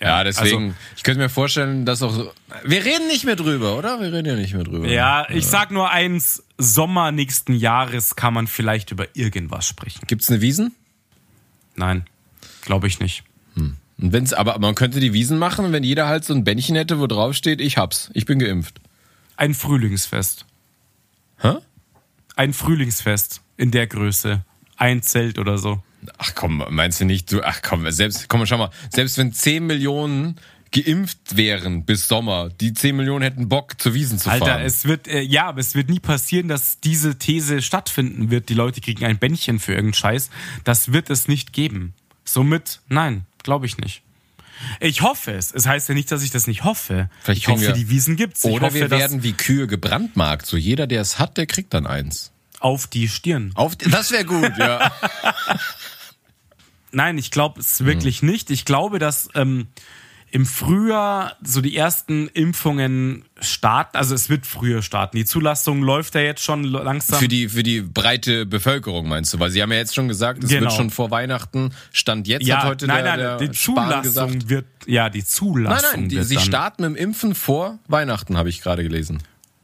[0.00, 2.32] ja, deswegen, also- ich könnte mir vorstellen, dass auch.
[2.64, 4.00] Wir reden nicht mehr drüber, oder?
[4.00, 4.88] Wir reden ja nicht mehr drüber.
[4.88, 10.00] ja, ich sag nur eins, Sommer nächsten Jahres kann man vielleicht über irgendwas sprechen.
[10.06, 10.74] Gibt's eine Wiesen?
[11.76, 12.04] Nein,
[12.62, 13.24] glaube ich nicht.
[14.02, 16.98] Und wenn's, aber man könnte die Wiesen machen, wenn jeder halt so ein Bändchen hätte,
[17.00, 18.80] wo drauf steht, ich hab's, ich bin geimpft.
[19.36, 20.46] Ein Frühlingsfest.
[21.38, 21.56] Hä?
[22.34, 24.42] Ein Frühlingsfest in der Größe.
[24.78, 25.82] Ein Zelt oder so.
[26.18, 29.66] Ach komm, meinst du nicht, du, ach komm, selbst, komm, schau mal, selbst wenn 10
[29.66, 30.36] Millionen
[30.72, 34.42] geimpft wären bis Sommer, die 10 Millionen hätten Bock, zur Wiesen zu fahren.
[34.42, 38.48] Alter, es wird, äh, ja, aber es wird nie passieren, dass diese These stattfinden wird.
[38.48, 40.30] Die Leute kriegen ein Bändchen für irgendeinen Scheiß.
[40.64, 41.92] Das wird es nicht geben.
[42.24, 44.02] Somit, nein, glaube ich nicht.
[44.78, 45.52] Ich hoffe es.
[45.52, 47.08] Es heißt ja nicht, dass ich das nicht hoffe.
[47.22, 48.44] Vielleicht ich hoffe, wir- die Wiesen gibt's.
[48.44, 50.46] Ich Oder hoffe, wir werden wie Kühe gebrandmarkt.
[50.46, 52.30] So jeder, der es hat, der kriegt dann eins.
[52.60, 53.52] Auf die Stirn.
[53.54, 54.92] Auf, das wäre gut, ja.
[56.92, 58.50] Nein, ich glaube es wirklich nicht.
[58.50, 59.68] Ich glaube, dass ähm,
[60.32, 63.96] im Frühjahr so die ersten Impfungen starten.
[63.96, 65.16] Also es wird früher starten.
[65.16, 67.18] Die Zulassung läuft ja jetzt schon langsam.
[67.18, 69.38] Für die, für die breite Bevölkerung meinst du?
[69.40, 70.62] Weil sie haben ja jetzt schon gesagt, es Genau.
[70.62, 74.02] wird schon vor Weihnachten, Stand jetzt ja, hat heute nein, der, nein, der die Spahn
[74.02, 74.02] Zulassung
[74.32, 74.48] gesagt.
[74.48, 78.48] wird, ja, die Zulassung Nein, nein, die, sie starten mit dem Impfen vor Weihnachten, habe
[78.48, 79.22] ich gerade gelesen.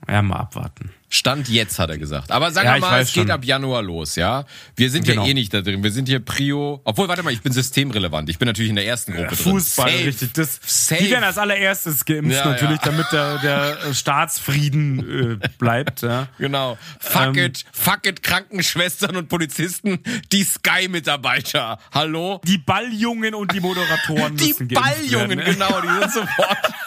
[0.09, 0.90] Ja, mal abwarten.
[1.09, 2.32] Stand jetzt, hat er gesagt.
[2.32, 3.30] Aber sagen Ja, wir mal, es geht schon.
[3.30, 4.44] ab Januar los, ja.
[4.74, 5.22] Wir sind Genau.
[5.24, 5.82] ja eh nicht da drin.
[5.82, 6.80] Wir sind hier Prio.
[6.82, 8.28] Obwohl, warte mal, ich bin systemrelevant.
[8.28, 9.52] Ich bin natürlich in der ersten Gruppe drin.
[9.52, 10.04] Fußball, Safe.
[10.04, 10.32] richtig.
[10.34, 11.02] Das, Safe.
[11.02, 12.84] Die werden als allererstes geimpft, Ja, natürlich, ja.
[12.84, 16.02] damit der, der Staatsfrieden äh, bleibt.
[16.02, 16.26] Ja.
[16.38, 16.76] Genau.
[16.98, 20.00] Fuck Ähm, it, fuck it, Krankenschwestern und Polizisten,
[20.32, 21.78] die Sky-Mitarbeiter.
[21.92, 22.40] Hallo?
[22.44, 26.59] Die Balljungen und die Moderatoren Die Balljungen, genau, die sind sofort.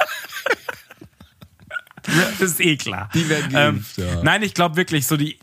[2.40, 3.10] Das ist eh klar.
[3.14, 4.24] Die werden geimpft, ja.
[4.24, 5.38] Nein, ich glaube wirklich, so die,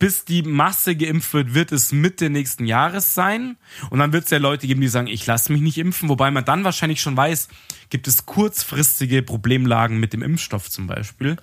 [0.00, 3.56] bis die Masse geimpft wird, wird es Mitte nächsten Jahres sein.
[3.90, 6.08] Und dann wird es ja Leute geben, die sagen, ich lasse mich nicht impfen.
[6.08, 7.48] Wobei man dann wahrscheinlich schon weiß,
[7.90, 11.36] gibt es kurzfristige Problemlagen mit dem Impfstoff zum Beispiel.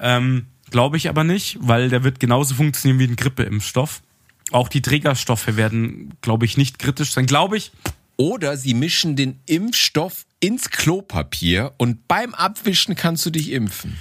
[0.00, 4.02] Ähm, glaube ich aber nicht, weil der wird genauso funktionieren wie ein Grippeimpfstoff.
[4.50, 7.26] Auch die Trägerstoffe werden, glaube ich, nicht kritisch sein.
[7.26, 7.70] Glaube ich,
[8.16, 13.96] Oder sie mischen den Impfstoff ins Klopapier und beim Abwischen kannst du dich impfen.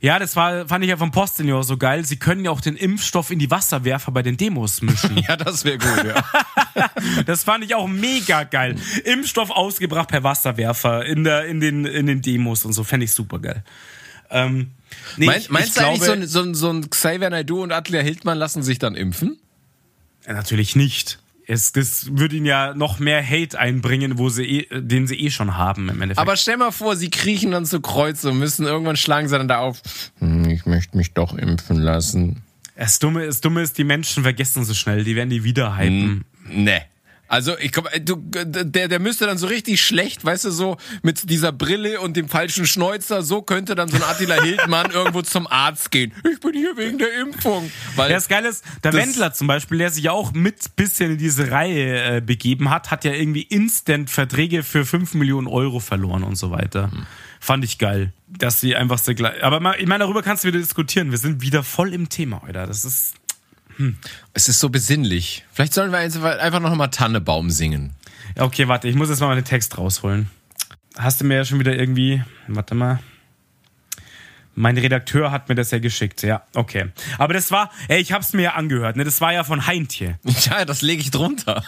[0.00, 2.04] Ja, das war, fand ich ja vom Postillon so geil.
[2.04, 5.16] Sie können ja auch den Impfstoff in die Wasserwerfer bei den Demos mischen.
[5.28, 6.22] Ja, das wäre gut, ja.
[7.26, 8.74] Das fand ich auch mega geil.
[9.04, 12.84] Impfstoff ausgebracht per Wasserwerfer in, der, in, den, in den Demos und so.
[12.84, 13.64] Fände ich super geil.
[14.30, 14.72] Ähm,
[15.16, 17.30] nee, Mein, ich- meinst ich du eigentlich, so glaube- ein, so, ein, so ein Xavier
[17.30, 19.38] Naidoo und Attila Hildmann lassen sich dann impfen?
[20.26, 21.18] Ja, Natürlich nicht.
[21.46, 25.30] Es, das würde ihnen ja noch mehr Hate einbringen, wo sie eh, den sie eh
[25.30, 26.18] schon haben im Endeffekt.
[26.18, 29.48] Aber stell mal vor, sie kriechen dann zu Kreuz und müssen irgendwann schlagen sie dann
[29.48, 29.82] da auf.
[30.20, 32.42] Hm, Ich möchte mich doch impfen lassen.
[32.76, 36.24] Das Dumme, das Dumme ist, die Menschen vergessen so schnell, die werden die wieder hypen.
[36.50, 36.82] Ne.
[37.34, 38.14] Also ich glaube, du,
[38.44, 42.28] der, der müsste dann so richtig schlecht, weißt du, so mit dieser Brille und dem
[42.28, 46.12] falschen Schnäuzer, so könnte dann so ein Attila Hildmann irgendwo zum Arzt gehen.
[46.32, 47.72] Ich bin hier wegen der Impfung.
[47.96, 51.10] Weil Ja, das Geile ist, der Wendler zum Beispiel, der sich ja auch mit bisschen
[51.10, 55.80] in diese Reihe äh, begeben hat, hat ja irgendwie instant Verträge für 5 Millionen Euro
[55.80, 56.92] verloren und so weiter.
[57.40, 59.42] Fand ich geil, dass sie einfach so gleich.
[59.42, 61.10] Aber mal- ich meine, darüber kannst du wieder diskutieren.
[61.10, 62.68] Wir sind wieder voll im Thema, Alter.
[62.68, 63.14] Das ist.
[64.32, 65.44] Es ist so besinnlich.
[65.52, 67.94] Vielleicht sollen wir einfach noch mal Tannebaum singen.
[68.38, 70.30] Okay, warte, ich muss jetzt mal meinen Text rausholen.
[70.96, 72.22] Hast du mir ja schon wieder irgendwie.
[72.48, 73.00] Warte mal.
[74.56, 76.86] Mein Redakteur hat mir das ja geschickt, ja, okay.
[77.18, 79.02] Aber das war, ey, ich hab's mir ja angehört, ne?
[79.02, 80.18] Das war ja von Heintje.
[80.44, 81.64] Ja, das lege ich drunter.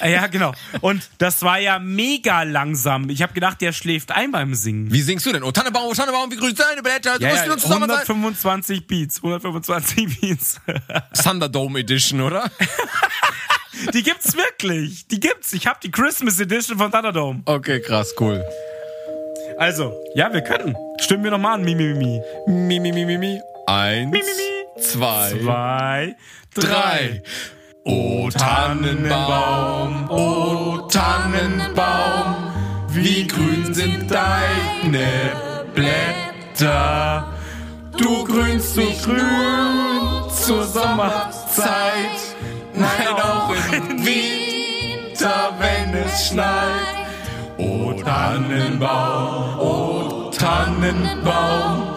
[0.00, 0.52] Äh, Ja, genau.
[0.80, 3.08] Und das war ja mega langsam.
[3.10, 4.92] Ich habe gedacht, der schläft ein beim Singen.
[4.92, 5.42] Wie singst du denn?
[5.42, 7.98] Oh Tannebaum, oh Tannebaum, wie grün deine Blätter, du Ja, musst ja, zusammen sein.
[8.00, 10.60] 125 Beats, 125 Beats.
[11.22, 12.50] Thunderdome Edition, oder?
[13.92, 15.06] Die gibt's wirklich.
[15.08, 15.52] Die gibt's.
[15.52, 17.42] Ich habe die Christmas Edition von Thunderdome.
[17.44, 18.44] Okay, krass, cool.
[19.58, 20.76] Also, ja, wir können.
[21.00, 21.64] Stimmen wir nochmal an.
[21.64, 22.20] Mimi, Mimi.
[22.46, 23.40] Mi, mi, mi, mi, mi.
[23.66, 24.82] Eins, mi, mi.
[24.82, 26.16] zwei, Zwei,
[26.54, 27.22] drei.
[27.86, 32.50] O Tannenbaum, o Tannenbaum,
[32.88, 35.32] wie grün sind deine
[35.74, 37.28] Blätter.
[37.98, 42.34] Du grünst so grün zur Sommerzeit,
[42.72, 47.04] nein auch im Winter, wenn es schneit.
[47.58, 51.96] O Tannenbaum, o Tannenbaum,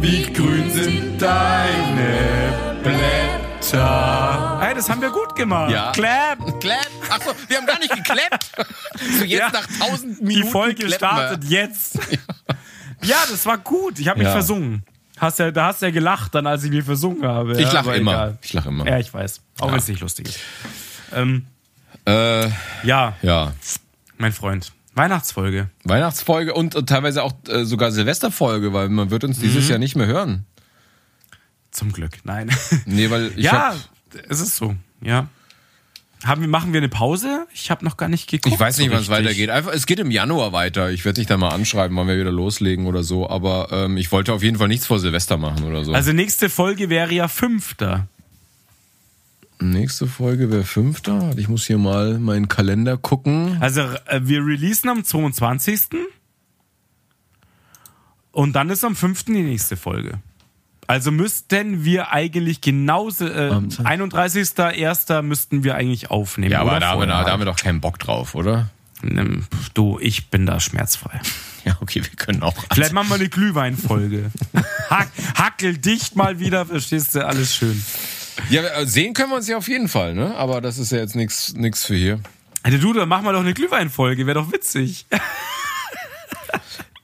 [0.00, 3.35] wie grün sind deine Blätter.
[3.72, 5.70] Hey, das haben wir gut gemacht.
[5.72, 5.92] Ja.
[5.92, 6.38] Clap.
[6.60, 6.86] Clap.
[7.10, 8.52] Achso, wir haben gar nicht geklappt.
[9.18, 9.50] So jetzt Ja.
[9.50, 10.50] nach tausend Die Minuten.
[10.50, 10.96] Folge klappen wir.
[10.96, 11.98] startet jetzt.
[13.02, 13.98] Ja, das war gut.
[13.98, 14.32] Ich habe mich Ja.
[14.32, 14.82] versungen.
[15.18, 17.52] Hast ja, da hast du ja gelacht, dann als ich mich versungen habe.
[17.60, 18.12] Ich lache immer.
[18.12, 18.38] egal.
[18.42, 18.86] Ich lache immer.
[18.88, 19.42] Ja, ich weiß.
[19.60, 20.38] Auch wenn es nicht lustig ist.
[21.14, 21.46] Ähm,
[22.06, 22.48] Äh,
[22.84, 23.52] ja, ja.
[24.16, 24.72] mein Freund.
[24.94, 25.68] Weihnachtsfolge.
[25.84, 29.42] Weihnachtsfolge und, und teilweise auch äh, sogar Silvesterfolge, weil man wird uns Mhm.
[29.42, 30.46] dieses Jahr nicht mehr hören.
[31.76, 32.12] Zum Glück.
[32.24, 32.50] Nein.
[32.86, 33.76] Nee, weil ich ja,
[34.30, 34.74] es ist so.
[35.02, 35.28] Ja.
[36.24, 37.46] Haben wir, machen wir eine Pause?
[37.52, 38.54] Ich habe noch gar nicht geguckt.
[38.54, 39.50] ich weiß nicht, so wann es weitergeht.
[39.50, 40.90] Einfach, es geht im Januar weiter.
[40.90, 43.28] Ich werde dich dann mal anschreiben, wann wir wieder loslegen oder so.
[43.28, 45.92] Aber ähm, ich wollte auf jeden Fall nichts vor Silvester machen oder so.
[45.92, 48.08] Also nächste Folge wäre ja fünfter.
[49.60, 51.32] Nächste Folge wäre fünfter.
[51.36, 53.58] Ich muss hier mal meinen Kalender gucken.
[53.60, 55.80] Also äh, wir releasen am 22.
[58.32, 59.24] Und dann ist am 5.
[59.24, 60.20] die nächste Folge.
[60.86, 65.22] Also müssten wir eigentlich genauso, äh, Am 31.01.
[65.22, 66.52] müssten wir eigentlich aufnehmen.
[66.52, 68.70] Ja, aber da haben, wir, da haben wir doch keinen Bock drauf, oder?
[69.02, 71.20] Ähm, Du, ich bin da schmerzfrei.
[71.66, 72.54] Ja, okay, wir können auch.
[72.72, 74.30] Vielleicht machen wir eine Glühweinfolge.
[74.88, 77.26] Hack, hackel dicht mal wieder, verstehst du?
[77.26, 77.82] Alles schön.
[78.50, 80.32] Ja, äh, sehen können wir uns ja auf jeden Fall, ne?
[80.36, 82.20] Aber das ist ja jetzt nichts nix für hier.
[82.62, 85.06] Alter, du, dann machen wir doch eine Glühweinfolge, wäre doch witzig.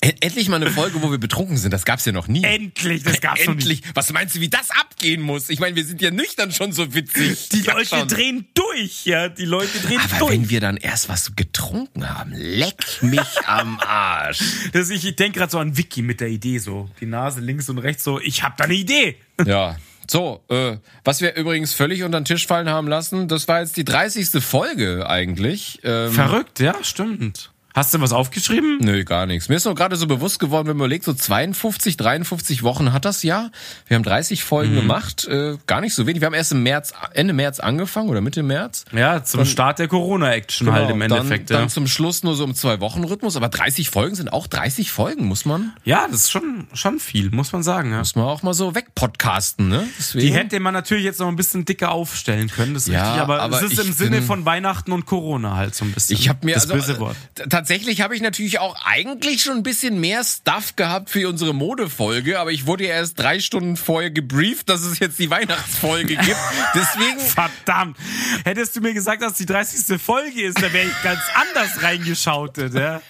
[0.05, 1.71] E- Endlich mal eine Folge, wo wir betrunken sind.
[1.71, 2.43] Das gab's ja noch nie.
[2.43, 3.69] Endlich, das gab's noch nicht.
[3.69, 3.83] Endlich.
[3.95, 5.49] Was meinst du, wie das abgehen muss?
[5.49, 7.49] Ich meine, wir sind ja nüchtern schon so witzig.
[7.51, 8.09] Die Leute schon.
[8.09, 9.29] drehen durch, ja.
[9.29, 10.33] Die Leute drehen Aber durch.
[10.33, 14.41] wenn wir dann erst was getrunken haben, leck mich am Arsch.
[14.73, 16.91] Das, ich ich denke gerade so an Vicky mit der Idee so.
[17.01, 19.17] Die Nase links und rechts so, ich hab da eine Idee.
[19.47, 19.77] Ja.
[20.11, 23.77] So, äh, was wir übrigens völlig unter den Tisch fallen haben lassen, das war jetzt
[23.77, 24.43] die 30.
[24.45, 25.79] Folge eigentlich.
[25.85, 27.52] Ähm, Verrückt, ja, stimmt.
[27.75, 28.79] Hast du was aufgeschrieben?
[28.81, 29.49] Nö, gar nichts.
[29.49, 33.05] Mir ist nur gerade so bewusst geworden, wenn man überlegt, so 52, 53 Wochen hat
[33.05, 33.51] das Jahr.
[33.87, 36.21] Wir haben 30 Folgen gemacht, äh, gar nicht so wenig.
[36.21, 38.85] Wir haben erst im März, Ende März angefangen oder Mitte März.
[38.93, 41.51] Ja, zum Start der Corona-Action halt im Genau, Endeffekt.
[41.51, 41.61] Dann, ja.
[41.63, 43.37] dann zum Schluss nur so im Zwei-Wochen-Rhythmus.
[43.37, 47.31] Aber 30 Folgen sind auch 30 Folgen, muss man, ja, das ist schon, schon viel,
[47.31, 47.91] muss man sagen.
[47.93, 47.99] Ja.
[47.99, 49.85] muss man auch mal so wegpodcasten, ne?
[49.99, 50.27] Deswegen.
[50.27, 53.23] Die hätte man natürlich jetzt noch ein bisschen dicker aufstellen können, das ist Ja, richtig,
[53.23, 56.17] aber, aber es ist im Sinne bin- von Weihnachten und Corona halt so ein bisschen.
[56.19, 57.17] Ich habe mir das also böse Wort.
[57.63, 62.41] Tatsächlich habe ich natürlich auch eigentlich schon ein bisschen mehr Stuff gehabt für unsere Modefolge,
[62.41, 66.37] aber ich wurde ja erst drei Stunden vorher gebrieft, dass es jetzt die Weihnachtsfolge gibt.
[66.75, 67.97] Deswegen Verdammt.
[68.45, 70.01] Hättest du mir gesagt, dass die 30.
[70.03, 73.01] Folge ist, dann wäre ich ganz anders reingeschautet, ja.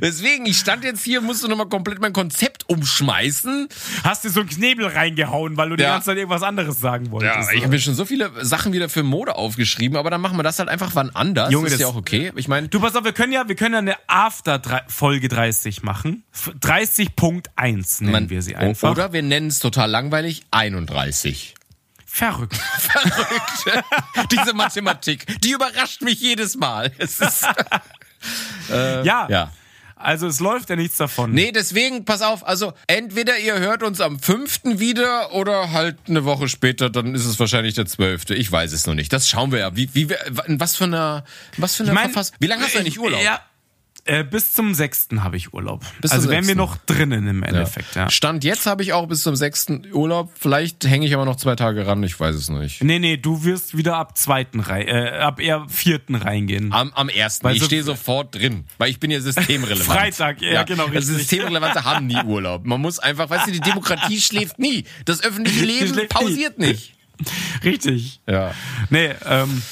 [0.00, 3.68] Deswegen, ich stand jetzt hier, musste nochmal komplett mein Konzept umschmeißen.
[4.02, 5.90] Hast du so einen Knebel reingehauen, weil du die Ja.
[5.94, 7.34] ganze Zeit irgendwas anderes sagen wolltest.
[7.34, 10.36] Ja, ich habe mir schon so viele Sachen wieder für Mode aufgeschrieben, aber dann machen
[10.38, 11.52] wir das halt einfach wann anders.
[11.52, 12.32] Junge, das ist das- ja auch okay.
[12.36, 16.24] Ich meine, Du, pass auf, wir können ja, wir können ja eine After-Folge 30 machen.
[16.32, 18.90] F- 30.1 nennen man, wir sie einfach.
[18.90, 21.54] oder wir nennen es total langweilig 31.
[22.06, 22.56] Verrückt.
[22.78, 23.82] Verrückt.
[24.30, 26.92] Diese Mathematik, die überrascht mich jedes Mal.
[26.98, 27.44] Es ist,
[28.68, 29.28] Ja.
[29.28, 29.52] ja.
[29.96, 31.32] Also es läuft ja nichts davon.
[31.32, 34.60] Nee, deswegen, pass auf, also entweder ihr hört uns am 5.
[34.78, 38.30] wieder oder halt eine Woche später, dann ist es wahrscheinlich der 12.
[38.30, 39.12] Ich weiß es noch nicht.
[39.12, 39.76] Das schauen wir ja.
[39.76, 40.10] Wie, wie,
[40.48, 41.24] was für einer,
[41.56, 42.36] was für eine Ich mein, Verfassung.
[42.38, 43.22] Wie lange hast du eigentlich Urlaub?
[43.22, 43.40] Ja,
[44.06, 45.08] äh, bis zum 6.
[45.20, 45.82] habe ich Urlaub.
[46.00, 46.56] Bis also wären wir 6..
[46.56, 48.10] noch drinnen im Endeffekt, ja.
[48.10, 49.66] Stand jetzt habe ich auch bis zum 6.
[49.92, 50.30] Urlaub.
[50.38, 52.82] Vielleicht hänge ich aber noch zwei Tage ran, ich weiß es nicht.
[52.82, 56.72] Nee, nee, du wirst wieder ab zweiten rein, äh, ab eher vierten reingehen.
[56.72, 57.44] Am, am ersten.
[57.44, 59.84] Weil ich so- stehe sofort drin, weil ich bin ja systemrelevant.
[59.84, 61.16] Freitag, ja, genau, Also richtig.
[61.16, 62.64] Systemrelevante haben nie Urlaub.
[62.66, 64.84] Man muss einfach, weißt du, die Demokratie schläft nie.
[65.04, 66.06] Das öffentliche Leben schläft nie.
[66.24, 66.94] pausiert nicht.
[67.62, 68.20] Richtig.
[68.26, 68.52] Ja.
[68.90, 69.62] Nee, ähm,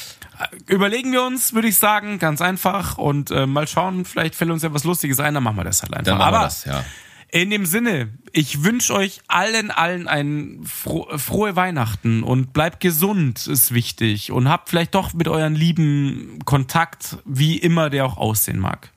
[0.67, 4.63] überlegen wir uns, würde ich sagen, ganz einfach und äh, mal schauen, vielleicht fällt uns
[4.63, 6.05] ja was Lustiges ein, dann machen wir das halt einfach.
[6.05, 6.85] Dann machen Aber wir das, ja.
[7.31, 13.47] in dem Sinne, ich wünsche euch allen, allen ein fro frohe Weihnachten und bleibt gesund,
[13.47, 18.59] ist wichtig und habt vielleicht doch mit euren Lieben Kontakt, wie immer der auch aussehen
[18.59, 18.91] mag.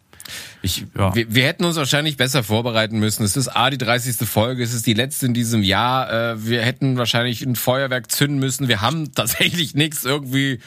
[0.63, 1.13] Ich, Ja.
[1.13, 3.23] wir, wir hätten uns wahrscheinlich besser vorbereiten müssen.
[3.23, 4.27] Es ist A, die 30.
[4.27, 6.11] Folge, es ist die letzte in diesem Jahr.
[6.31, 8.67] Äh, wir hätten wahrscheinlich ein Feuerwerk zünden müssen.
[8.67, 10.59] Wir haben tatsächlich nichts irgendwie.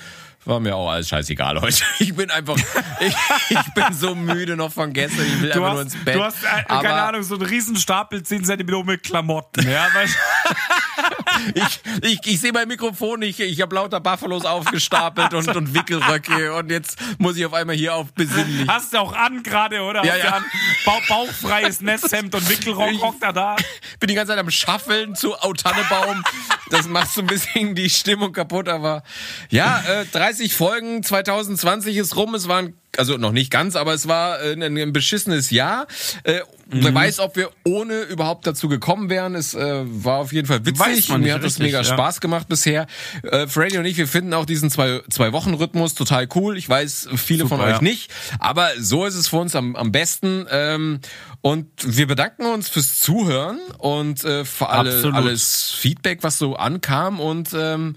[0.48, 1.84] War mir auch alles scheißegal heute.
[1.98, 2.56] Ich bin einfach,
[3.00, 3.14] ich,
[3.50, 5.26] ich bin so müde noch von gestern.
[5.26, 6.14] Ich will Du einfach nur hast, ins Bett.
[6.14, 9.68] du hast äh, keine Ahnung, so einen riesen Stapel 10 cm mit Klamotten.
[9.70, 10.08] Ja, weil,
[11.54, 13.40] ich, ich, ich sehe mein Mikrofon nicht.
[13.40, 16.54] Ich habe lauter Buffalos aufgestapelt und, und Wickelröcke.
[16.54, 18.66] Und jetzt muss ich auf einmal hier auf besinnlich.
[18.68, 20.04] hast du auch an gerade, oder?
[20.04, 20.30] Ja, Hast ja.
[20.30, 20.44] An,
[20.84, 23.56] Bauch, bauchfreies Nesthemd und Wickelrock Ich- hockt er da.
[24.00, 26.22] bin die ganze Zeit am Schaffeln zu Autannebaum.
[26.70, 29.02] Das macht so ein bisschen die Stimmung kaputt, aber
[29.50, 34.08] ja, äh, 30 Folgen, 2020 ist rum, es waren also noch nicht ganz, aber es
[34.08, 35.86] war äh, ein, ein beschissenes Jahr.
[36.24, 36.84] Äh, Mhm.
[36.84, 39.34] Wer weiß, ob wir ohne überhaupt dazu gekommen wären.
[39.34, 41.08] Es äh, war auf jeden Fall witzig.
[41.16, 41.84] Mir hat das richtig, mega ja.
[41.84, 42.86] Spaß gemacht bisher.
[43.22, 46.58] Äh, Freddy und ich, wir finden auch diesen zwei, zwei Wochen Rhythmus total cool.
[46.58, 47.82] Ich weiß, viele von Super, euch ja.
[47.82, 50.46] nicht, aber so ist es für uns am, am besten.
[50.50, 51.00] Ähm,
[51.40, 55.16] und wir bedanken uns fürs Zuhören und äh, für alle, Absolut.
[55.16, 57.18] alles Feedback, was so ankam.
[57.18, 57.96] Und ähm,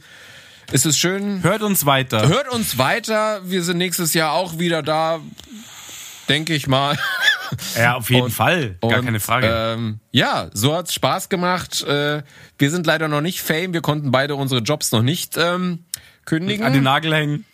[0.72, 1.44] es ist schön.
[1.44, 2.28] Hört uns weiter.
[2.28, 3.42] Hört uns weiter.
[3.44, 5.20] Wir sind nächstes Jahr auch wieder da,
[6.30, 6.98] denke ich mal.
[7.78, 8.78] Ja, auf jeden Und- Fall.
[8.82, 9.48] Gar Und, keine Frage.
[9.50, 11.84] Ähm, ja, so hat's Spaß gemacht.
[11.84, 12.24] Äh,
[12.58, 13.74] wir sind leider noch nicht Fame.
[13.74, 15.86] Wir konnten beide unsere Jobs noch nicht ähm,
[16.26, 16.66] kündigen.
[16.66, 17.46] An den Nagel hängen.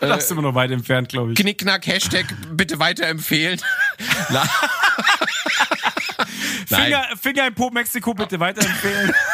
[0.00, 1.38] Das ist immer noch weit entfernt, glaube ich.
[1.38, 3.60] Knickknack, Hashtag bitte weiterempfehlen.
[6.66, 9.12] Finger, Finger im Po Mexiko bitte weiterempfehlen.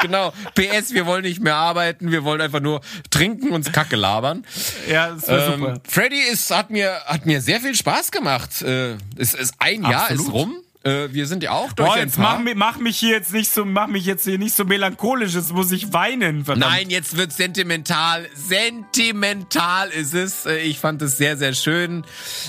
[0.00, 0.32] genau.
[0.54, 2.80] PS, wir wollen nicht mehr arbeiten, wir wollen einfach nur
[3.10, 4.44] trinken und Kacke labern.
[4.88, 5.74] ja, das super.
[5.74, 8.62] Ähm, Freddy ist, hat, mir, hat mir sehr viel Spaß gemacht.
[8.62, 10.26] Äh, es ist ein Jahr Absolut.
[10.26, 10.56] ist rum.
[10.82, 12.36] Äh, wir sind ja auch durch Boah, ein jetzt paar.
[12.38, 15.34] mach, mich- mach mich hier jetzt nicht so, mach mich jetzt hier nicht so melancholisch,
[15.34, 16.72] jetzt muss ich weinen, verdammt.
[16.72, 18.26] Nein, jetzt wird sentimental.
[18.34, 20.46] Sentimental ist es.
[20.46, 22.04] Äh, Ich fand es sehr, sehr schön.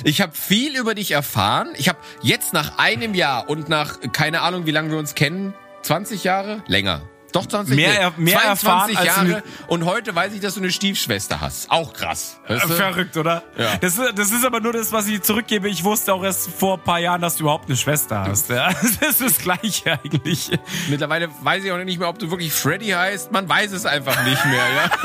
[0.05, 1.69] Ich habe viel über dich erfahren.
[1.77, 5.53] Ich habe jetzt nach einem Jahr und nach keine Ahnung, wie lange wir uns kennen,
[5.81, 6.63] 20 Jahre?
[6.67, 7.01] Länger.
[7.31, 9.41] Doch 20 Mehr nee, er- mehr 22 erfahren Jahre.
[9.41, 11.69] eine- Und heute weiß ich, dass du eine Stiefschwester hast.
[11.71, 12.37] Auch krass.
[12.47, 12.69] Weißt du?
[12.69, 13.43] Verrückt, oder?
[13.57, 13.77] Ja.
[13.77, 15.69] Das, ist- das ist aber nur das, was ich zurückgebe.
[15.69, 18.49] Ich wusste auch erst vor ein paar Jahren, dass du überhaupt eine Schwester hast.
[18.49, 18.69] Ja?
[19.01, 20.51] Das ist das Gleiche eigentlich.
[20.89, 23.31] Mittlerweile weiß ich auch nicht mehr, ob du wirklich Freddy heißt.
[23.31, 24.89] Man weiß es einfach nicht mehr, ja.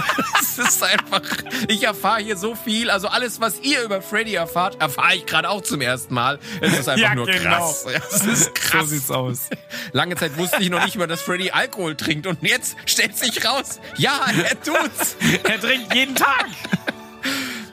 [0.59, 1.21] Es ist einfach,
[1.69, 2.89] ich erfahre hier so viel.
[2.91, 6.39] Also alles, was ihr über Freddy erfahrt, erfahre ich gerade auch zum ersten Mal.
[6.63, 7.51] Es ist einfach Ja, nur genau.
[7.59, 7.85] krass.
[7.93, 8.89] Ja, Es ist So krass.
[8.89, 9.41] sieht's aus.
[9.93, 12.16] Lange Zeit wusste ich noch nicht mal, dass Freddy Alkohol trinkt.
[12.25, 15.17] Und jetzt stellt sich raus, ja, er tut's.
[15.45, 16.47] Er trinkt jeden Tag.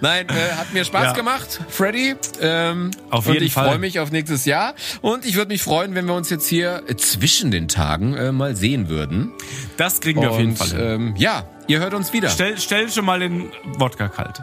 [0.01, 1.13] Nein, äh, hat mir Spaß Ja.
[1.13, 2.15] gemacht, Freddy.
[2.41, 3.67] Ähm, Auf und jeden ich Fall.
[3.69, 4.73] freue mich auf nächstes Jahr.
[5.01, 8.55] Und ich würde mich freuen, wenn wir uns jetzt hier zwischen den Tagen äh, mal
[8.55, 9.31] sehen würden.
[9.77, 10.79] Das kriegen wir auf jeden Und, Fall hin.
[10.79, 12.27] ähm, ja, ihr hört uns wieder.
[12.29, 14.41] Stell, stell schon mal den Wodka kalt.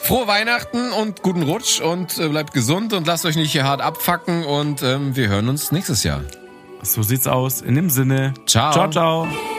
[0.00, 3.80] Frohe Weihnachten und guten Rutsch und äh, bleibt gesund und lasst euch nicht hier hart
[3.80, 6.22] abfacken und ähm, wir hören uns nächstes Jahr.
[6.84, 7.60] So sieht's aus.
[7.60, 8.34] In dem Sinne.
[8.46, 8.72] Ciao.
[8.72, 9.53] Ciao, ciao.